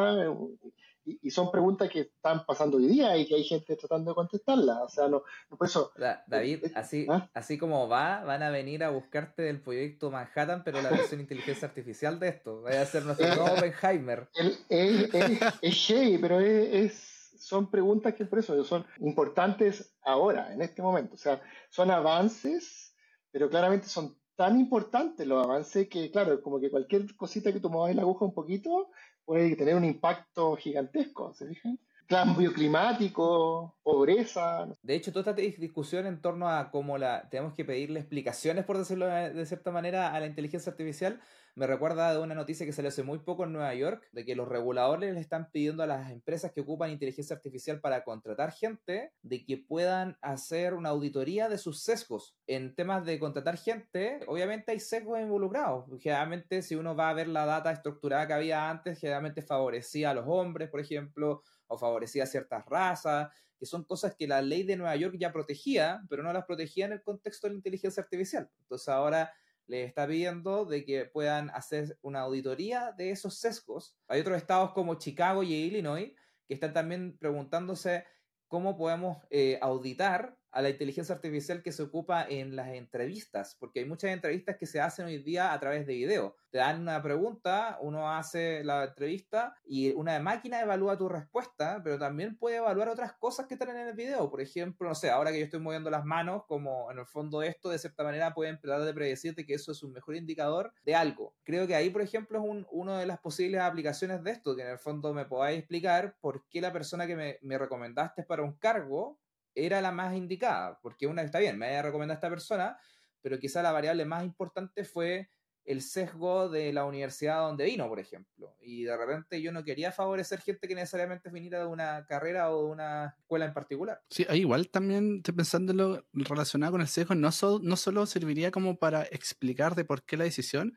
y, 1.21 1.29
son 1.31 1.51
preguntas 1.51 1.89
que 1.89 2.01
están 2.01 2.45
pasando 2.45 2.77
hoy 2.77 2.87
día 2.87 3.17
y 3.17 3.27
que 3.27 3.35
hay 3.35 3.43
gente 3.43 3.75
tratando 3.75 4.11
de 4.11 4.15
contestarlas. 4.15 4.77
O 4.81 4.89
sea, 4.89 5.07
no, 5.07 5.23
por 5.49 5.67
eso. 5.67 5.91
David, 6.27 6.65
así, 6.75 7.05
¿Ah? 7.09 7.29
así 7.33 7.57
como 7.57 7.87
va, 7.87 8.23
van 8.23 8.43
a 8.43 8.49
venir 8.49 8.83
a 8.83 8.89
buscarte 8.89 9.43
del 9.43 9.61
proyecto 9.61 10.11
Manhattan, 10.11 10.63
pero 10.63 10.81
la 10.81 10.89
versión 10.89 11.19
inteligencia 11.21 11.67
artificial 11.67 12.19
de 12.19 12.29
esto. 12.29 12.61
Vaya 12.61 12.81
a 12.81 12.85
ser 12.85 13.05
nuestro 13.05 13.27
nuevo 13.27 13.55
Oppenheimer. 13.55 14.29
es, 14.69 15.13
es, 15.61 16.19
pero 16.21 16.39
es, 16.39 17.19
son 17.39 17.71
preguntas 17.71 18.13
que 18.13 18.25
por 18.25 18.39
eso 18.39 18.63
son 18.63 18.85
importantes 18.99 19.95
ahora, 20.03 20.53
en 20.53 20.61
este 20.61 20.81
momento. 20.81 21.15
O 21.15 21.17
sea, 21.17 21.41
son 21.69 21.89
avances, 21.91 22.93
pero 23.31 23.49
claramente 23.49 23.87
son 23.87 24.17
tan 24.35 24.57
importantes 24.57 25.27
los 25.27 25.43
avances 25.43 25.89
que, 25.89 26.11
claro, 26.11 26.41
como 26.41 26.61
que 26.61 26.69
cualquier 26.69 27.13
cosita 27.17 27.51
que 27.51 27.59
tú 27.59 27.69
muevas 27.69 27.93
la 27.93 28.03
aguja 28.03 28.23
un 28.23 28.33
poquito 28.33 28.89
puede 29.29 29.55
tener 29.55 29.75
un 29.75 29.85
impacto 29.85 30.55
gigantesco, 30.55 31.35
¿se 31.35 31.45
fijan? 31.45 31.77
cambio 32.07 32.51
climático, 32.51 33.75
pobreza. 33.83 34.67
De 34.81 34.95
hecho, 34.95 35.13
toda 35.13 35.31
esta 35.31 35.59
discusión 35.61 36.07
en 36.07 36.19
torno 36.19 36.49
a 36.49 36.71
cómo 36.71 36.97
la 36.97 37.29
tenemos 37.29 37.53
que 37.53 37.63
pedirle 37.63 37.99
explicaciones, 37.99 38.65
por 38.65 38.79
decirlo 38.79 39.05
de 39.05 39.45
cierta 39.45 39.69
manera, 39.69 40.15
a 40.15 40.19
la 40.19 40.25
inteligencia 40.25 40.71
artificial, 40.71 41.21
me 41.55 41.67
recuerda 41.67 42.13
de 42.13 42.19
una 42.19 42.35
noticia 42.35 42.65
que 42.65 42.71
salió 42.71 42.89
hace 42.89 43.03
muy 43.03 43.19
poco 43.19 43.43
en 43.43 43.53
Nueva 43.53 43.73
York, 43.73 44.07
de 44.11 44.25
que 44.25 44.35
los 44.35 44.47
reguladores 44.47 45.13
le 45.13 45.19
están 45.19 45.51
pidiendo 45.51 45.83
a 45.83 45.87
las 45.87 46.11
empresas 46.11 46.51
que 46.51 46.61
ocupan 46.61 46.91
inteligencia 46.91 47.35
artificial 47.35 47.79
para 47.79 48.03
contratar 48.03 48.51
gente, 48.51 49.11
de 49.21 49.45
que 49.45 49.57
puedan 49.57 50.17
hacer 50.21 50.73
una 50.73 50.89
auditoría 50.89 51.49
de 51.49 51.57
sus 51.57 51.81
sesgos. 51.81 52.35
En 52.47 52.75
temas 52.75 53.05
de 53.05 53.19
contratar 53.19 53.57
gente, 53.57 54.19
obviamente 54.27 54.71
hay 54.71 54.79
sesgos 54.79 55.19
involucrados. 55.19 55.85
Generalmente, 56.01 56.61
si 56.61 56.75
uno 56.75 56.95
va 56.95 57.09
a 57.09 57.13
ver 57.13 57.27
la 57.27 57.45
data 57.45 57.71
estructurada 57.71 58.27
que 58.27 58.33
había 58.33 58.69
antes, 58.69 58.99
generalmente 58.99 59.41
favorecía 59.41 60.11
a 60.11 60.13
los 60.13 60.25
hombres, 60.27 60.69
por 60.69 60.79
ejemplo, 60.79 61.43
o 61.67 61.77
favorecía 61.77 62.23
a 62.23 62.27
ciertas 62.27 62.65
razas, 62.65 63.29
que 63.59 63.65
son 63.65 63.83
cosas 63.83 64.15
que 64.15 64.27
la 64.27 64.41
ley 64.41 64.63
de 64.63 64.77
Nueva 64.77 64.95
York 64.95 65.15
ya 65.19 65.33
protegía, 65.33 66.01
pero 66.09 66.23
no 66.23 66.31
las 66.31 66.45
protegía 66.45 66.85
en 66.85 66.93
el 66.93 67.03
contexto 67.03 67.47
de 67.47 67.51
la 67.51 67.57
inteligencia 67.57 68.01
artificial. 68.01 68.49
Entonces 68.61 68.87
ahora 68.87 69.33
le 69.69 69.83
está 69.83 70.07
pidiendo 70.07 70.65
de 70.65 70.83
que 70.83 71.05
puedan 71.05 71.51
hacer 71.51 71.97
una 72.01 72.21
auditoría 72.21 72.91
de 72.97 73.11
esos 73.11 73.37
sesgos. 73.37 73.95
Hay 74.07 74.21
otros 74.21 74.37
estados 74.37 74.71
como 74.73 74.95
Chicago 74.95 75.43
y 75.43 75.53
Illinois 75.53 76.11
que 76.47 76.55
están 76.55 76.73
también 76.73 77.17
preguntándose 77.19 78.03
cómo 78.47 78.75
podemos 78.75 79.19
eh, 79.29 79.59
auditar 79.61 80.35
a 80.51 80.61
la 80.61 80.69
inteligencia 80.69 81.15
artificial 81.15 81.61
que 81.61 81.71
se 81.71 81.83
ocupa 81.83 82.25
en 82.27 82.55
las 82.55 82.69
entrevistas, 82.69 83.55
porque 83.59 83.79
hay 83.79 83.85
muchas 83.85 84.11
entrevistas 84.11 84.57
que 84.57 84.65
se 84.65 84.81
hacen 84.81 85.05
hoy 85.05 85.19
día 85.19 85.53
a 85.53 85.59
través 85.59 85.85
de 85.85 85.93
video. 85.93 86.35
Te 86.49 86.57
dan 86.57 86.81
una 86.81 87.01
pregunta, 87.01 87.77
uno 87.81 88.11
hace 88.11 88.63
la 88.63 88.85
entrevista 88.85 89.55
y 89.65 89.91
una 89.91 90.19
máquina 90.19 90.61
evalúa 90.61 90.97
tu 90.97 91.07
respuesta, 91.07 91.81
pero 91.83 91.99
también 91.99 92.37
puede 92.37 92.57
evaluar 92.57 92.89
otras 92.89 93.13
cosas 93.13 93.45
que 93.45 93.53
están 93.53 93.69
en 93.69 93.87
el 93.87 93.93
video. 93.93 94.29
Por 94.31 94.41
ejemplo, 94.41 94.87
no 94.87 94.95
sé, 94.95 95.09
ahora 95.11 95.31
que 95.31 95.39
yo 95.39 95.45
estoy 95.45 95.59
moviendo 95.59 95.91
las 95.91 96.05
manos, 96.05 96.43
como 96.47 96.91
en 96.91 96.97
el 96.97 97.05
fondo 97.05 97.43
esto 97.43 97.69
de 97.69 97.77
cierta 97.77 98.03
manera 98.03 98.33
puede 98.33 98.49
empezar 98.49 98.81
de 98.81 98.93
predecirte 98.93 99.45
que 99.45 99.53
eso 99.53 99.71
es 99.71 99.83
un 99.83 99.91
mejor 99.91 100.15
indicador 100.15 100.73
de 100.83 100.95
algo. 100.95 101.35
Creo 101.43 101.67
que 101.67 101.75
ahí, 101.75 101.91
por 101.91 102.01
ejemplo, 102.01 102.39
es 102.39 102.65
una 102.71 102.99
de 102.99 103.05
las 103.05 103.19
posibles 103.19 103.61
aplicaciones 103.61 104.23
de 104.23 104.31
esto, 104.31 104.55
que 104.55 104.63
en 104.63 104.69
el 104.69 104.79
fondo 104.79 105.13
me 105.13 105.25
podáis 105.25 105.59
explicar 105.59 106.15
por 106.19 106.47
qué 106.49 106.61
la 106.61 106.73
persona 106.73 107.05
que 107.05 107.37
me 107.41 107.57
recomendaste 107.57 108.23
para 108.23 108.43
un 108.43 108.53
cargo 108.53 109.19
era 109.55 109.81
la 109.81 109.91
más 109.91 110.15
indicada, 110.15 110.79
porque 110.81 111.07
una 111.07 111.21
está 111.21 111.39
bien, 111.39 111.57
me 111.57 111.67
haya 111.67 111.81
recomendado 111.81 112.15
a 112.15 112.19
esta 112.19 112.29
persona, 112.29 112.77
pero 113.21 113.39
quizá 113.39 113.61
la 113.61 113.71
variable 113.71 114.05
más 114.05 114.23
importante 114.23 114.83
fue 114.83 115.29
el 115.65 115.81
sesgo 115.83 116.49
de 116.49 116.73
la 116.73 116.85
universidad 116.85 117.41
donde 117.41 117.65
vino, 117.65 117.87
por 117.87 117.99
ejemplo. 117.99 118.55
Y 118.59 118.85
de 118.85 118.97
repente 118.97 119.39
yo 119.39 119.51
no 119.51 119.63
quería 119.63 119.91
favorecer 119.91 120.41
gente 120.41 120.67
que 120.67 120.73
necesariamente 120.73 121.29
viniera 121.29 121.59
de 121.59 121.67
una 121.67 122.07
carrera 122.07 122.49
o 122.51 122.65
de 122.65 122.71
una 122.71 123.15
escuela 123.19 123.45
en 123.45 123.53
particular. 123.53 124.01
Sí, 124.09 124.25
igual 124.33 124.69
también 124.69 125.17
estoy 125.17 125.35
pensándolo 125.35 126.07
relacionado 126.11 126.71
con 126.71 126.81
el 126.81 126.87
sesgo, 126.87 127.13
no, 127.13 127.29
no 127.61 127.75
solo 127.75 128.05
serviría 128.07 128.49
como 128.49 128.77
para 128.79 129.03
explicar 129.03 129.75
de 129.75 129.85
por 129.85 130.03
qué 130.03 130.17
la 130.17 130.23
decisión, 130.23 130.75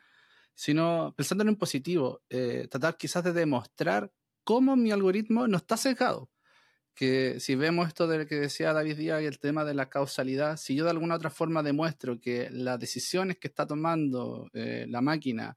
sino 0.55 1.15
pensándolo 1.17 1.51
en 1.51 1.57
positivo, 1.57 2.21
eh, 2.29 2.69
tratar 2.71 2.99
quizás 2.99 3.25
de 3.25 3.33
demostrar 3.33 4.13
cómo 4.45 4.77
mi 4.77 4.91
algoritmo 4.91 5.49
no 5.49 5.57
está 5.57 5.79
sesgado 5.79 6.29
que 6.95 7.41
si 7.41 7.55
vemos 7.55 7.89
esto 7.89 8.07
de 8.07 8.19
lo 8.19 8.27
que 8.27 8.37
decía 8.37 8.73
David 8.73 8.97
Díaz 8.97 9.23
y 9.23 9.27
el 9.27 9.39
tema 9.39 9.65
de 9.65 9.75
la 9.75 9.89
causalidad, 9.89 10.57
si 10.57 10.75
yo 10.75 10.85
de 10.85 10.91
alguna 10.91 11.15
otra 11.15 11.31
forma 11.31 11.63
demuestro 11.63 12.21
que 12.21 12.49
las 12.51 12.79
decisiones 12.79 13.39
que 13.39 13.49
está 13.49 13.67
tomando 13.67 14.51
eh, 14.53 14.87
la 14.89 15.01
máquina, 15.01 15.57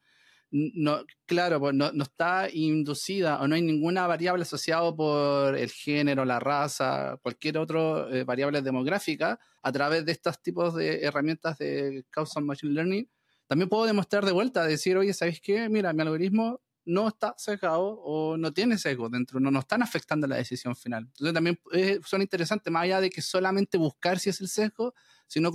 no, 0.51 1.03
claro, 1.25 1.59
pues 1.59 1.73
no, 1.73 1.91
está 2.01 2.47
inducida 2.51 3.41
o 3.41 3.47
no 3.47 3.55
hay 3.55 3.61
ninguna 3.61 4.07
variable 4.07 4.43
asociada 4.43 4.95
por 4.95 5.57
el 5.57 5.69
género, 5.69 6.23
la 6.23 6.39
raza, 6.39 7.17
cualquier 7.21 7.57
otra 7.57 8.07
eh, 8.11 8.23
variable 8.23 8.61
demográfica, 8.61 9.39
a 9.61 9.71
través 9.71 10.05
de 10.05 10.13
estos 10.13 10.41
tipos 10.41 10.75
de 10.75 11.01
herramientas 11.01 11.57
de 11.57 12.05
causal 12.09 12.45
machine 12.45 12.73
learning, 12.73 13.09
también 13.47 13.69
puedo 13.69 13.85
demostrar 13.85 14.25
de 14.25 14.31
vuelta, 14.31 14.65
decir, 14.65 14.97
oye, 14.97 15.13
¿sabéis 15.13 15.41
qué? 15.41 15.67
Mira, 15.69 15.93
mi 15.93 16.01
algoritmo 16.01 16.61
no 16.85 17.07
está 17.07 17.33
sesgado 17.37 17.99
o 18.03 18.37
no 18.37 18.53
tiene 18.53 18.77
sesgo 18.77 19.09
dentro, 19.09 19.39
no, 19.39 19.51
no 19.51 19.59
están 19.59 19.81
afectando 19.81 20.27
la 20.27 20.37
decisión 20.37 20.75
final. 20.75 21.05
Entonces 21.05 21.33
también 21.33 21.59
eh, 21.73 21.99
son 22.05 22.21
interesantes, 22.21 22.71
más 22.71 22.83
allá 22.83 23.01
de 23.01 23.09
que 23.09 23.21
solamente 23.21 23.77
buscar 23.77 24.19
si 24.19 24.29
es 24.29 24.39
el 24.41 24.47
sesgo, 24.47 24.93
sino 25.27 25.51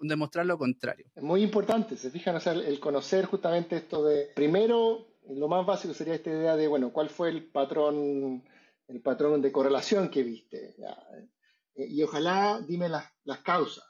demostrar 0.00 0.46
lo 0.46 0.58
contrario. 0.58 1.06
Es 1.14 1.22
muy 1.22 1.42
importante, 1.42 1.96
se 1.96 2.10
fijan, 2.10 2.36
o 2.36 2.40
sea, 2.40 2.54
el 2.54 2.80
conocer 2.80 3.26
justamente 3.26 3.76
esto 3.76 4.04
de, 4.04 4.30
primero, 4.34 5.06
lo 5.28 5.48
más 5.48 5.66
básico 5.66 5.92
sería 5.92 6.14
esta 6.14 6.30
idea 6.30 6.56
de, 6.56 6.66
bueno, 6.66 6.92
¿cuál 6.92 7.10
fue 7.10 7.28
el 7.28 7.50
patrón, 7.50 8.42
el 8.88 9.02
patrón 9.02 9.42
de 9.42 9.52
correlación 9.52 10.08
que 10.08 10.22
viste? 10.22 10.74
Eh, 11.74 11.86
y 11.88 12.02
ojalá 12.02 12.60
dime 12.66 12.88
las, 12.88 13.04
las 13.24 13.40
causas. 13.40 13.84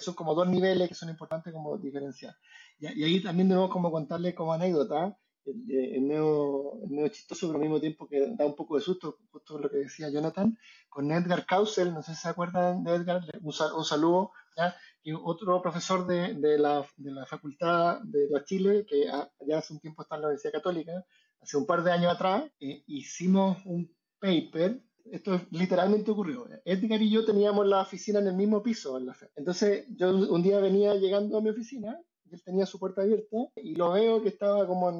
Son 0.00 0.14
como 0.14 0.34
dos 0.34 0.48
niveles 0.48 0.88
que 0.88 0.94
son 0.94 1.08
importantes 1.08 1.52
como 1.52 1.78
diferenciar. 1.78 2.34
Y, 2.78 3.00
y 3.00 3.04
ahí 3.04 3.22
también 3.22 3.48
debemos 3.48 3.70
como 3.70 3.90
contarle 3.90 4.34
como 4.34 4.52
anécdota 4.52 5.16
es 5.46 6.00
medio, 6.00 7.08
chistoso, 7.10 7.48
pero 7.48 7.58
al 7.58 7.62
mismo 7.62 7.80
tiempo 7.80 8.08
que 8.08 8.34
da 8.36 8.46
un 8.46 8.54
poco 8.54 8.76
de 8.76 8.82
susto, 8.82 9.18
justo 9.30 9.58
lo 9.58 9.70
que 9.70 9.78
decía 9.78 10.10
Jonathan, 10.10 10.58
con 10.88 11.10
Edgar 11.12 11.46
Kausel, 11.46 11.92
no 11.92 12.02
sé 12.02 12.14
si 12.14 12.22
se 12.22 12.28
acuerdan 12.28 12.82
de 12.84 12.94
Edgar, 12.94 13.22
un, 13.42 13.52
saludo, 13.52 14.32
¿ya? 14.56 14.74
y 15.02 15.12
otro 15.12 15.60
profesor 15.60 16.06
de, 16.06 16.34
de, 16.34 16.58
la, 16.58 16.86
de, 16.96 17.10
la, 17.10 17.26
Facultad 17.26 18.00
de 18.02 18.28
la 18.30 18.44
Chile, 18.44 18.86
que 18.88 19.04
ya 19.04 19.58
hace 19.58 19.72
un 19.72 19.80
tiempo 19.80 20.02
está 20.02 20.16
en 20.16 20.22
la 20.22 20.28
Universidad 20.28 20.52
Católica, 20.52 21.04
hace 21.40 21.56
un 21.56 21.66
par 21.66 21.82
de 21.82 21.92
años 21.92 22.12
atrás, 22.12 22.44
eh, 22.60 22.82
hicimos 22.86 23.58
un 23.66 23.94
paper, 24.18 24.82
esto 25.04 25.40
literalmente 25.50 26.10
ocurrió, 26.10 26.48
Edgar 26.64 27.02
y 27.02 27.10
yo 27.10 27.24
teníamos 27.26 27.66
la 27.66 27.82
oficina 27.82 28.20
en 28.20 28.28
el 28.28 28.34
mismo 28.34 28.62
piso 28.62 28.96
en 28.96 29.06
la 29.06 29.14
fe. 29.14 29.30
Entonces 29.36 29.86
yo 29.90 30.08
un 30.10 30.42
día 30.42 30.58
venía 30.60 30.94
llegando 30.94 31.36
a 31.36 31.42
mi 31.42 31.50
oficina 31.50 32.00
él 32.30 32.42
tenía 32.42 32.66
su 32.66 32.78
puerta 32.78 33.02
abierta 33.02 33.36
y 33.56 33.74
lo 33.74 33.92
veo 33.92 34.22
que 34.22 34.28
estaba 34.28 34.66
como 34.66 34.90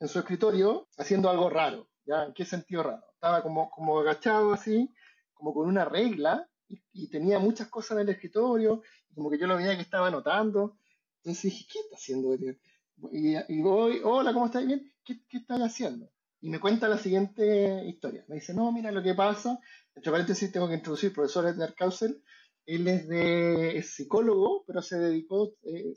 en, 0.00 0.08
su 0.08 0.18
escritorio 0.18 0.88
haciendo 0.96 1.30
algo 1.30 1.50
raro. 1.50 1.88
¿ya? 2.04 2.24
¿En 2.24 2.34
qué 2.34 2.44
sentido 2.44 2.82
raro? 2.82 3.04
Estaba 3.14 3.42
como, 3.42 3.70
como 3.70 3.98
agachado 4.00 4.52
así, 4.52 4.92
como 5.34 5.54
con 5.54 5.68
una 5.68 5.84
regla 5.84 6.48
y, 6.68 7.08
tenía 7.08 7.38
muchas 7.38 7.68
cosas 7.68 7.92
en 7.92 7.98
el 8.00 8.08
escritorio 8.10 8.82
y 9.10 9.14
como 9.14 9.30
que 9.30 9.38
yo 9.38 9.46
lo 9.46 9.56
veía 9.56 9.76
que 9.76 9.82
estaba 9.82 10.08
anotando. 10.08 10.78
Entonces 11.18 11.44
dije, 11.44 11.66
¿qué 11.70 11.78
está 11.80 11.96
haciendo? 11.96 12.34
Y, 12.34 13.36
y 13.36 13.62
voy, 13.62 14.00
hola, 14.04 14.32
¿cómo 14.32 14.46
estás? 14.46 14.66
Bien, 14.66 14.92
¿qué, 15.04 15.20
qué 15.28 15.38
estás 15.38 15.60
haciendo? 15.60 16.10
Y 16.40 16.50
me 16.50 16.58
cuenta 16.58 16.88
la 16.88 16.98
siguiente 16.98 17.84
historia. 17.86 18.24
Me 18.28 18.36
dice, 18.36 18.54
no, 18.54 18.72
mira 18.72 18.90
lo 18.90 19.02
que 19.02 19.14
pasa. 19.14 19.60
Entre 19.94 20.10
paréntesis 20.10 20.50
tengo 20.50 20.68
que 20.68 20.74
introducir 20.74 21.12
profesor 21.12 21.46
Edgar 21.46 21.74
Kausel, 21.74 22.22
él 22.66 22.86
es, 22.86 23.08
de, 23.08 23.82
psicólogo, 23.82 24.64
pero 24.66 24.82
se 24.82 24.98
dedicó 24.98 25.54
eh, 25.64 25.94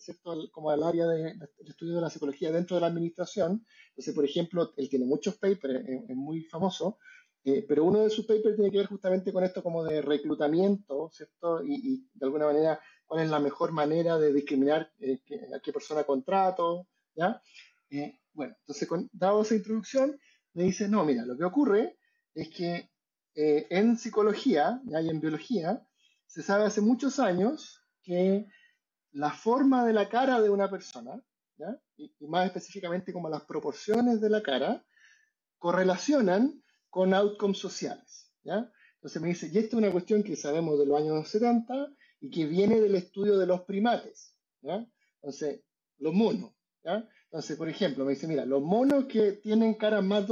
como 0.51 0.69
al 0.71 0.83
área 0.83 1.07
de, 1.07 1.23
del 1.23 1.67
estudio 1.67 1.95
de 1.95 2.01
la 2.01 2.09
psicología 2.09 2.51
dentro 2.51 2.75
de 2.75 2.81
la 2.81 2.87
administración. 2.87 3.65
Entonces, 3.89 4.13
por 4.13 4.25
ejemplo, 4.25 4.73
él 4.75 4.89
tiene 4.89 5.05
muchos 5.05 5.35
papers, 5.35 5.87
es, 5.87 6.15
muy 6.15 6.43
famoso, 6.43 6.97
eh, 7.43 7.63
pero 7.67 7.83
uno 7.83 7.99
de 7.99 8.09
sus 8.09 8.25
papers 8.25 8.55
tiene 8.55 8.71
que 8.71 8.79
ver 8.79 8.87
justamente 8.87 9.31
con 9.31 9.43
esto 9.43 9.61
como 9.61 9.83
de 9.83 10.01
reclutamiento, 10.01 11.09
¿cierto? 11.11 11.63
Y, 11.63 12.07
de 12.13 12.25
alguna 12.25 12.45
manera, 12.45 12.79
cuál 13.05 13.23
es 13.23 13.29
la 13.29 13.39
mejor 13.39 13.71
manera 13.71 14.17
de 14.17 14.33
discriminar 14.33 14.91
eh, 14.99 15.19
a 15.55 15.59
qué 15.59 15.71
persona 15.71 16.03
contrato, 16.03 16.87
¿ya? 17.15 17.41
bueno, 18.33 18.53
entonces, 18.59 18.87
con, 18.89 19.09
dado 19.13 19.43
esa 19.43 19.55
introducción, 19.55 20.19
me 20.53 20.63
dice, 20.63 20.89
no, 20.89 21.05
mira, 21.05 21.25
lo 21.25 21.37
que 21.37 21.45
ocurre 21.45 21.97
es 22.33 22.49
que 22.49 22.89
en 23.37 23.97
psicología 23.97 24.81
¿ya? 24.85 25.01
y 25.01 25.09
en 25.09 25.19
biología, 25.19 25.85
se 26.35 26.43
sabe 26.43 26.65
hace 26.65 26.81
muchos 26.81 27.19
años 27.19 27.81
que 28.03 28.45
la 29.13 29.31
forma 29.31 29.85
de 29.85 29.93
la 29.93 30.09
cara 30.09 30.41
de 30.41 30.49
una 30.49 30.69
persona, 30.69 31.23
Y, 31.95 32.13
más 32.27 32.47
específicamente 32.47 33.13
como 33.13 33.29
las 33.29 33.45
proporciones 33.45 34.19
de 34.19 34.29
la 34.29 34.43
cara, 34.43 34.85
correlacionan 35.59 36.61
con 36.89 37.13
outcomes 37.13 37.57
sociales. 37.57 38.29
Entonces 38.43 39.21
me 39.21 39.29
dice, 39.29 39.47
y 39.47 39.57
esta 39.59 39.69
es 39.69 39.73
una 39.75 39.93
cuestión 39.93 40.23
que 40.23 40.35
sabemos 40.35 40.77
de 40.77 40.85
los 40.85 40.99
años 40.99 41.25
70 41.29 41.87
y 42.19 42.29
que 42.29 42.45
viene 42.45 42.81
del 42.81 42.95
estudio 42.95 43.37
de 43.37 43.47
los 43.47 43.61
primates. 43.61 44.35
Entonces, 45.21 45.63
los 45.99 46.13
monos. 46.13 46.51
Entonces, 46.83 47.55
por 47.55 47.69
ejemplo, 47.69 48.03
me 48.03 48.11
dice, 48.11 48.27
mira, 48.27 48.45
los 48.45 48.61
monos 48.61 49.05
que 49.05 49.31
tienen 49.31 49.75
cara 49.75 50.01
más 50.01 50.27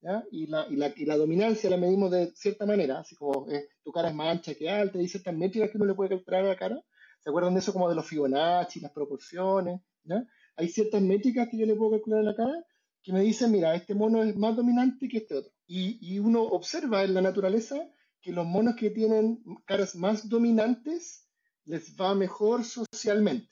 dominante, 0.00 0.28
y 0.30 0.46
la, 0.46 0.66
y, 0.68 0.76
la, 0.76 0.92
y, 0.96 1.04
la, 1.04 1.16
dominancia 1.16 1.70
la 1.70 1.76
medimos 1.76 2.10
de 2.10 2.30
cierta 2.34 2.66
manera, 2.66 3.00
así 3.00 3.16
como 3.16 3.50
eh, 3.50 3.68
tu 3.82 3.90
cara 3.90 4.08
es 4.08 4.14
más 4.14 4.28
ancha 4.28 4.54
que 4.54 4.70
alta, 4.70 5.00
y 5.00 5.08
ciertas 5.08 5.34
métricas 5.34 5.70
que 5.70 5.76
uno 5.76 5.86
le 5.86 5.94
puede 5.94 6.10
calcular 6.10 6.44
a 6.44 6.48
la 6.48 6.56
cara. 6.56 6.82
¿Se 7.20 7.30
acuerdan 7.30 7.54
de 7.54 7.60
eso 7.60 7.72
como 7.72 7.88
de 7.88 7.96
los 7.96 8.06
Fibonacci, 8.06 8.80
las 8.80 8.92
proporciones? 8.92 9.80
¿ya? 10.04 10.24
Hay 10.56 10.68
ciertas 10.68 11.02
métricas 11.02 11.48
que 11.48 11.58
yo 11.58 11.66
le 11.66 11.74
puedo 11.74 11.92
calcular 11.92 12.20
a 12.20 12.24
la 12.24 12.34
cara 12.34 12.64
que 13.02 13.12
me 13.12 13.20
dicen, 13.20 13.50
mira, 13.50 13.74
este 13.74 13.94
mono 13.94 14.22
es 14.22 14.36
más 14.36 14.54
dominante 14.54 15.08
que 15.08 15.18
este 15.18 15.34
otro. 15.34 15.52
Y, 15.66 15.98
y 16.00 16.18
uno 16.18 16.42
observa 16.42 17.04
en 17.04 17.14
la 17.14 17.22
naturaleza 17.22 17.76
que 18.20 18.32
los 18.32 18.46
monos 18.46 18.76
que 18.76 18.90
tienen 18.90 19.42
caras 19.64 19.94
más 19.96 20.28
dominantes 20.28 21.26
les 21.64 21.96
va 21.96 22.14
mejor 22.14 22.64
socialmente. 22.64 23.48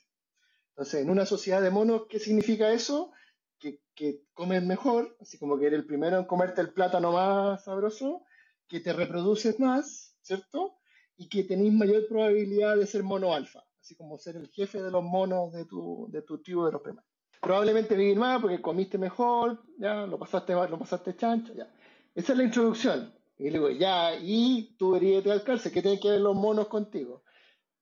Entonces, 0.71 1.03
en 1.03 1.11
una 1.11 1.27
sociedad 1.27 1.63
de 1.63 1.71
monos, 1.71 2.03
¿qué 2.09 2.19
significa 2.19 2.73
eso? 2.73 3.13
Que, 3.59 3.81
que 3.95 4.23
mejor, 4.63 5.17
así 5.21 5.39
como 5.39 5.59
que 5.59 5.67
eres 5.67 5.81
el 5.81 5.87
primero 5.87 6.19
en 6.19 6.27
comerte 6.27 6.61
el 6.61 6.73
plátano 6.73 7.13
más 7.13 7.65
sabroso, 7.65 8.23
que 8.69 8.81
te 8.81 8.93
reproduces 8.93 9.59
más, 9.59 10.17
¿cierto? 10.21 10.77
Y 11.17 11.29
que 11.29 11.45
tenéis 11.45 11.73
mayor 11.73 12.07
probabilidad 12.09 12.77
de 12.77 12.87
ser 12.87 13.03
mono 13.03 13.33
alfa, 13.33 13.65
así 13.81 13.97
como 13.97 14.19
ser 14.19 14.37
el 14.37 14.49
jefe 14.49 14.83
de 14.83 14.91
los 14.91 15.03
monos 15.03 15.53
de 15.53 15.65
tu, 15.65 16.07
de 16.11 16.23
tu 16.23 16.43
tribu 16.43 16.67
de 16.67 16.73
los 16.73 16.83
primates. 16.83 17.11
Probablemente 17.41 17.97
vivir 17.97 18.19
más 18.19 18.41
porque 18.41 18.61
comiste 18.61 18.99
mejor, 18.99 19.63
ya, 19.79 20.07
lo 20.07 20.19
pasaste, 20.19 20.53
lo 20.53 20.79
pasaste 20.79 21.17
chancho, 21.17 21.55
ya. 21.55 21.73
Esa 22.15 22.33
es 22.33 22.39
la 22.39 22.45
introducción. 22.45 23.15
Y 23.39 23.45
le 23.45 23.53
digo, 23.53 23.71
ya, 23.71 24.15
y 24.19 24.75
tú 24.79 24.95
deberías 24.95 25.25
de 25.25 25.33
alcance, 25.33 25.71
¿qué 25.71 25.83
tienen 25.83 26.01
que 26.01 26.11
ver 26.11 26.21
los 26.21 26.35
monos 26.35 26.69
contigo? 26.69 27.23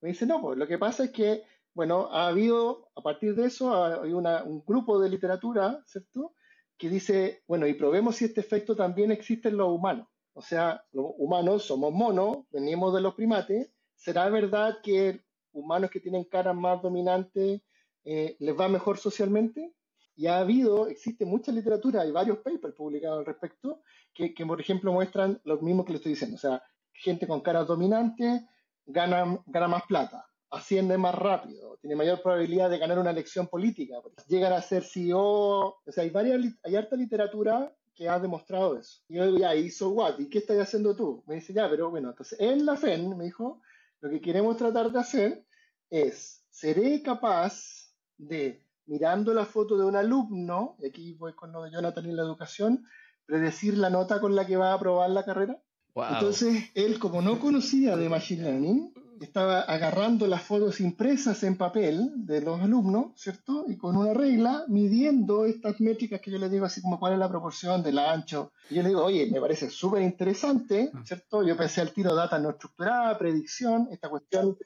Me 0.00 0.08
dice, 0.10 0.26
no, 0.26 0.40
pues 0.40 0.58
lo 0.58 0.66
que 0.66 0.78
pasa 0.78 1.04
es 1.04 1.10
que, 1.12 1.44
bueno, 1.74 2.08
ha 2.12 2.28
habido, 2.28 2.88
a 2.94 3.02
partir 3.02 3.34
de 3.34 3.46
eso, 3.46 3.84
hay 3.84 4.12
un 4.12 4.64
grupo 4.64 5.00
de 5.00 5.08
literatura, 5.08 5.82
¿cierto? 5.86 6.34
Que 6.78 6.88
dice, 6.88 7.42
bueno, 7.48 7.66
y 7.66 7.74
probemos 7.74 8.16
si 8.16 8.26
este 8.26 8.40
efecto 8.40 8.76
también 8.76 9.10
existe 9.10 9.48
en 9.48 9.56
los 9.56 9.68
humanos. 9.68 10.06
O 10.34 10.42
sea, 10.42 10.84
los 10.92 11.06
humanos 11.18 11.64
somos 11.64 11.92
monos, 11.92 12.38
venimos 12.50 12.94
de 12.94 13.00
los 13.00 13.14
primates. 13.14 13.72
¿Será 13.94 14.28
verdad 14.30 14.78
que 14.82 15.20
humanos 15.52 15.90
que 15.90 16.00
tienen 16.00 16.24
caras 16.24 16.54
más 16.54 16.80
dominantes 16.80 17.62
eh, 18.04 18.36
les 18.38 18.58
va 18.58 18.68
mejor 18.68 18.98
socialmente? 18.98 19.74
Y 20.16 20.28
ha 20.28 20.38
habido, 20.38 20.86
existe 20.86 21.24
mucha 21.24 21.50
literatura, 21.50 22.02
hay 22.02 22.12
varios 22.12 22.38
papers 22.38 22.74
publicados 22.74 23.18
al 23.18 23.26
respecto, 23.26 23.82
que, 24.12 24.32
por 24.46 24.60
ejemplo 24.60 24.92
muestran 24.92 25.40
lo 25.42 25.58
mismo 25.58 25.84
que 25.84 25.92
le 25.92 25.96
estoy 25.96 26.12
diciendo. 26.12 26.36
O 26.36 26.38
sea, 26.38 26.62
gente 26.92 27.26
con 27.26 27.40
caras 27.40 27.66
dominantes 27.66 28.42
gana 28.86 29.42
más 29.68 29.82
plata, 29.88 30.24
asciende 30.54 30.96
más 30.98 31.14
rápido, 31.14 31.76
tiene 31.80 31.96
mayor 31.96 32.22
probabilidad 32.22 32.70
de 32.70 32.78
ganar 32.78 32.98
una 32.98 33.10
elección 33.10 33.46
política, 33.48 33.96
llegan 34.28 34.52
a 34.52 34.62
ser 34.62 34.84
CEO, 34.84 35.20
o 35.20 35.82
sea, 35.88 36.04
hay, 36.04 36.10
varias, 36.10 36.40
hay 36.62 36.76
harta 36.76 36.96
literatura 36.96 37.74
que 37.94 38.08
ha 38.08 38.18
demostrado 38.18 38.78
eso. 38.78 39.00
Y 39.08 39.16
yo 39.16 39.26
digo, 39.26 39.38
ya, 39.38 39.54
¿y 39.54 39.70
so 39.70 39.90
what? 39.90 40.18
¿Y 40.18 40.28
qué 40.28 40.38
estás 40.38 40.58
haciendo 40.58 40.96
tú? 40.96 41.22
Me 41.26 41.36
dice, 41.36 41.52
ya, 41.52 41.68
pero 41.68 41.90
bueno, 41.90 42.10
entonces 42.10 42.38
en 42.40 42.66
la 42.66 42.76
FEN, 42.76 43.16
me 43.16 43.24
dijo, 43.24 43.60
lo 44.00 44.10
que 44.10 44.20
queremos 44.20 44.56
tratar 44.56 44.90
de 44.90 44.98
hacer 44.98 45.44
es, 45.90 46.44
¿seré 46.50 47.02
capaz 47.02 47.92
de, 48.16 48.64
mirando 48.86 49.32
la 49.32 49.44
foto 49.44 49.76
de 49.76 49.84
un 49.84 49.96
alumno, 49.96 50.76
y 50.80 50.86
aquí 50.86 51.12
voy 51.14 51.34
con 51.34 51.52
lo 51.52 51.62
de 51.62 51.70
Jonathan 51.70 52.06
y 52.06 52.12
la 52.12 52.22
educación, 52.22 52.84
predecir 53.26 53.78
la 53.78 53.90
nota 53.90 54.20
con 54.20 54.34
la 54.34 54.46
que 54.46 54.56
va 54.56 54.72
a 54.72 54.74
aprobar 54.74 55.10
la 55.10 55.24
carrera? 55.24 55.60
Entonces, 55.94 56.70
él, 56.74 56.98
como 56.98 57.22
no 57.22 57.38
conocía 57.38 57.96
de 57.96 58.08
Machine 58.08 58.42
Learning, 58.42 58.92
estaba 59.20 59.60
agarrando 59.60 60.26
las 60.26 60.42
fotos 60.42 60.80
impresas 60.80 61.42
en 61.42 61.56
papel 61.56 62.12
de 62.16 62.40
los 62.40 62.60
alumnos, 62.60 63.12
¿cierto? 63.16 63.64
Y 63.68 63.76
con 63.76 63.96
una 63.96 64.14
regla 64.14 64.64
midiendo 64.68 65.46
estas 65.46 65.80
métricas 65.80 66.20
que 66.20 66.30
yo 66.30 66.38
le 66.38 66.48
digo, 66.48 66.64
así 66.64 66.80
como 66.82 66.98
cuál 66.98 67.14
es 67.14 67.18
la 67.18 67.28
proporción 67.28 67.82
del 67.82 67.98
ancho. 67.98 68.52
Y 68.70 68.76
yo 68.76 68.82
le 68.82 68.88
digo, 68.88 69.04
oye, 69.04 69.30
me 69.30 69.40
parece 69.40 69.70
súper 69.70 70.02
interesante, 70.02 70.90
ah. 70.92 71.02
¿cierto? 71.04 71.42
Yo 71.42 71.56
pensé 71.56 71.80
al 71.80 71.92
tiro 71.92 72.14
data 72.14 72.38
no 72.38 72.50
estructurada, 72.50 73.18
predicción, 73.18 73.88
esta 73.90 74.08
cuestión 74.08 74.56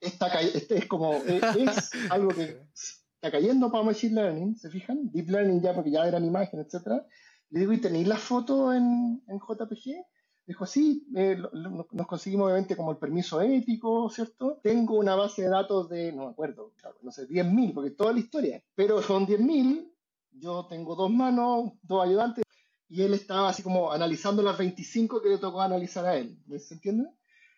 está 0.00 0.28
este 0.40 0.78
es 0.78 0.86
como, 0.86 1.14
e, 1.14 1.40
es, 1.58 1.90
algo 2.10 2.30
que 2.30 2.62
está 2.74 3.30
cayendo 3.30 3.70
para 3.70 3.84
Machine 3.84 4.14
Learning, 4.14 4.56
¿se 4.56 4.70
fijan? 4.70 5.10
Deep 5.12 5.28
Learning 5.28 5.60
ya, 5.60 5.74
porque 5.74 5.90
ya 5.90 6.06
eran 6.06 6.24
imágenes, 6.24 6.72
etc. 6.72 7.02
Le 7.50 7.60
digo, 7.60 7.72
¿y 7.72 7.80
tenéis 7.80 8.08
la 8.08 8.16
foto 8.16 8.72
en, 8.72 9.22
en 9.28 9.38
JPG? 9.38 10.04
Dijo, 10.50 10.66
sí, 10.66 11.06
eh, 11.14 11.40
nos 11.52 12.06
conseguimos 12.08 12.46
obviamente 12.46 12.74
como 12.74 12.90
el 12.90 12.96
permiso 12.96 13.40
ético, 13.40 14.10
¿cierto? 14.10 14.58
Tengo 14.60 14.98
una 14.98 15.14
base 15.14 15.42
de 15.42 15.48
datos 15.48 15.88
de, 15.88 16.10
no 16.10 16.24
me 16.24 16.30
acuerdo, 16.32 16.72
no 17.02 17.12
sé, 17.12 17.28
10.000, 17.28 17.72
porque 17.72 17.92
toda 17.92 18.12
la 18.12 18.18
historia, 18.18 18.60
pero 18.74 19.00
son 19.00 19.26
10.000, 19.28 19.88
yo 20.32 20.66
tengo 20.68 20.96
dos 20.96 21.08
manos, 21.08 21.74
dos 21.82 22.04
ayudantes, 22.04 22.42
y 22.88 23.00
él 23.02 23.14
estaba 23.14 23.50
así 23.50 23.62
como 23.62 23.92
analizando 23.92 24.42
las 24.42 24.58
25 24.58 25.22
que 25.22 25.28
le 25.28 25.38
tocó 25.38 25.60
analizar 25.60 26.04
a 26.04 26.16
él, 26.16 26.36
¿se 26.58 26.74
entiende? 26.74 27.08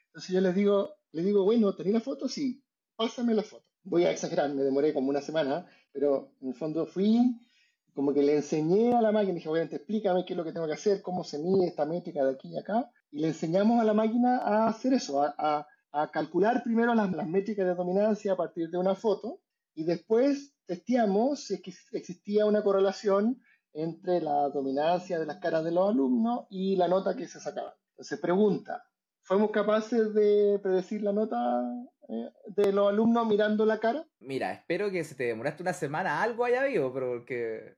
Entonces 0.09 0.30
yo 0.34 0.43
les 0.43 0.55
digo, 0.55 0.90
le 1.12 1.22
digo, 1.22 1.45
bueno, 1.45 1.74
¿tenéis 1.74 1.95
la 1.95 2.01
foto? 2.03 2.28
Sí, 2.28 2.62
pásame 2.95 3.32
la 3.32 3.43
foto. 3.43 3.64
Voy 3.84 4.05
a 4.05 4.11
exagerar, 4.11 4.53
me 4.53 4.64
demoré 4.64 4.93
como 4.93 5.09
una 5.09 5.22
semana, 5.22 5.66
pero 5.93 6.34
en 6.43 6.49
el 6.49 6.55
fondo 6.55 6.84
fui, 6.84 7.40
como 7.95 8.14
que 8.14 8.22
le 8.22 8.36
enseñé 8.36 8.95
a 8.95 9.03
la 9.03 9.12
máquina, 9.12 9.34
dije, 9.34 9.49
obviamente, 9.49 9.76
explícame 9.76 10.24
qué 10.24 10.32
es 10.32 10.36
lo 10.36 10.45
que 10.45 10.53
tengo 10.53 10.66
que 10.66 10.72
hacer, 10.72 11.03
cómo 11.03 11.24
se 11.24 11.38
mide 11.38 11.66
esta 11.66 11.84
métrica 11.84 12.24
de 12.24 12.32
aquí 12.32 12.49
y 12.49 12.59
acá, 12.59 12.90
y 13.11 13.20
le 13.20 13.28
enseñamos 13.28 13.80
a 13.80 13.84
la 13.84 13.93
máquina 13.93 14.38
a 14.38 14.68
hacer 14.68 14.95
eso, 14.95 15.22
a, 15.22 15.66
a, 15.93 16.11
calcular 16.11 16.62
primero 16.62 16.95
las, 16.95 17.12
las, 17.12 17.28
métricas 17.28 17.66
de 17.66 17.74
dominancia 17.74 18.32
a 18.32 18.36
partir 18.36 18.70
de 18.70 18.78
una 18.78 18.95
foto, 18.95 19.40
y 19.74 19.84
después 19.84 20.55
testeamos 20.66 21.45
si 21.45 21.55
es 21.55 21.62
que 21.62 21.72
existía 21.93 22.47
una 22.47 22.62
correlación 22.62 23.40
entre 23.74 24.20
la 24.20 24.49
dominancia 24.49 25.18
de 25.18 25.26
las 25.26 25.38
caras 25.38 25.64
de 25.64 25.72
los 25.72 25.90
alumnos 25.90 26.47
y 26.51 26.76
la 26.76 26.88
nota 26.88 27.16
que 27.16 27.28
se 27.28 27.40
sacaba. 27.40 27.74
Entonces 27.90 28.18
pregunta, 28.20 28.84
¿fuimos 29.22 29.51
capaces 29.51 30.14
de 30.14 30.59
predecir 30.62 31.03
la 31.03 31.12
nota 31.12 31.62
de 32.09 32.73
los 32.73 32.89
alumnos 32.89 33.27
mirando 33.27 33.65
la 33.65 33.79
cara? 33.79 34.05
Mira, 34.21 34.53
espero 34.53 34.91
que 34.91 35.05
si 35.05 35.15
te 35.15 35.25
demoraste 35.25 35.63
una 35.63 35.73
semana 35.73 36.23
algo 36.23 36.45
haya 36.45 36.63
habido, 36.63 36.93
pero 36.93 37.13
porque, 37.13 37.75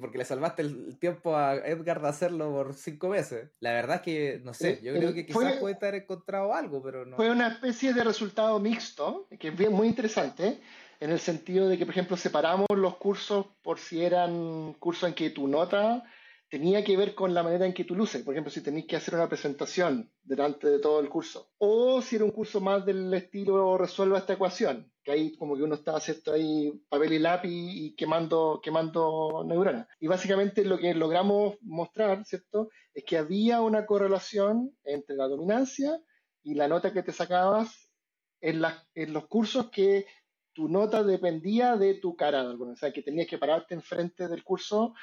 porque, 0.00 0.18
le 0.18 0.24
salvaste 0.24 0.62
el 0.62 0.98
tiempo 0.98 1.36
a 1.36 1.56
Edgar 1.56 2.00
de 2.00 2.08
hacerlo 2.08 2.50
por 2.50 2.74
cinco 2.74 3.08
meses. 3.08 3.50
La 3.60 3.72
verdad 3.72 3.96
es 3.96 4.02
que, 4.02 4.40
no 4.44 4.54
sé, 4.54 4.80
yo 4.82 4.94
creo 4.94 5.12
que 5.12 5.26
quizás 5.26 5.56
puede 5.56 5.74
estar 5.74 5.94
encontrado 5.94 6.54
algo, 6.54 6.82
pero 6.82 7.04
no. 7.04 7.16
Fue 7.16 7.30
una 7.30 7.48
especie 7.48 7.92
de 7.92 8.04
resultado 8.04 8.58
mixto, 8.58 9.28
que 9.38 9.48
es 9.48 9.56
bien, 9.56 9.72
muy 9.72 9.88
interesante, 9.88 10.60
en 11.00 11.10
el 11.10 11.20
sentido 11.20 11.68
de 11.68 11.78
que, 11.78 11.84
por 11.84 11.92
ejemplo, 11.92 12.16
separamos 12.16 12.66
los 12.74 12.96
cursos 12.96 13.46
por 13.62 13.78
si 13.78 14.04
eran 14.04 14.74
cursos 14.74 15.08
en 15.08 15.14
que 15.14 15.30
tu 15.30 15.46
nota 15.46 16.04
tenía 16.48 16.82
que 16.82 16.96
ver 16.96 17.14
con 17.14 17.34
la 17.34 17.42
manera 17.42 17.66
en 17.66 17.74
que 17.74 17.84
tú 17.84 17.94
luces. 17.94 18.22
Por 18.22 18.34
ejemplo, 18.34 18.50
si 18.50 18.62
tenéis 18.62 18.86
que 18.86 18.96
hacer 18.96 19.14
una 19.14 19.28
presentación 19.28 20.10
delante 20.22 20.68
de 20.68 20.78
todo 20.78 21.00
el 21.00 21.08
curso. 21.08 21.52
O 21.58 22.00
si 22.00 22.16
era 22.16 22.24
un 22.24 22.30
curso 22.30 22.60
más 22.60 22.84
del 22.86 23.12
estilo 23.12 23.76
resuelva 23.76 24.18
esta 24.18 24.32
ecuación, 24.32 24.90
que 25.04 25.12
ahí 25.12 25.36
como 25.36 25.56
que 25.56 25.62
uno 25.62 25.74
está 25.74 25.98
¿cierto? 26.00 26.32
ahí 26.32 26.72
papel 26.88 27.14
y 27.14 27.18
lápiz 27.18 27.50
y 27.50 27.94
quemando, 27.96 28.60
quemando 28.62 29.44
neuronas. 29.46 29.86
Y 30.00 30.06
básicamente 30.06 30.64
lo 30.64 30.78
que 30.78 30.94
logramos 30.94 31.56
mostrar, 31.60 32.24
¿cierto? 32.24 32.70
Es 32.94 33.04
que 33.04 33.18
había 33.18 33.60
una 33.60 33.84
correlación 33.84 34.76
entre 34.84 35.16
la 35.16 35.28
dominancia 35.28 36.00
y 36.42 36.54
la 36.54 36.68
nota 36.68 36.92
que 36.92 37.02
te 37.02 37.12
sacabas 37.12 37.90
en, 38.40 38.62
en 38.94 39.12
los 39.12 39.26
cursos 39.26 39.70
que 39.70 40.06
tu 40.54 40.68
nota 40.68 41.04
dependía 41.04 41.76
de 41.76 41.94
tu 41.94 42.16
cara, 42.16 42.42
o 42.42 42.76
sea, 42.76 42.92
que 42.92 43.02
tenías 43.02 43.28
que 43.28 43.38
pararte 43.38 43.74
enfrente 43.74 44.26
del 44.26 44.42
curso 44.42 44.94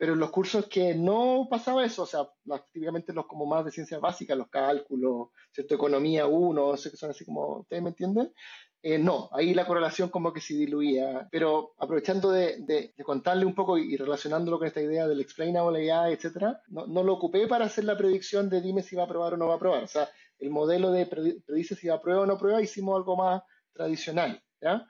pero 0.00 0.14
en 0.14 0.18
los 0.18 0.30
cursos 0.30 0.66
que 0.66 0.94
no 0.94 1.46
pasaba 1.50 1.84
eso, 1.84 2.04
o 2.04 2.06
sea, 2.06 2.26
típicamente 2.72 3.12
los 3.12 3.26
como 3.26 3.44
más 3.44 3.66
de 3.66 3.70
ciencias 3.70 4.00
básicas, 4.00 4.34
los 4.34 4.48
cálculos, 4.48 5.28
¿cierto? 5.52 5.74
Economía 5.74 6.26
1, 6.26 6.76
sé 6.78 6.90
que 6.90 6.96
son 6.96 7.10
así 7.10 7.26
como, 7.26 7.58
¿ustedes 7.58 7.82
me 7.82 7.90
entienden? 7.90 8.32
Eh, 8.80 8.98
no, 8.98 9.28
ahí 9.30 9.52
la 9.52 9.66
correlación 9.66 10.08
como 10.08 10.32
que 10.32 10.40
se 10.40 10.54
diluía. 10.54 11.28
Pero 11.30 11.74
aprovechando 11.76 12.30
de, 12.30 12.60
de, 12.60 12.94
contarle 13.04 13.44
un 13.44 13.54
poco 13.54 13.76
y, 13.76 13.94
relacionándolo 13.98 14.58
con 14.58 14.68
esta 14.68 14.80
idea 14.80 15.06
del 15.06 15.20
explainable 15.20 15.92
AI, 15.92 16.14
etcétera, 16.14 16.62
no, 16.68 16.86
no, 16.86 17.02
lo 17.02 17.12
ocupé 17.12 17.46
para 17.46 17.66
hacer 17.66 17.84
la 17.84 17.98
predicción 17.98 18.48
de 18.48 18.62
dime 18.62 18.82
si 18.82 18.96
va 18.96 19.02
a 19.02 19.04
aprobar 19.04 19.34
o 19.34 19.36
no 19.36 19.48
va 19.48 19.52
a 19.52 19.56
aprobar. 19.56 19.84
O 19.84 19.88
sea, 19.88 20.08
el 20.38 20.48
modelo 20.48 20.92
de 20.92 21.04
predice 21.46 21.76
si 21.76 21.88
va 21.88 21.96
a 21.96 21.98
aprobar 21.98 22.22
o 22.22 22.26
no 22.26 22.32
aprobar, 22.36 22.62
hicimos 22.62 22.96
algo 22.96 23.16
más 23.16 23.42
tradicional, 23.74 24.42
¿ya? 24.62 24.88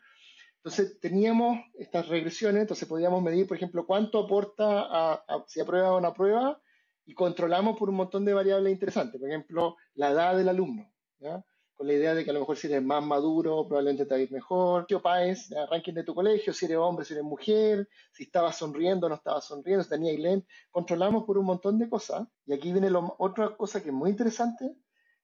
Entonces 0.63 1.01
teníamos 1.01 1.59
estas 1.79 2.09
regresiones, 2.09 2.63
entonces 2.63 2.87
podíamos 2.87 3.23
medir, 3.23 3.47
por 3.47 3.57
ejemplo, 3.57 3.87
cuánto 3.87 4.19
aporta 4.19 4.87
a, 4.91 5.45
si 5.47 5.61
aprueba 5.61 5.95
o 5.95 6.01
no 6.01 6.09
aprueba 6.09 6.61
y 7.07 7.15
controlamos 7.15 7.79
por 7.79 7.89
un 7.89 7.97
montón 7.97 8.27
de 8.27 8.35
variables 8.35 8.73
interesantes. 8.73 9.19
Por 9.19 9.31
ejemplo, 9.31 9.77
la 9.95 10.11
edad 10.11 10.37
del 10.37 10.51
alumno, 10.51 10.93
¿ya? 11.19 11.43
con 11.81 11.87
la 11.87 11.95
idea 11.95 12.15
de 12.15 12.25
que 12.25 12.31
a 12.31 12.35
lo 12.35 12.41
mejor 12.41 12.59
si 12.59 12.67
eres 12.67 12.83
más 12.83 13.03
maduro, 13.03 13.67
probablemente 13.67 14.05
te 14.05 14.13
va 14.13 14.19
a 14.19 14.23
ir 14.23 14.31
mejor. 14.31 14.85
¿Qué 14.87 14.99
paes? 14.99 15.49
Ranking 15.71 15.95
de 15.95 16.05
tu 16.05 16.15
colegio, 16.15 16.53
si 16.53 16.67
eres 16.67 16.77
hombre, 16.77 17.07
si 17.07 17.15
eres 17.15 17.25
mujer, 17.25 17.89
si 18.13 18.25
estabas 18.25 18.59
sonriendo 18.59 19.09
no 19.09 19.15
estabas 19.15 19.47
sonriendo, 19.47 19.83
si 19.83 19.89
tenías 19.89 20.19
lente. 20.19 20.47
Controlamos 20.71 21.25
por 21.25 21.39
un 21.39 21.47
montón 21.47 21.79
de 21.79 21.89
cosas. 21.89 22.29
Y 22.45 22.53
aquí 22.53 22.71
viene 22.71 22.91
lo, 22.91 23.17
otra 23.19 23.57
cosa 23.57 23.83
que 23.83 23.89
es 23.89 23.95
muy 23.95 24.11
interesante, 24.11 24.77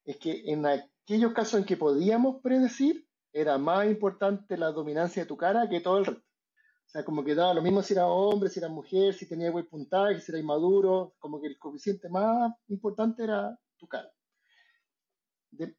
es 0.07 0.17
que 0.17 0.45
en 0.47 0.65
aquellos 0.65 1.35
casos 1.35 1.61
en 1.61 1.67
que 1.67 1.77
podíamos 1.77 2.41
predecir, 2.43 3.06
era 3.41 3.59
más 3.59 3.87
importante 3.87 4.57
la 4.57 4.73
dominancia 4.73 5.23
de 5.23 5.29
tu 5.29 5.37
cara 5.37 5.69
que 5.69 5.81
todo 5.81 5.99
el 5.99 6.07
resto. 6.07 6.23
O 6.23 6.89
sea, 6.89 7.05
como 7.05 7.25
que 7.25 7.35
daba 7.35 7.55
lo 7.55 7.63
mismo 7.63 7.83
si 7.83 7.95
era 7.95 8.07
hombre, 8.07 8.49
si 8.49 8.61
era 8.61 8.69
mujer, 8.69 9.13
si 9.13 9.29
tenía 9.29 9.51
buen 9.51 9.69
puntaje, 9.69 10.21
si 10.21 10.31
era 10.33 10.39
inmaduro, 10.39 11.15
como 11.19 11.41
que 11.41 11.49
el 11.49 11.59
coeficiente 11.59 12.09
más 12.09 12.53
importante 12.69 13.25
era 13.25 13.59
tu 13.77 13.87
cara. 13.89 14.11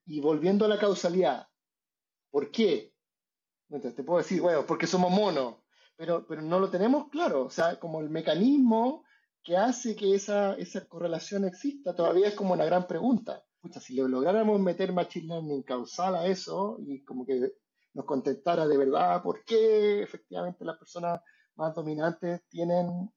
y 0.06 0.20
volviendo 0.20 0.66
a 0.66 0.68
la 0.68 0.80
causalidad, 0.80 1.48
¿por 2.30 2.52
qué? 2.52 2.94
Entonces, 3.70 3.96
te 3.96 4.04
puedo 4.04 4.20
decir, 4.20 4.42
bueno, 4.42 4.66
porque 4.66 4.88
somos 4.88 5.12
monos, 5.12 5.56
pero, 5.96 6.26
pero 6.28 6.42
no 6.42 6.60
lo 6.60 6.70
tenemos 6.70 7.10
claro. 7.10 7.46
O 7.46 7.50
sea, 7.50 7.80
como 7.80 8.02
el 8.02 8.10
mecanismo 8.10 9.04
¿qué 9.48 9.56
hace 9.56 9.96
que 9.96 10.14
esa, 10.14 10.56
esa 10.56 10.86
correlación 10.90 11.46
exista? 11.46 11.96
Todavía 11.96 12.28
es 12.28 12.36
como 12.36 12.52
una 12.54 12.66
gran 12.66 12.86
pregunta. 12.86 13.46
Pucha, 13.62 13.80
si 13.80 13.94
le 13.94 14.08
lográramos 14.08 14.60
meter 14.60 14.94
machine 14.94 15.28
learning 15.28 15.64
causal 15.64 16.16
a 16.16 16.28
eso 16.28 16.78
y 16.86 17.04
como 17.04 17.26
que 17.26 17.54
nos 17.94 18.06
contestara 18.06 18.68
de 18.68 18.78
verdad 18.78 19.24
por 19.24 19.44
qué 19.44 20.04
efectivamente 20.04 20.64
las 20.64 20.78
personas 20.78 21.20
más 21.56 21.74
dominantes 21.74 22.42
tienen, 22.50 23.12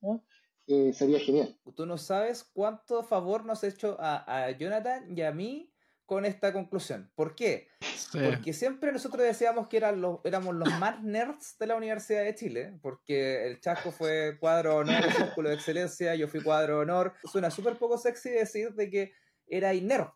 eh, 0.66 0.92
sería 0.92 1.20
genial. 1.20 1.58
Tú 1.76 1.84
no 1.84 1.98
sabes 1.98 2.44
cuánto 2.52 3.02
favor 3.02 3.44
nos 3.44 3.62
ha 3.62 3.68
hecho 3.68 3.96
a, 4.00 4.46
a 4.46 4.50
Jonathan 4.52 5.16
y 5.16 5.22
a 5.22 5.32
mí 5.32 5.70
con 6.10 6.24
esta 6.24 6.52
conclusión. 6.52 7.12
¿Por 7.14 7.36
qué? 7.36 7.68
Porque 8.12 8.52
siempre 8.52 8.90
nosotros 8.90 9.22
decíamos 9.22 9.68
que 9.68 9.76
eran 9.76 10.00
los, 10.00 10.18
éramos 10.24 10.56
los 10.56 10.68
más 10.80 11.00
nerds 11.04 11.56
de 11.56 11.68
la 11.68 11.76
Universidad 11.76 12.24
de 12.24 12.34
Chile, 12.34 12.78
porque 12.82 13.46
el 13.46 13.60
Chasco 13.60 13.92
fue 13.92 14.36
cuadro 14.40 14.78
honor, 14.78 15.04
círculo 15.12 15.50
de 15.50 15.54
excelencia, 15.54 16.16
yo 16.16 16.26
fui 16.26 16.42
cuadro 16.42 16.80
honor. 16.80 17.14
Suena 17.30 17.48
súper 17.48 17.76
poco 17.78 17.96
sexy 17.96 18.30
decir 18.30 18.74
de 18.74 18.90
que 18.90 19.12
era 19.46 19.72
nerd. 19.72 20.08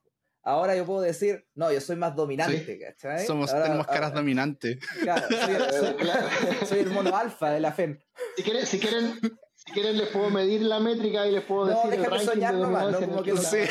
Ahora 0.44 0.76
yo 0.76 0.84
puedo 0.84 1.00
decir, 1.00 1.46
no, 1.54 1.72
yo 1.72 1.80
soy 1.80 1.96
más 1.96 2.14
dominante, 2.14 2.78
¿cachai? 2.78 3.26
Somos, 3.26 3.50
tenemos 3.50 3.86
caras 3.86 4.12
dominantes. 4.12 4.78
Claro, 5.00 5.26
soy, 6.66 6.80
el 6.80 6.90
mono 6.90 7.16
alfa 7.16 7.50
de 7.50 7.60
la 7.60 7.72
FEN. 7.72 7.98
Si 8.36 8.42
quieren, 8.42 8.66
si 8.66 8.78
quieren, 8.78 9.18
si 9.54 9.72
quieren 9.72 9.96
les 9.96 10.08
puedo 10.08 10.28
medir 10.28 10.60
la 10.60 10.80
métrica 10.80 11.26
y 11.26 11.32
les 11.32 11.44
puedo 11.44 11.64
decir 11.66 11.94
el 11.94 12.04
ranking 12.04 12.26
soñar 12.26 12.54
de 12.54 12.60
nomás, 12.60 12.92
no 12.92 13.00
como 13.00 13.22
que 13.22 13.32
lo 13.32 13.40
sé. 13.40 13.68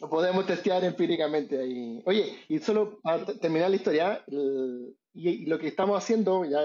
Lo 0.00 0.10
podemos 0.10 0.46
testear 0.46 0.82
empíricamente 0.82 1.56
ahí. 1.56 2.02
Oye, 2.06 2.44
y 2.48 2.58
solo 2.58 2.98
para 3.02 3.24
terminar 3.24 3.70
la 3.70 3.76
historia, 3.76 4.24
y, 5.14 5.46
lo 5.46 5.60
que 5.60 5.68
estamos 5.68 5.96
haciendo, 5.96 6.44
ya 6.44 6.58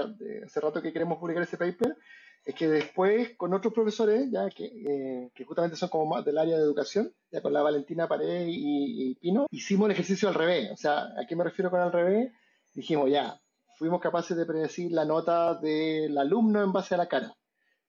hace 0.43 0.59
rato 0.59 0.81
que 0.81 0.91
queremos 0.91 1.19
publicar 1.19 1.43
ese 1.43 1.57
paper, 1.57 1.95
es 2.43 2.55
que 2.55 2.67
después 2.67 3.35
con 3.37 3.53
otros 3.53 3.73
profesores, 3.73 4.29
ya 4.31 4.49
que, 4.49 4.65
eh, 4.65 5.31
que 5.33 5.45
justamente 5.45 5.77
son 5.77 5.89
como 5.89 6.07
más 6.07 6.25
del 6.25 6.37
área 6.37 6.57
de 6.57 6.63
educación, 6.63 7.13
ya 7.31 7.41
con 7.41 7.53
la 7.53 7.61
Valentina 7.61 8.07
Pared 8.07 8.45
y, 8.47 9.15
Pino, 9.15 9.45
hicimos 9.51 9.85
el 9.85 9.91
ejercicio 9.91 10.27
al 10.27 10.35
revés. 10.35 10.71
O 10.71 10.77
sea, 10.77 11.03
¿a 11.17 11.25
qué 11.27 11.35
me 11.35 11.43
refiero 11.43 11.69
con 11.69 11.79
al 11.79 11.91
revés? 11.91 12.31
Dijimos, 12.73 13.09
ya, 13.11 13.39
fuimos 13.77 14.01
capaces 14.01 14.35
de 14.35 14.45
predecir 14.45 14.91
la 14.91 15.05
nota 15.05 15.55
del 15.55 16.17
alumno 16.17 16.63
en 16.63 16.73
base 16.73 16.95
a 16.95 16.97
la 16.97 17.07
cara. 17.07 17.35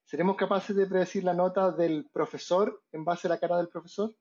¿Seremos 0.03 0.35
capaces 0.35 0.75
de 0.75 0.85
predecir 0.85 1.23
la 1.23 1.33
nota 1.33 1.71
del 1.71 2.09
profesor 2.11 2.83
en 2.91 3.05
base 3.05 3.27
a 3.27 3.29
la 3.29 3.39
cara 3.39 3.57
del 3.57 3.69
profesor? 3.69 4.13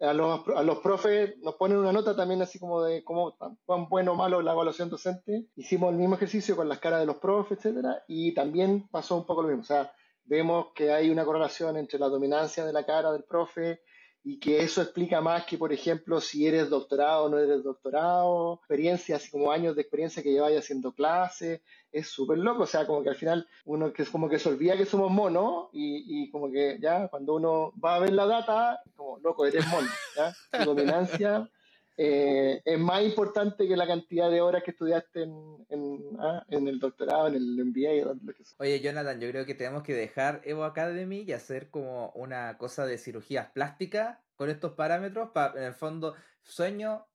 A 0.00 0.12
los, 0.12 0.48
a 0.48 0.62
los 0.62 0.78
profes 0.78 1.36
nos 1.38 1.54
ponen 1.54 1.78
una 1.78 1.92
nota 1.92 2.14
también 2.14 2.42
así 2.42 2.58
como 2.58 2.82
de 2.82 3.02
cómo 3.04 3.36
cuán 3.64 3.88
bueno 3.88 4.12
o 4.12 4.14
malo 4.14 4.42
la 4.42 4.52
evaluación 4.52 4.90
docente. 4.90 5.46
Hicimos 5.56 5.92
el 5.92 5.98
mismo 5.98 6.16
ejercicio 6.16 6.56
con 6.56 6.68
las 6.68 6.78
caras 6.78 7.00
de 7.00 7.06
los 7.06 7.16
profes, 7.16 7.58
etcétera, 7.58 8.04
y 8.06 8.34
también 8.34 8.88
pasó 8.90 9.16
un 9.16 9.26
poco 9.26 9.42
lo 9.42 9.48
mismo. 9.48 9.62
O 9.62 9.66
sea, 9.66 9.92
vemos 10.24 10.68
que 10.74 10.92
hay 10.92 11.10
una 11.10 11.24
correlación 11.24 11.76
entre 11.76 11.98
la 11.98 12.08
dominancia 12.08 12.64
de 12.64 12.72
la 12.72 12.84
cara 12.84 13.12
del 13.12 13.24
profe 13.24 13.80
y 14.26 14.38
que 14.38 14.62
eso 14.62 14.80
explica 14.80 15.20
más 15.20 15.44
que, 15.44 15.58
por 15.58 15.70
ejemplo, 15.70 16.18
si 16.18 16.46
eres 16.46 16.70
doctorado 16.70 17.24
o 17.24 17.28
no 17.28 17.38
eres 17.38 17.62
doctorado, 17.62 18.54
experiencias, 18.54 19.28
como 19.30 19.52
años 19.52 19.76
de 19.76 19.82
experiencia 19.82 20.22
que 20.22 20.32
lleváis 20.32 20.58
haciendo 20.58 20.92
clases, 20.92 21.60
es 21.92 22.08
súper 22.08 22.38
loco, 22.38 22.62
o 22.62 22.66
sea, 22.66 22.86
como 22.86 23.02
que 23.02 23.10
al 23.10 23.16
final 23.16 23.46
uno 23.66 23.92
que 23.92 24.02
es 24.02 24.08
como 24.08 24.30
que 24.30 24.38
se 24.38 24.48
olvida 24.48 24.78
que 24.78 24.86
somos 24.86 25.10
monos 25.10 25.68
y, 25.72 26.22
y, 26.24 26.30
como 26.30 26.50
que 26.50 26.78
ya 26.80 27.08
cuando 27.08 27.34
uno 27.34 27.72
va 27.84 27.96
a 27.96 27.98
ver 28.00 28.14
la 28.14 28.26
data, 28.26 28.80
como 28.96 29.18
loco, 29.18 29.44
eres 29.44 29.66
mono, 29.68 29.88
¿ya? 30.16 30.64
Dominancia 30.64 31.50
eh, 31.96 32.60
es 32.64 32.78
más 32.78 33.02
importante 33.02 33.68
que 33.68 33.76
la 33.76 33.86
cantidad 33.86 34.30
de 34.30 34.40
horas 34.40 34.62
que 34.62 34.72
estudiaste 34.72 35.22
en, 35.22 35.66
en, 35.68 36.00
ah, 36.18 36.44
en 36.48 36.68
el 36.68 36.78
doctorado, 36.78 37.28
en 37.28 37.34
el 37.34 37.64
MBA. 37.64 38.14
Lo 38.22 38.34
que 38.34 38.44
sea. 38.44 38.56
Oye, 38.58 38.80
Jonathan, 38.80 39.20
yo 39.20 39.30
creo 39.30 39.46
que 39.46 39.54
tenemos 39.54 39.82
que 39.82 39.94
dejar 39.94 40.40
Evo 40.44 40.64
Academy 40.64 41.22
y 41.22 41.32
hacer 41.32 41.70
como 41.70 42.10
una 42.10 42.58
cosa 42.58 42.86
de 42.86 42.98
cirugías 42.98 43.50
plásticas 43.50 44.18
con 44.36 44.50
estos 44.50 44.72
parámetros 44.72 45.30
para, 45.30 45.58
en 45.58 45.66
el 45.66 45.74
fondo, 45.74 46.14
sueño 46.42 47.06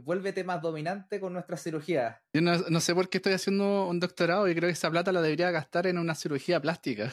vuélvete 0.00 0.44
más 0.44 0.62
dominante 0.62 1.20
con 1.20 1.32
nuestra 1.32 1.56
cirugía. 1.56 2.22
Yo 2.32 2.40
no, 2.40 2.80
sé 2.80 2.94
por 2.94 3.08
qué 3.08 3.18
estoy 3.18 3.34
haciendo 3.34 3.86
un 3.86 4.00
doctorado 4.00 4.48
y 4.48 4.54
creo 4.54 4.68
que 4.68 4.72
esa 4.72 4.90
plata 4.90 5.12
la 5.12 5.20
debería 5.20 5.50
gastar 5.50 5.86
en 5.86 5.98
una 5.98 6.14
cirugía 6.14 6.60
plástica. 6.60 7.12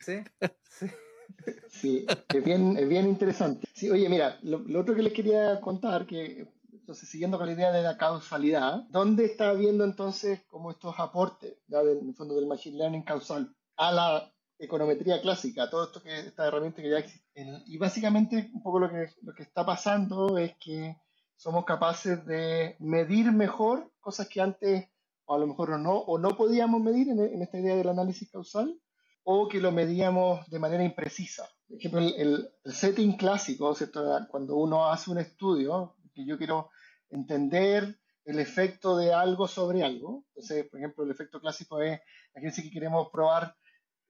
Sí, 0.00 0.22
sí. 0.68 0.86
Sí, 1.68 2.06
es 2.34 2.44
bien, 2.44 2.76
es 2.76 2.88
bien 2.88 3.06
interesante. 3.06 3.66
Sí, 3.72 3.90
oye, 3.90 4.08
mira, 4.08 4.38
lo, 4.42 4.62
otro 4.78 4.94
que 4.94 5.02
les 5.02 5.12
quería 5.12 5.60
contar, 5.60 6.06
que 6.06 6.46
entonces 6.84 7.08
siguiendo 7.08 7.38
con 7.38 7.46
la 7.46 7.54
idea 7.54 7.72
de 7.72 7.82
la 7.82 7.96
causalidad, 7.96 8.82
¿dónde 8.90 9.24
está 9.24 9.54
viendo 9.54 9.84
entonces 9.84 10.42
como 10.46 10.70
estos 10.70 10.94
aportes, 10.98 11.56
ya 11.66 11.82
del, 11.82 12.14
fondo 12.14 12.34
del 12.34 12.46
machine 12.46 12.76
learning 12.76 13.04
causal, 13.04 13.56
a 13.78 13.90
la 13.90 14.30
econometría 14.58 15.22
clásica, 15.22 15.70
todo 15.70 15.84
esto 15.84 16.02
que 16.02 16.14
esta 16.20 16.46
herramienta 16.46 16.82
que 16.82 16.90
ya 16.90 16.98
existe? 16.98 17.62
Y 17.64 17.78
básicamente 17.78 18.50
un 18.52 18.62
poco 18.62 18.80
lo 18.80 18.90
que, 18.90 19.08
lo 19.22 19.32
que 19.32 19.44
está 19.44 19.64
pasando 19.64 20.36
es 20.36 20.56
que 20.58 20.94
somos 21.36 21.64
capaces 21.64 22.26
de 22.26 22.76
medir 22.80 23.32
mejor 23.32 23.90
cosas 23.98 24.28
que 24.28 24.42
antes 24.42 24.86
o 25.24 25.34
a 25.34 25.38
lo 25.38 25.46
mejor 25.46 25.80
no, 25.80 25.94
o 25.94 26.18
no 26.18 26.36
podíamos 26.36 26.82
medir 26.82 27.08
en, 27.08 27.18
en 27.18 27.40
esta 27.40 27.58
idea 27.58 27.76
del 27.76 27.88
análisis 27.88 28.30
causal, 28.30 28.78
o 29.22 29.48
que 29.48 29.58
lo 29.58 29.72
medíamos 29.72 30.46
de 30.50 30.58
manera 30.58 30.84
imprecisa. 30.84 31.48
Por 31.66 31.78
ejemplo, 31.78 32.00
el, 32.00 32.50
setting 32.66 33.16
clásico, 33.16 33.74
cuando 34.28 34.56
uno 34.56 34.92
hace 34.92 35.10
un 35.10 35.18
estudio, 35.18 35.96
que 36.14 36.24
yo 36.24 36.38
quiero 36.38 36.70
entender 37.10 37.98
el 38.24 38.38
efecto 38.38 38.96
de 38.96 39.12
algo 39.12 39.46
sobre 39.46 39.84
algo. 39.84 40.24
Entonces, 40.28 40.66
por 40.70 40.80
ejemplo, 40.80 41.04
el 41.04 41.10
efecto 41.10 41.40
clásico 41.40 41.80
es, 41.82 42.00
imagínense 42.34 42.62
que 42.62 42.70
queremos 42.70 43.08
probar 43.12 43.54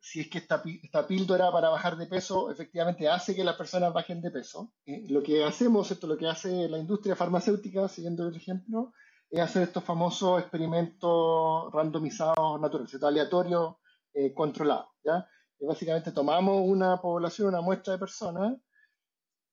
si 0.00 0.20
es 0.20 0.28
que 0.28 0.36
esta, 0.36 0.62
esta 0.82 1.06
píldora 1.06 1.50
para 1.50 1.70
bajar 1.70 1.96
de 1.96 2.06
peso 2.06 2.50
efectivamente 2.50 3.08
hace 3.08 3.34
que 3.34 3.42
las 3.42 3.56
personas 3.56 3.92
bajen 3.92 4.20
de 4.20 4.30
peso. 4.30 4.72
Eh, 4.84 5.06
lo 5.08 5.22
que 5.22 5.42
hacemos, 5.42 5.90
esto, 5.90 6.06
lo 6.06 6.18
que 6.18 6.26
hace 6.26 6.68
la 6.68 6.78
industria 6.78 7.16
farmacéutica, 7.16 7.88
siguiendo 7.88 8.28
el 8.28 8.36
ejemplo, 8.36 8.92
es 9.30 9.40
hacer 9.40 9.62
estos 9.62 9.82
famosos 9.82 10.40
experimentos 10.40 11.72
randomizados 11.72 12.60
naturales, 12.60 13.02
aleatorios 13.02 13.76
eh, 14.12 14.34
controlado. 14.34 14.90
¿ya? 15.02 15.26
Básicamente 15.58 16.12
tomamos 16.12 16.62
una 16.64 17.00
población, 17.00 17.48
una 17.48 17.62
muestra 17.62 17.94
de 17.94 17.98
personas, 17.98 18.58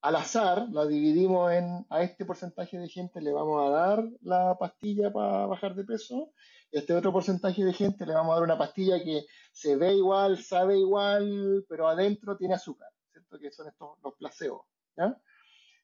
al 0.02 0.16
azar 0.16 0.68
la 0.72 0.88
dividimos 0.88 1.52
en 1.52 1.86
a 1.90 2.02
este 2.02 2.26
porcentaje 2.26 2.78
de 2.78 2.90
gente 2.90 3.22
le 3.22 3.32
vamos 3.32 3.62
a 3.66 3.70
dar 3.70 4.04
la 4.22 4.58
pastilla 4.58 5.14
para 5.14 5.46
bajar 5.46 5.76
de 5.76 5.84
peso 5.84 6.34
y 6.72 6.78
a 6.78 6.80
este 6.80 6.94
otro 6.94 7.12
porcentaje 7.12 7.64
de 7.64 7.74
gente 7.74 8.06
le 8.06 8.14
vamos 8.14 8.32
a 8.32 8.36
dar 8.36 8.44
una 8.44 8.58
pastilla 8.58 9.04
que 9.04 9.26
se 9.52 9.76
ve 9.76 9.94
igual, 9.94 10.42
sabe 10.42 10.80
igual, 10.80 11.66
pero 11.68 11.88
adentro 11.88 12.38
tiene 12.38 12.54
azúcar, 12.54 12.90
¿cierto? 13.12 13.38
Que 13.38 13.52
son 13.52 13.68
estos 13.68 14.00
los 14.02 14.16
placebos, 14.16 14.66
¿ya? 14.96 15.22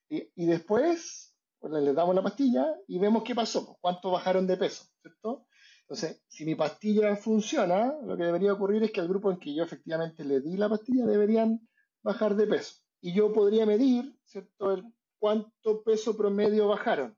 Y, 0.10 0.46
después 0.46 1.36
pues, 1.60 1.74
les 1.84 1.94
damos 1.94 2.16
la 2.16 2.24
pastilla 2.24 2.66
y 2.88 2.98
vemos 2.98 3.24
qué 3.24 3.36
pasó, 3.36 3.78
cuánto 3.82 4.12
bajaron 4.12 4.48
de 4.48 4.56
peso, 4.56 4.86
¿cierto? 5.02 5.46
Entonces, 5.82 6.24
si 6.30 6.46
mi 6.46 6.56
pastilla 6.56 7.18
funciona, 7.18 7.94
lo 8.04 8.16
que 8.16 8.24
debería 8.24 8.54
ocurrir 8.54 8.84
es 8.84 8.92
que 8.92 9.02
el 9.02 9.10
grupo 9.10 9.30
en 9.30 9.40
que 9.40 9.54
yo 9.54 9.64
efectivamente 9.64 10.24
le 10.24 10.40
di 10.40 10.56
la 10.56 10.70
pastilla 10.70 11.06
deberían 11.06 11.68
bajar 12.02 12.36
de 12.36 12.48
peso. 12.48 12.87
Y 13.02 13.14
yo 13.14 13.32
podría 13.32 13.66
medir, 13.66 14.18
¿cierto?, 14.26 14.72
el 14.74 14.84
cuánto 15.20 15.84
peso 15.84 16.16
promedio 16.16 16.68
bajaron. 16.68 17.16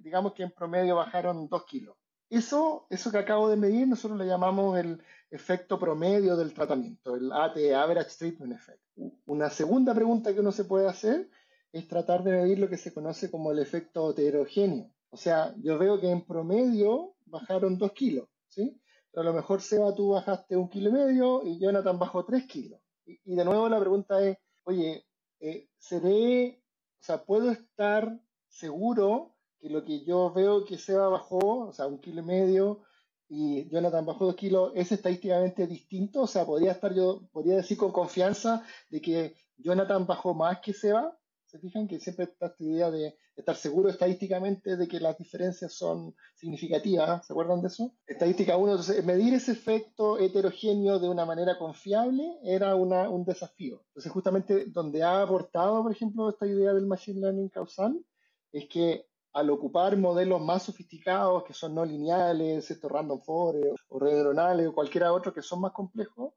Digamos 0.00 0.32
que 0.32 0.42
en 0.42 0.50
promedio 0.50 0.96
bajaron 0.96 1.48
2 1.48 1.64
kilos. 1.66 1.96
Eso, 2.30 2.86
eso 2.90 3.10
que 3.10 3.18
acabo 3.18 3.48
de 3.48 3.56
medir, 3.56 3.88
nosotros 3.88 4.18
le 4.18 4.26
llamamos 4.26 4.78
el 4.78 5.02
efecto 5.30 5.78
promedio 5.78 6.36
del 6.36 6.52
tratamiento, 6.52 7.14
el 7.16 7.32
AT, 7.32 7.56
Average 7.74 8.16
Treatment 8.18 8.52
Effect. 8.52 8.80
Una 9.26 9.50
segunda 9.50 9.94
pregunta 9.94 10.34
que 10.34 10.40
uno 10.40 10.52
se 10.52 10.64
puede 10.64 10.88
hacer 10.88 11.30
es 11.72 11.88
tratar 11.88 12.22
de 12.24 12.32
medir 12.32 12.58
lo 12.58 12.68
que 12.68 12.76
se 12.76 12.92
conoce 12.92 13.30
como 13.30 13.52
el 13.52 13.58
efecto 13.58 14.10
heterogéneo. 14.10 14.90
O 15.10 15.16
sea, 15.16 15.54
yo 15.58 15.78
veo 15.78 16.00
que 16.00 16.10
en 16.10 16.24
promedio 16.24 17.14
bajaron 17.26 17.78
dos 17.78 17.92
kilos, 17.92 18.28
¿sí? 18.48 18.80
Pero 19.10 19.22
a 19.22 19.32
lo 19.32 19.34
mejor, 19.34 19.62
Seba, 19.62 19.94
tú 19.94 20.10
bajaste 20.10 20.56
un 20.56 20.68
kilo 20.68 20.90
y 20.90 20.92
medio 20.92 21.42
y 21.44 21.58
Jonathan 21.58 21.98
bajó 21.98 22.24
tres 22.24 22.46
kilos. 22.46 22.80
Y, 23.06 23.34
de 23.34 23.44
nuevo 23.44 23.68
la 23.68 23.80
pregunta 23.80 24.22
es, 24.22 24.36
oye, 24.64 25.06
eh, 25.40 25.68
¿seré, 25.78 26.62
o 27.00 27.04
sea, 27.04 27.24
puedo 27.24 27.50
estar 27.50 28.20
seguro 28.48 29.36
que 29.60 29.68
lo 29.68 29.84
que 29.84 30.04
yo 30.04 30.32
veo 30.32 30.64
que 30.64 30.78
Seba 30.78 31.08
bajó, 31.08 31.68
o 31.68 31.72
sea, 31.72 31.86
un 31.86 32.00
kilo 32.00 32.22
y 32.22 32.24
medio, 32.24 32.82
y 33.28 33.68
Jonathan 33.68 34.06
bajó 34.06 34.26
dos 34.26 34.36
kilos, 34.36 34.72
es 34.74 34.90
estadísticamente 34.92 35.66
distinto? 35.66 36.22
O 36.22 36.26
sea, 36.26 36.46
podría 36.46 36.72
estar 36.72 36.94
yo, 36.94 37.28
podría 37.32 37.56
decir 37.56 37.76
con 37.76 37.92
confianza 37.92 38.64
de 38.90 39.00
que 39.00 39.36
Jonathan 39.56 40.06
bajó 40.06 40.34
más 40.34 40.60
que 40.60 40.72
Seba. 40.72 41.16
¿Se 41.44 41.58
fijan 41.58 41.88
que 41.88 41.98
siempre 41.98 42.26
está 42.26 42.46
esta 42.46 42.64
idea 42.64 42.90
de 42.90 43.16
estar 43.38 43.56
seguro 43.56 43.88
estadísticamente 43.88 44.76
de 44.76 44.88
que 44.88 45.00
las 45.00 45.16
diferencias 45.16 45.72
son 45.72 46.14
significativas? 46.34 47.26
¿Se 47.26 47.32
acuerdan 47.32 47.60
de 47.60 47.68
eso? 47.68 47.94
Estadística 48.06 48.56
1, 48.56 48.72
entonces 48.72 49.04
medir 49.04 49.34
ese 49.34 49.52
efecto 49.52 50.18
heterogéneo 50.18 50.98
de 50.98 51.08
una 51.08 51.24
manera 51.24 51.56
confiable 51.56 52.38
era 52.42 52.74
una, 52.74 53.08
un 53.08 53.24
desafío. 53.24 53.82
Entonces 53.88 54.12
justamente 54.12 54.66
donde 54.66 55.02
ha 55.02 55.22
aportado, 55.22 55.82
por 55.82 55.92
ejemplo, 55.92 56.28
esta 56.28 56.46
idea 56.46 56.74
del 56.74 56.86
Machine 56.86 57.20
Learning 57.20 57.48
causal, 57.48 58.04
es 58.52 58.68
que 58.68 59.06
al 59.32 59.50
ocupar 59.50 59.96
modelos 59.96 60.40
más 60.40 60.64
sofisticados 60.64 61.44
que 61.44 61.54
son 61.54 61.74
no 61.74 61.84
lineales, 61.84 62.70
estos 62.70 62.90
random 62.90 63.20
forest 63.20 63.76
o 63.88 63.98
redes 64.00 64.16
neuronales 64.16 64.66
o 64.66 64.74
cualquiera 64.74 65.12
otro 65.12 65.32
que 65.32 65.42
son 65.42 65.60
más 65.60 65.72
complejos, 65.72 66.34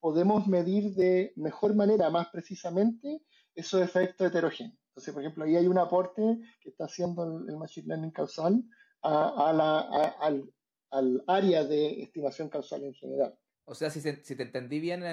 podemos 0.00 0.46
medir 0.46 0.94
de 0.94 1.32
mejor 1.36 1.74
manera, 1.74 2.10
más 2.10 2.28
precisamente, 2.28 3.22
esos 3.54 3.82
efectos 3.82 4.26
heterogéneos. 4.26 4.80
Entonces, 4.90 5.14
por 5.14 5.22
ejemplo, 5.22 5.44
ahí 5.44 5.56
hay 5.56 5.66
un 5.66 5.78
aporte 5.78 6.22
que 6.60 6.70
está 6.70 6.84
haciendo 6.84 7.24
el, 7.24 7.56
Machine 7.56 7.88
Learning 7.88 8.10
causal 8.10 8.62
a, 9.02 9.52
la, 9.54 9.80
al, 10.20 10.52
al, 10.90 11.24
área 11.26 11.64
de 11.64 12.02
estimación 12.02 12.48
causal 12.48 12.84
en 12.84 12.94
general. 12.94 13.34
O 13.64 13.74
sea, 13.74 13.88
si, 13.90 14.00
si 14.00 14.36
te 14.36 14.42
entendí 14.42 14.80
bien, 14.80 15.04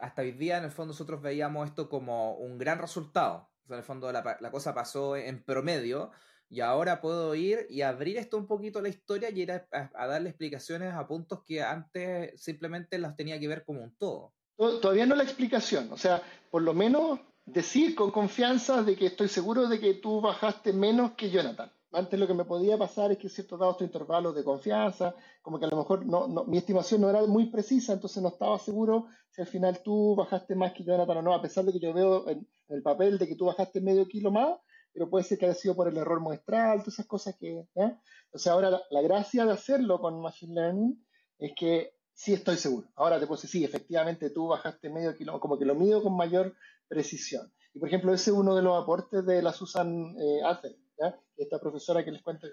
hasta 0.00 0.22
hoy 0.22 0.32
día 0.32 0.58
en 0.58 0.64
el 0.64 0.70
fondo 0.70 0.92
nosotros 0.92 1.20
veíamos 1.20 1.68
esto 1.68 1.88
como 1.88 2.34
un 2.36 2.58
gran 2.58 2.78
resultado. 2.78 3.50
O 3.64 3.66
sea, 3.66 3.76
en 3.76 3.80
el 3.80 3.84
fondo 3.84 4.10
la, 4.10 4.38
la 4.40 4.50
cosa 4.50 4.74
pasó 4.74 5.16
en 5.16 5.44
promedio, 5.44 6.10
y 6.50 6.60
ahora 6.60 7.00
puedo 7.00 7.32
ir 7.36 7.66
y 7.70 7.82
abrir 7.82 8.18
esto 8.18 8.36
un 8.36 8.48
poquito 8.48 8.82
la 8.82 8.88
historia 8.88 9.30
y 9.30 9.40
ir 9.40 9.52
a, 9.52 10.06
darle 10.06 10.30
explicaciones 10.30 10.92
a 10.92 11.06
puntos 11.06 11.44
que 11.46 11.62
antes 11.62 12.42
simplemente 12.42 12.98
las 12.98 13.14
tenía 13.14 13.38
que 13.38 13.46
ver 13.46 13.64
como 13.64 13.82
un 13.82 13.94
todo. 13.94 14.34
Todavía 14.56 15.06
no 15.06 15.14
la 15.14 15.22
explicación, 15.22 15.90
o 15.92 15.96
sea, 15.96 16.20
por 16.50 16.62
lo 16.62 16.74
menos 16.74 17.20
decir 17.44 17.94
con 17.94 18.10
confianza 18.10 18.82
de 18.82 18.96
que 18.96 19.06
estoy 19.06 19.28
seguro 19.28 19.68
de 19.68 19.80
que 19.80 19.94
tú 19.94 20.20
bajaste 20.20 20.72
menos 20.72 21.12
que 21.12 21.30
Jonathan. 21.30 21.72
Antes 21.92 22.20
lo 22.20 22.28
que 22.28 22.34
me 22.34 22.44
podía 22.44 22.78
pasar 22.78 23.10
es 23.10 23.18
que 23.18 23.28
ciertos 23.28 23.58
dados 23.58 23.80
intervalos 23.80 24.34
de 24.36 24.44
confianza, 24.44 25.14
como 25.42 25.58
que 25.58 25.64
a 25.64 25.68
lo 25.68 25.76
mejor 25.76 26.06
no, 26.06 26.28
mi 26.44 26.58
estimación 26.58 27.00
no 27.00 27.10
era 27.10 27.26
muy 27.26 27.50
precisa, 27.50 27.92
entonces 27.92 28.22
no 28.22 28.28
estaba 28.28 28.58
seguro 28.60 29.08
si 29.30 29.42
al 29.42 29.48
final 29.48 29.82
tú 29.82 30.14
bajaste 30.14 30.54
más 30.54 30.72
que 30.72 30.84
Jonathan 30.84 31.18
o 31.18 31.22
no, 31.22 31.34
a 31.34 31.42
pesar 31.42 31.64
de 31.64 31.72
que 31.72 31.80
yo 31.80 31.92
veo 31.92 32.28
en 32.28 32.46
el 32.68 32.82
papel 32.82 33.18
de 33.18 33.26
que 33.26 33.34
tú 33.34 33.46
bajaste 33.46 33.80
medio 33.80 34.06
kilo 34.06 34.30
más, 34.30 34.56
pero 34.92 35.10
puede 35.10 35.24
ser 35.24 35.38
que 35.38 35.46
haya 35.46 35.54
sido 35.54 35.74
por 35.74 35.88
el 35.88 35.96
error 35.96 36.20
muestral, 36.20 36.80
todas 36.80 36.94
esas 36.94 37.06
cosas 37.06 37.36
que... 37.36 37.66
Entonces 37.74 38.46
ahora 38.46 38.70
la, 38.90 39.02
gracia 39.02 39.44
de 39.44 39.52
hacerlo 39.52 40.00
con 40.00 40.20
Machine 40.20 40.54
Learning 40.54 41.06
es 41.38 41.52
que 41.56 41.94
sí 42.12 42.32
estoy 42.32 42.56
seguro. 42.56 42.88
Ahora 42.94 43.18
te 43.18 43.26
puedo 43.26 43.40
decir, 43.40 43.50
sí, 43.50 43.64
efectivamente 43.64 44.30
tú 44.30 44.48
bajaste 44.48 44.90
medio 44.90 45.14
kilómetro, 45.16 45.40
como 45.40 45.58
que 45.58 45.64
lo 45.64 45.74
mido 45.74 46.02
con 46.02 46.16
mayor 46.16 46.54
precisión. 46.90 47.50
Y 47.72 47.78
por 47.78 47.88
ejemplo, 47.88 48.12
ese 48.12 48.30
es 48.30 48.36
uno 48.36 48.56
de 48.56 48.62
los 48.62 48.82
aportes 48.82 49.24
de 49.24 49.40
la 49.40 49.52
Susan 49.52 50.14
eh, 50.20 50.42
esta 51.36 51.58
profesora 51.58 52.04
que 52.04 52.10
les 52.10 52.22
cuento 52.22 52.46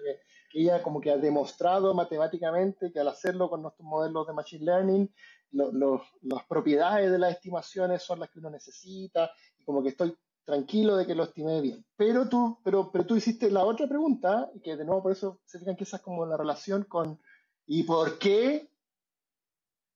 que, 0.50 0.60
ella 0.60 0.82
como 0.82 1.00
que 1.00 1.10
ha 1.10 1.18
demostrado 1.18 1.92
matemáticamente 1.92 2.90
que 2.90 3.00
al 3.00 3.08
hacerlo 3.08 3.50
con 3.50 3.60
nuestros 3.60 3.86
modelos 3.86 4.26
de 4.26 4.32
Machine 4.32 4.64
Learning, 4.64 5.14
las 5.50 6.44
propiedades 6.48 7.10
de 7.10 7.18
las 7.18 7.32
estimaciones 7.32 8.02
son 8.02 8.20
las 8.20 8.30
que 8.30 8.38
uno 8.38 8.50
necesita, 8.50 9.30
y 9.58 9.64
como 9.64 9.82
que 9.82 9.90
estoy 9.90 10.16
tranquilo 10.44 10.96
de 10.96 11.06
que 11.06 11.14
lo 11.14 11.24
estimé 11.24 11.60
bien. 11.60 11.84
Pero 11.96 12.28
tú, 12.28 12.58
pero, 12.64 12.90
pero 12.90 13.04
tú 13.04 13.16
hiciste 13.16 13.50
la 13.50 13.64
otra 13.64 13.86
pregunta, 13.86 14.50
y 14.54 14.60
que 14.60 14.76
de 14.76 14.84
nuevo 14.84 15.02
por 15.02 15.12
eso 15.12 15.40
se 15.44 15.58
fijan 15.58 15.76
que 15.76 15.84
esa 15.84 15.98
es 15.98 16.02
como 16.02 16.24
la 16.24 16.36
relación 16.36 16.84
con 16.84 17.20
¿y 17.66 17.82
por 17.82 18.18
qué? 18.18 18.70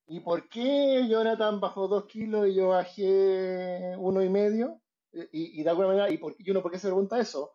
¿Y 0.06 0.20
por 0.20 0.48
qué 0.48 1.06
Jonathan 1.08 1.60
bajó 1.60 1.88
dos 1.88 2.06
kilos 2.06 2.48
y 2.48 2.54
yo 2.54 2.68
bajé 2.68 3.94
uno 3.98 4.22
y 4.22 4.28
medio? 4.28 4.80
Y, 5.30 5.62
de 5.62 5.68
alguna 5.68 5.88
manera, 5.88 6.10
¿y, 6.10 6.18
por, 6.18 6.34
uno 6.46 6.62
por 6.62 6.72
qué 6.72 6.78
se 6.78 6.88
pregunta 6.88 7.20
eso? 7.20 7.52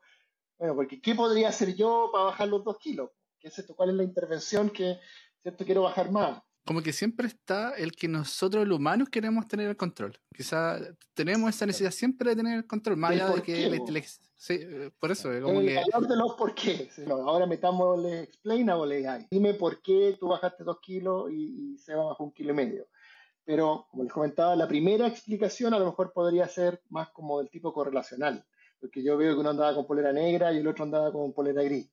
Bueno, 0.57 0.75
porque 0.75 1.01
¿qué 1.01 1.15
podría 1.15 1.49
hacer 1.49 1.75
yo 1.75 2.09
para 2.11 2.25
bajar 2.25 2.47
los 2.47 2.63
dos 2.63 2.77
kilos? 2.77 3.09
¿Qué 3.39 3.47
es 3.47 3.57
esto? 3.59 3.75
¿Cuál 3.75 3.89
es 3.89 3.95
la 3.95 4.03
intervención 4.03 4.69
que 4.69 4.99
cierto 5.41 5.65
quiero 5.65 5.83
bajar 5.83 6.11
más? 6.11 6.41
como 6.67 6.81
que 6.81 6.91
siempre 6.91 7.27
está 7.27 7.71
el 7.77 7.93
que 7.93 8.09
nosotros 8.09 8.67
los 8.67 8.77
humanos 8.77 9.07
queremos 9.09 9.47
tener 9.47 9.69
el 9.69 9.77
control. 9.77 10.19
Quizá 10.35 10.77
tenemos 11.13 11.49
esa 11.49 11.65
necesidad 11.65 11.91
siempre 11.91 12.31
de 12.31 12.35
tener 12.35 12.57
el 12.57 12.67
control, 12.67 12.97
más 12.97 13.11
allá 13.11 13.29
de 13.29 13.41
que 13.41 13.69
la 13.69 13.77
inteligencia... 13.77 14.26
Sí, 14.37 14.59
eh, 14.61 14.91
por 14.99 15.11
eso. 15.11 15.29
Como 15.41 15.61
el 15.61 15.75
valor 15.75 16.07
de 16.07 16.15
los 16.15 16.33
por 16.35 16.53
qué. 16.53 16.89
ahora 17.09 17.47
metamos 17.47 17.97
el 17.97 18.13
explainable 18.23 19.07
AI. 19.07 19.27
Dime 19.31 19.55
por 19.55 19.81
qué 19.81 20.15
tú 20.19 20.27
bajaste 20.27 20.63
dos 20.63 20.79
kilos 20.79 21.31
y, 21.31 21.73
y 21.73 21.77
Seba 21.79 22.05
bajó 22.05 22.23
un 22.23 22.31
kilo 22.31 22.53
y 22.53 22.55
medio. 22.55 22.87
Pero, 23.43 23.87
como 23.89 24.03
les 24.03 24.13
comentaba, 24.13 24.55
la 24.55 24.67
primera 24.67 25.07
explicación 25.07 25.73
a 25.73 25.79
lo 25.79 25.85
mejor 25.85 26.13
podría 26.13 26.47
ser 26.47 26.81
más 26.89 27.09
como 27.09 27.39
del 27.39 27.49
tipo 27.49 27.73
correlacional. 27.73 28.45
Porque 28.79 29.01
yo 29.01 29.17
veo 29.17 29.33
que 29.33 29.39
uno 29.39 29.49
andaba 29.49 29.73
con 29.73 29.87
polera 29.87 30.13
negra 30.13 30.53
y 30.53 30.57
el 30.57 30.67
otro 30.67 30.83
andaba 30.83 31.11
con 31.11 31.33
polera 31.33 31.63
gris. 31.63 31.89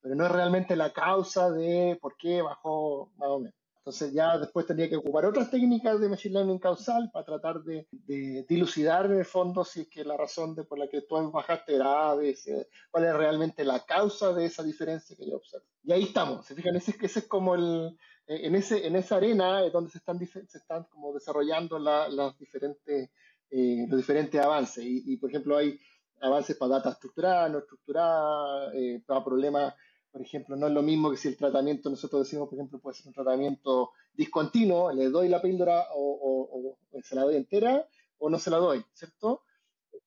Pero 0.00 0.16
no 0.16 0.26
es 0.26 0.32
realmente 0.32 0.74
la 0.74 0.92
causa 0.92 1.50
de 1.50 1.96
por 2.00 2.16
qué 2.16 2.42
bajó 2.42 3.12
más 3.16 3.28
o 3.28 3.38
menos. 3.38 3.63
Entonces 3.84 4.14
ya 4.14 4.38
después 4.38 4.64
tendría 4.64 4.88
que 4.88 4.96
ocupar 4.96 5.26
otras 5.26 5.50
técnicas 5.50 6.00
de 6.00 6.08
Machine 6.08 6.32
Learning 6.36 6.58
causal 6.58 7.10
para 7.12 7.26
tratar 7.26 7.62
de, 7.62 7.86
dilucidar 8.48 9.04
en 9.04 9.18
el 9.18 9.26
fondo 9.26 9.62
si 9.62 9.82
es 9.82 9.88
que 9.88 10.02
la 10.02 10.16
razón 10.16 10.54
de 10.54 10.64
por 10.64 10.78
la 10.78 10.88
que 10.88 11.02
tú 11.02 11.30
bajaste 11.30 11.74
era 11.74 12.12
A, 12.12 12.16
cuál 12.90 13.04
es 13.04 13.14
realmente 13.14 13.62
la 13.62 13.84
causa 13.84 14.32
de 14.32 14.46
esa 14.46 14.62
diferencia 14.62 15.14
que 15.14 15.28
yo 15.28 15.36
observo. 15.36 15.66
Y 15.82 15.92
ahí 15.92 16.04
estamos, 16.04 16.46
se 16.46 16.54
fijan, 16.54 16.74
ese, 16.76 16.96
ese 16.98 17.18
es 17.18 17.26
como 17.26 17.56
el, 17.56 17.94
eh, 18.26 18.46
en, 18.46 18.54
ese, 18.54 18.86
en 18.86 18.96
esa 18.96 19.16
arena 19.16 19.62
es 19.62 19.70
donde 19.70 19.90
se 19.90 19.98
están, 19.98 20.18
se 20.26 20.56
están 20.56 20.84
como 20.84 21.12
desarrollando 21.12 21.78
las 21.78 22.38
diferentes, 22.38 23.10
eh, 23.50 23.86
los 23.86 23.98
diferentes 23.98 24.40
avances. 24.40 24.82
Y, 24.82 25.14
por 25.18 25.28
ejemplo 25.28 25.58
hay 25.58 25.78
avances 26.22 26.56
para 26.56 26.76
data 26.76 26.88
estructurada, 26.88 27.50
no 27.50 27.58
estructurada, 27.58 28.72
eh, 28.72 29.02
para 29.04 29.22
problemas 29.22 29.74
por 30.14 30.22
ejemplo, 30.22 30.54
no 30.54 30.68
es 30.68 30.72
lo 30.72 30.80
mismo 30.80 31.10
que 31.10 31.16
si 31.16 31.26
el 31.26 31.36
tratamiento, 31.36 31.90
nosotros 31.90 32.22
decimos, 32.22 32.48
por 32.48 32.56
ejemplo, 32.56 32.78
puede 32.78 32.94
ser 32.94 33.08
un 33.08 33.14
tratamiento 33.14 33.90
discontinuo, 34.12 34.92
le 34.92 35.10
doy 35.10 35.28
la 35.28 35.42
píldora 35.42 35.88
o, 35.92 36.78
se 37.02 37.16
la 37.16 37.22
doy 37.22 37.34
entera 37.34 37.84
o 38.18 38.30
no 38.30 38.38
se 38.38 38.48
la 38.48 38.58
doy, 38.58 38.84
¿cierto? 38.92 39.42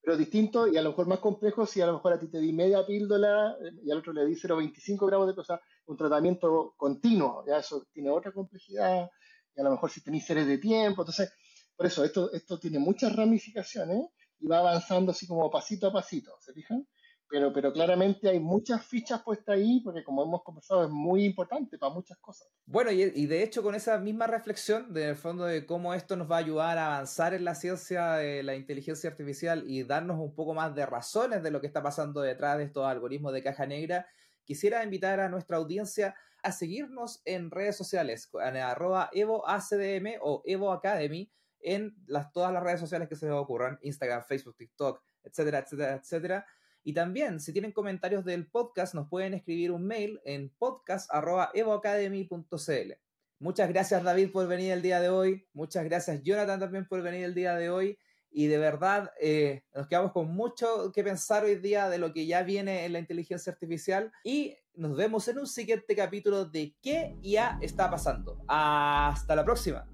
Pero 0.01 0.15
distinto 0.15 0.65
y 0.65 0.77
a 0.77 0.81
lo 0.81 0.91
mejor 0.91 1.07
más 1.07 1.19
complejo 1.19 1.65
si 1.65 1.81
a 1.81 1.87
lo 1.87 1.91
mejor 1.95 2.13
a 2.13 2.19
ti 2.19 2.29
te 2.29 2.39
di 2.39 2.53
media 2.53 2.85
píldora 2.85 3.57
y 3.83 3.91
al 3.91 3.97
otro 3.97 4.13
le 4.13 4.25
di 4.25 4.35
0,25 4.35 5.07
gramos 5.07 5.27
de 5.27 5.35
cosa, 5.35 5.59
un 5.87 5.97
tratamiento 5.97 6.73
continuo, 6.77 7.43
ya 7.45 7.57
eso 7.57 7.85
tiene 7.91 8.09
otra 8.09 8.31
complejidad 8.31 9.09
y 9.57 9.59
a 9.59 9.63
lo 9.65 9.71
mejor 9.71 9.91
si 9.91 10.01
tenéis 10.01 10.25
series 10.25 10.47
de 10.47 10.57
tiempo, 10.57 11.01
entonces, 11.01 11.33
por 11.75 11.85
eso 11.85 12.05
esto, 12.05 12.31
esto 12.31 12.57
tiene 12.57 12.79
muchas 12.79 13.13
ramificaciones 13.13 14.07
y 14.39 14.47
va 14.47 14.59
avanzando 14.59 15.11
así 15.11 15.27
como 15.27 15.51
pasito 15.51 15.87
a 15.87 15.91
pasito, 15.91 16.31
¿se 16.39 16.53
fijan? 16.53 16.87
Pero, 17.29 17.51
pero 17.51 17.73
claramente 17.73 18.29
hay 18.29 18.39
muchas 18.39 18.85
fichas 18.85 19.21
puestas 19.21 19.55
ahí 19.55 19.81
porque 19.81 20.03
como 20.03 20.23
hemos 20.23 20.43
conversado 20.43 20.85
es 20.85 20.89
muy 20.89 21.25
importante 21.25 21.77
para 21.77 21.93
muchas 21.93 22.17
cosas. 22.19 22.47
Bueno, 22.65 22.91
y, 22.91 23.25
de 23.25 23.43
hecho 23.43 23.63
con 23.63 23.75
esa 23.75 23.97
misma 23.99 24.27
reflexión 24.27 24.93
del 24.93 25.15
fondo 25.15 25.45
de 25.45 25.65
cómo 25.65 25.93
esto 25.93 26.15
nos 26.15 26.29
va 26.29 26.37
a 26.37 26.39
ayudar 26.39 26.77
a 26.77 26.87
avanzar 26.87 27.33
en 27.33 27.43
la 27.43 27.55
ciencia 27.55 28.13
de 28.13 28.43
la 28.43 28.55
inteligencia 28.55 29.09
artificial 29.09 29.63
y 29.67 29.83
darnos 29.83 30.19
un 30.19 30.33
poco 30.33 30.53
más 30.53 30.73
de 30.73 30.85
razones 30.85 31.43
de 31.43 31.51
lo 31.51 31.59
que 31.59 31.67
está 31.67 31.83
pasando 31.83 32.21
detrás 32.21 32.57
de 32.57 32.65
estos 32.65 32.85
algoritmos 32.85 33.33
de 33.33 33.43
caja 33.43 33.65
negra, 33.65 34.07
quisiera 34.45 34.83
invitar 34.83 35.19
a 35.19 35.29
nuestra 35.29 35.57
audiencia 35.57 36.15
a 36.43 36.51
seguirnos 36.51 37.21
en 37.25 37.51
redes 37.51 37.75
sociales, 37.75 38.29
en 38.33 38.57
arroba 38.57 39.09
evoacdm 39.11 40.19
o 40.21 40.43
evoacademy, 40.45 41.29
en 41.59 41.95
las, 42.05 42.31
todas 42.31 42.53
las 42.53 42.63
redes 42.63 42.79
sociales 42.79 43.09
que 43.09 43.15
se 43.15 43.25
les 43.25 43.35
ocurran, 43.35 43.79
Instagram, 43.81 44.23
Facebook, 44.23 44.55
TikTok, 44.55 45.03
etcétera, 45.23 45.59
etcétera, 45.59 45.95
etcétera 45.95 46.45
y 46.87 46.93
también, 46.93 47.39
si 47.41 47.51
tienen 47.51 47.73
comentarios 47.73 48.23
del 48.23 48.47
podcast, 48.47 48.95
nos 48.95 49.09
pueden 49.09 49.33
escribir 49.33 49.73
un 49.73 49.85
mail 49.85 50.21
en 50.23 50.49
podcast.evoacademy.cl. 50.57 52.93
Muchas 53.39 53.67
gracias, 53.67 54.03
David, 54.03 54.31
por 54.31 54.47
venir 54.47 54.71
el 54.71 54.81
día 54.81 55.01
de 55.01 55.09
hoy. 55.09 55.45
Muchas 55.51 55.83
gracias, 55.83 56.23
Jonathan, 56.23 56.61
también 56.61 56.87
por 56.87 57.01
venir 57.01 57.25
el 57.25 57.35
día 57.35 57.55
de 57.55 57.69
hoy. 57.69 57.99
Y 58.31 58.47
de 58.47 58.57
verdad, 58.57 59.11
eh, 59.19 59.63
nos 59.75 59.89
quedamos 59.89 60.13
con 60.13 60.29
mucho 60.29 60.93
que 60.93 61.03
pensar 61.03 61.43
hoy 61.43 61.55
día 61.55 61.89
de 61.89 61.97
lo 61.97 62.13
que 62.13 62.25
ya 62.25 62.43
viene 62.43 62.85
en 62.85 62.93
la 62.93 62.99
inteligencia 62.99 63.51
artificial. 63.51 64.13
Y 64.23 64.55
nos 64.73 64.95
vemos 64.95 65.27
en 65.27 65.39
un 65.39 65.47
siguiente 65.47 65.93
capítulo 65.93 66.45
de 66.45 66.73
¿Qué 66.81 67.17
ya 67.21 67.59
está 67.61 67.91
pasando? 67.91 68.41
Hasta 68.47 69.35
la 69.35 69.43
próxima. 69.43 69.85